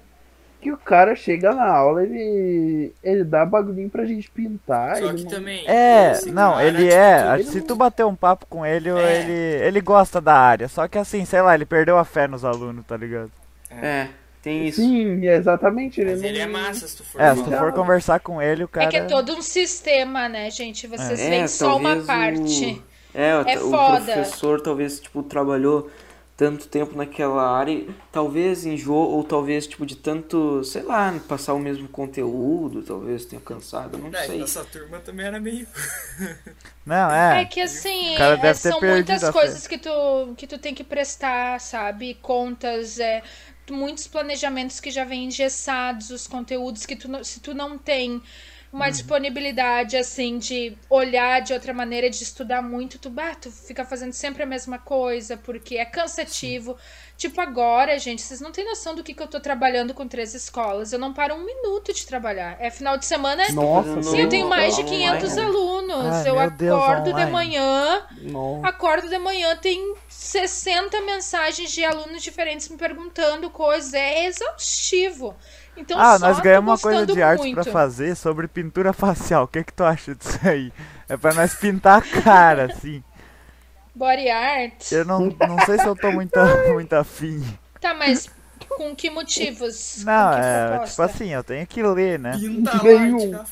[0.59, 4.97] Que o cara chega na aula, ele, ele dá bagulhinho pra gente pintar.
[4.97, 5.67] Só ele que não- também.
[5.67, 7.33] É, não, cara, ele é.
[7.33, 9.21] ele Se não- tu bater um papo com ele, É.
[9.23, 10.67] ele, ele gosta da área.
[10.67, 13.31] Só que assim, sei lá, ele perdeu a fé nos alunos, tá ligado?
[13.71, 14.07] É,
[14.41, 14.81] tem isso.
[14.81, 15.99] Sim, exatamente.
[16.01, 16.29] Ele, Mas não...
[16.29, 18.85] ele é massa, se tu for É, se tu for conversar com ele, o cara.
[18.85, 20.87] É que é todo um sistema, né, gente?
[20.87, 22.81] Vocês É, veem só uma talvez parte.
[22.81, 22.83] O...
[23.13, 24.05] É, o, É o foda.
[24.13, 25.89] professor talvez, tipo, trabalhou
[26.37, 31.59] tanto tempo naquela área, talvez enjoou, ou talvez, tipo, de tanto, sei lá, passar o
[31.59, 34.39] mesmo conteúdo, talvez tenha cansado, não É, sei.
[34.39, 35.67] nossa turma também era meio.
[36.85, 37.41] Não, é.
[37.41, 40.57] É que assim, O cara é, deve ter são muitas coisas que tu, que tu
[40.59, 42.15] tem que prestar, sabe?
[42.15, 43.23] Contas, é,
[43.69, 48.21] muitos planejamentos que já vêm engessados, os conteúdos que tu, não- se tu não tem
[48.71, 48.89] uma Uhum.
[48.89, 54.13] disponibilidade, assim, de olhar de outra maneira, de estudar muito, tu, bah, tu fica fazendo
[54.13, 56.77] sempre a mesma coisa, porque é cansativo.
[57.21, 60.33] Tipo, agora, gente, vocês não têm noção do que, que eu tô trabalhando com três
[60.33, 60.91] escolas.
[60.91, 62.57] Eu não paro um minuto de trabalhar.
[62.59, 65.43] É final de semana, Nossa, Sim, eu tenho mais de Online, 500 né?
[65.43, 66.05] alunos.
[66.07, 67.31] Ai, eu meu Deus, acordo de online.
[67.31, 68.65] manhã, Não.
[68.65, 73.93] acordo de manhã, tem 60 mensagens de alunos diferentes me perguntando coisas.
[73.93, 75.35] É exaustivo.
[75.77, 77.53] Então, Ah, só nós ganhamos uma coisa de arte muito.
[77.61, 79.43] pra fazer sobre pintura facial.
[79.43, 80.73] O que que tu acha disso aí?
[81.07, 83.03] É pra nós pintar a cara, assim.
[83.93, 84.91] Body art.
[84.91, 86.39] Eu não, não sei se eu tô muito,
[86.71, 87.43] muito afim.
[87.79, 88.29] Tá, mas
[88.69, 90.03] com que motivos?
[90.05, 90.89] Não, que é, proposta?
[90.89, 92.31] tipo assim, eu tenho que ler, né?
[92.37, 93.43] Pinta Nenhum.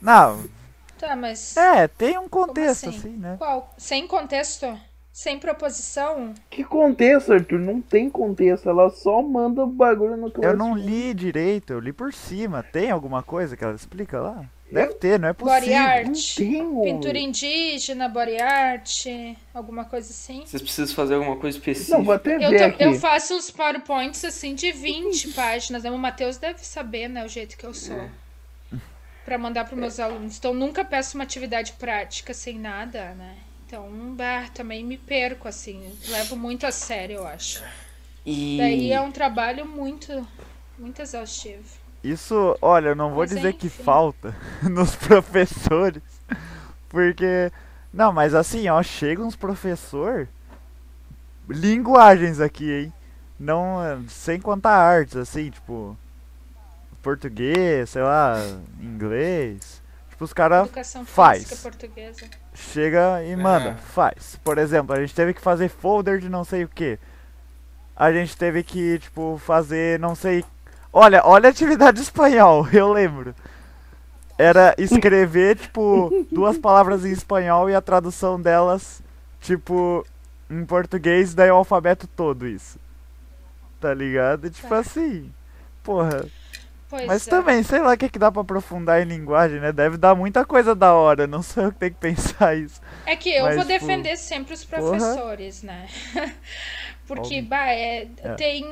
[0.00, 0.44] Não,
[0.98, 2.98] Tá, mas é, tem um contexto, assim?
[2.98, 3.36] assim, né?
[3.38, 3.74] qual?
[3.76, 4.78] Sem contexto?
[5.12, 6.34] Sem proposição?
[6.50, 7.58] Que contexto, Arthur?
[7.58, 8.68] Não tem contexto.
[8.68, 12.62] Ela só manda o bagulho no Eu não li direito, eu li por cima.
[12.62, 14.44] Tem alguma coisa que ela explica lá?
[14.70, 15.76] Deve ter, não é Body possível.
[15.78, 16.84] Não art?
[16.84, 19.06] Pintura indígena, body art,
[19.54, 20.42] alguma coisa assim?
[20.44, 21.96] Vocês precisam fazer alguma coisa específica.
[21.96, 22.82] Não, vou até Eu, ver tô- aqui.
[22.84, 25.84] eu faço uns PowerPoints assim de 20 páginas.
[25.84, 25.90] né?
[25.90, 27.96] O Matheus deve saber, né, o jeito que eu sou.
[27.96, 28.10] É.
[29.24, 30.36] Pra mandar pros meus alunos.
[30.36, 33.36] Então nunca peço uma atividade prática sem nada, né?
[33.66, 35.92] Então, bah, também me perco, assim.
[36.08, 37.62] Levo muito a sério, eu acho.
[38.24, 38.56] E...
[38.58, 40.26] Daí é um trabalho muito,
[40.78, 41.64] muito exaustivo.
[42.10, 46.02] Isso, olha, eu não vou Mas dizer que falta nos professores,
[46.88, 47.50] porque
[47.92, 50.28] não, mas assim, ó, chega uns professor
[51.48, 52.92] linguagens aqui, hein?
[53.38, 53.78] Não,
[54.08, 55.96] sem contar artes, assim, tipo
[57.02, 58.36] português, sei lá,
[58.80, 59.80] inglês.
[60.10, 61.60] Tipo, os caras Educação faz.
[61.62, 62.26] portuguesa.
[62.54, 63.74] chega e manda, É.
[63.74, 64.38] faz.
[64.42, 66.98] Por exemplo, a gente teve que fazer folder de não sei o que.
[67.94, 70.44] A gente teve que, tipo, fazer não sei.
[70.98, 73.34] Olha, olha a atividade de espanhol, eu lembro.
[74.38, 79.02] Era escrever, tipo, duas palavras em espanhol e a tradução delas,
[79.40, 80.06] tipo,
[80.50, 82.78] em português, daí o alfabeto todo isso.
[83.78, 84.48] Tá ligado?
[84.48, 84.78] Tipo Tá.
[84.78, 85.30] assim.
[85.82, 86.24] Porra.
[86.88, 87.30] Pois Mas é.
[87.30, 89.72] também, sei lá o que, que dá pra aprofundar em linguagem, né?
[89.72, 92.80] Deve dar muita coisa da hora, não sou eu que tenho que pensar isso.
[93.04, 94.80] É que eu Mas, vou tipo, defender sempre os porra.
[94.82, 95.88] professores, né?
[97.06, 98.34] Porque, bah, é, É.
[98.34, 98.64] tem.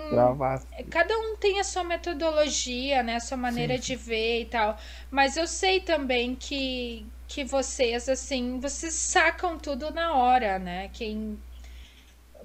[0.91, 3.17] Cada um tem a sua metodologia, né?
[3.17, 4.77] A sua maneira de ver e tal.
[5.11, 10.91] Mas eu sei também que, que vocês, assim, vocês sacam tudo na hora, né?
[10.93, 11.39] Quem.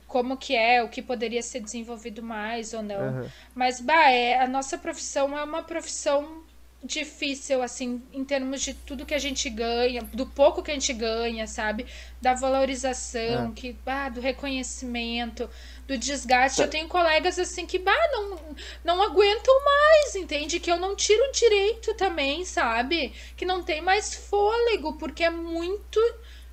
[0.08, 3.00] Como que é, o que poderia ser desenvolvido mais ou não.
[3.00, 3.28] Aham.
[3.54, 6.44] Mas, bah, é, a nossa profissão é uma profissão
[6.84, 10.94] difícil, assim, em termos de tudo que a gente ganha, do pouco que a gente
[10.94, 11.86] ganha, sabe?
[12.22, 13.52] Da valorização, É.
[13.54, 15.50] que, ah, do reconhecimento,
[15.90, 16.62] do desgaste.
[16.62, 18.56] Eu tenho colegas, assim, que, bah, não,
[18.86, 20.60] não aguentam mais, entende?
[20.60, 23.12] Que eu não tiro direito também, sabe?
[23.36, 26.00] Que não tem mais fôlego, porque é muito.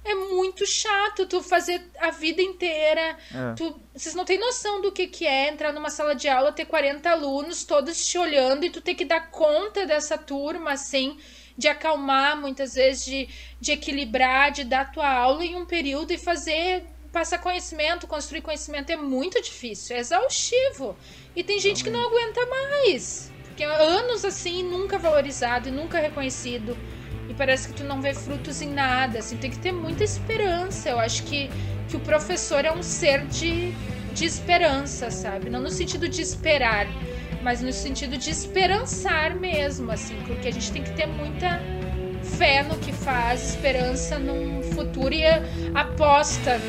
[0.02, 3.18] É muito chato tu fazer a vida inteira.
[3.34, 3.54] É.
[3.56, 6.64] Tu, vocês não têm noção do que, que é entrar numa sala de aula, ter
[6.64, 11.18] 40 alunos, todos te olhando, e tu ter que dar conta dessa turma, assim,
[11.58, 13.28] de acalmar, muitas vezes, de,
[13.60, 16.84] de equilibrar, de dar tua aula em um período e fazer.
[17.16, 20.94] Passar conhecimento, construir conhecimento é muito difícil, é exaustivo.
[21.34, 23.32] E tem gente que não aguenta mais.
[23.46, 26.76] Porque é anos assim, nunca valorizado e nunca reconhecido.
[27.26, 30.90] E parece que tu não vê frutos em nada, assim, tem que ter muita esperança.
[30.90, 31.48] Eu acho que,
[31.88, 33.72] que o professor é um ser de,
[34.12, 35.48] de esperança, sabe?
[35.48, 36.86] Não no sentido de esperar,
[37.42, 41.62] mas no sentido de esperançar mesmo, assim, porque a gente tem que ter muita
[42.26, 45.24] fé no que faz, esperança num futuro e
[45.74, 46.60] aposta.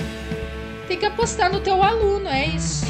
[0.88, 2.86] Tem que apostar no teu aluno, é isso.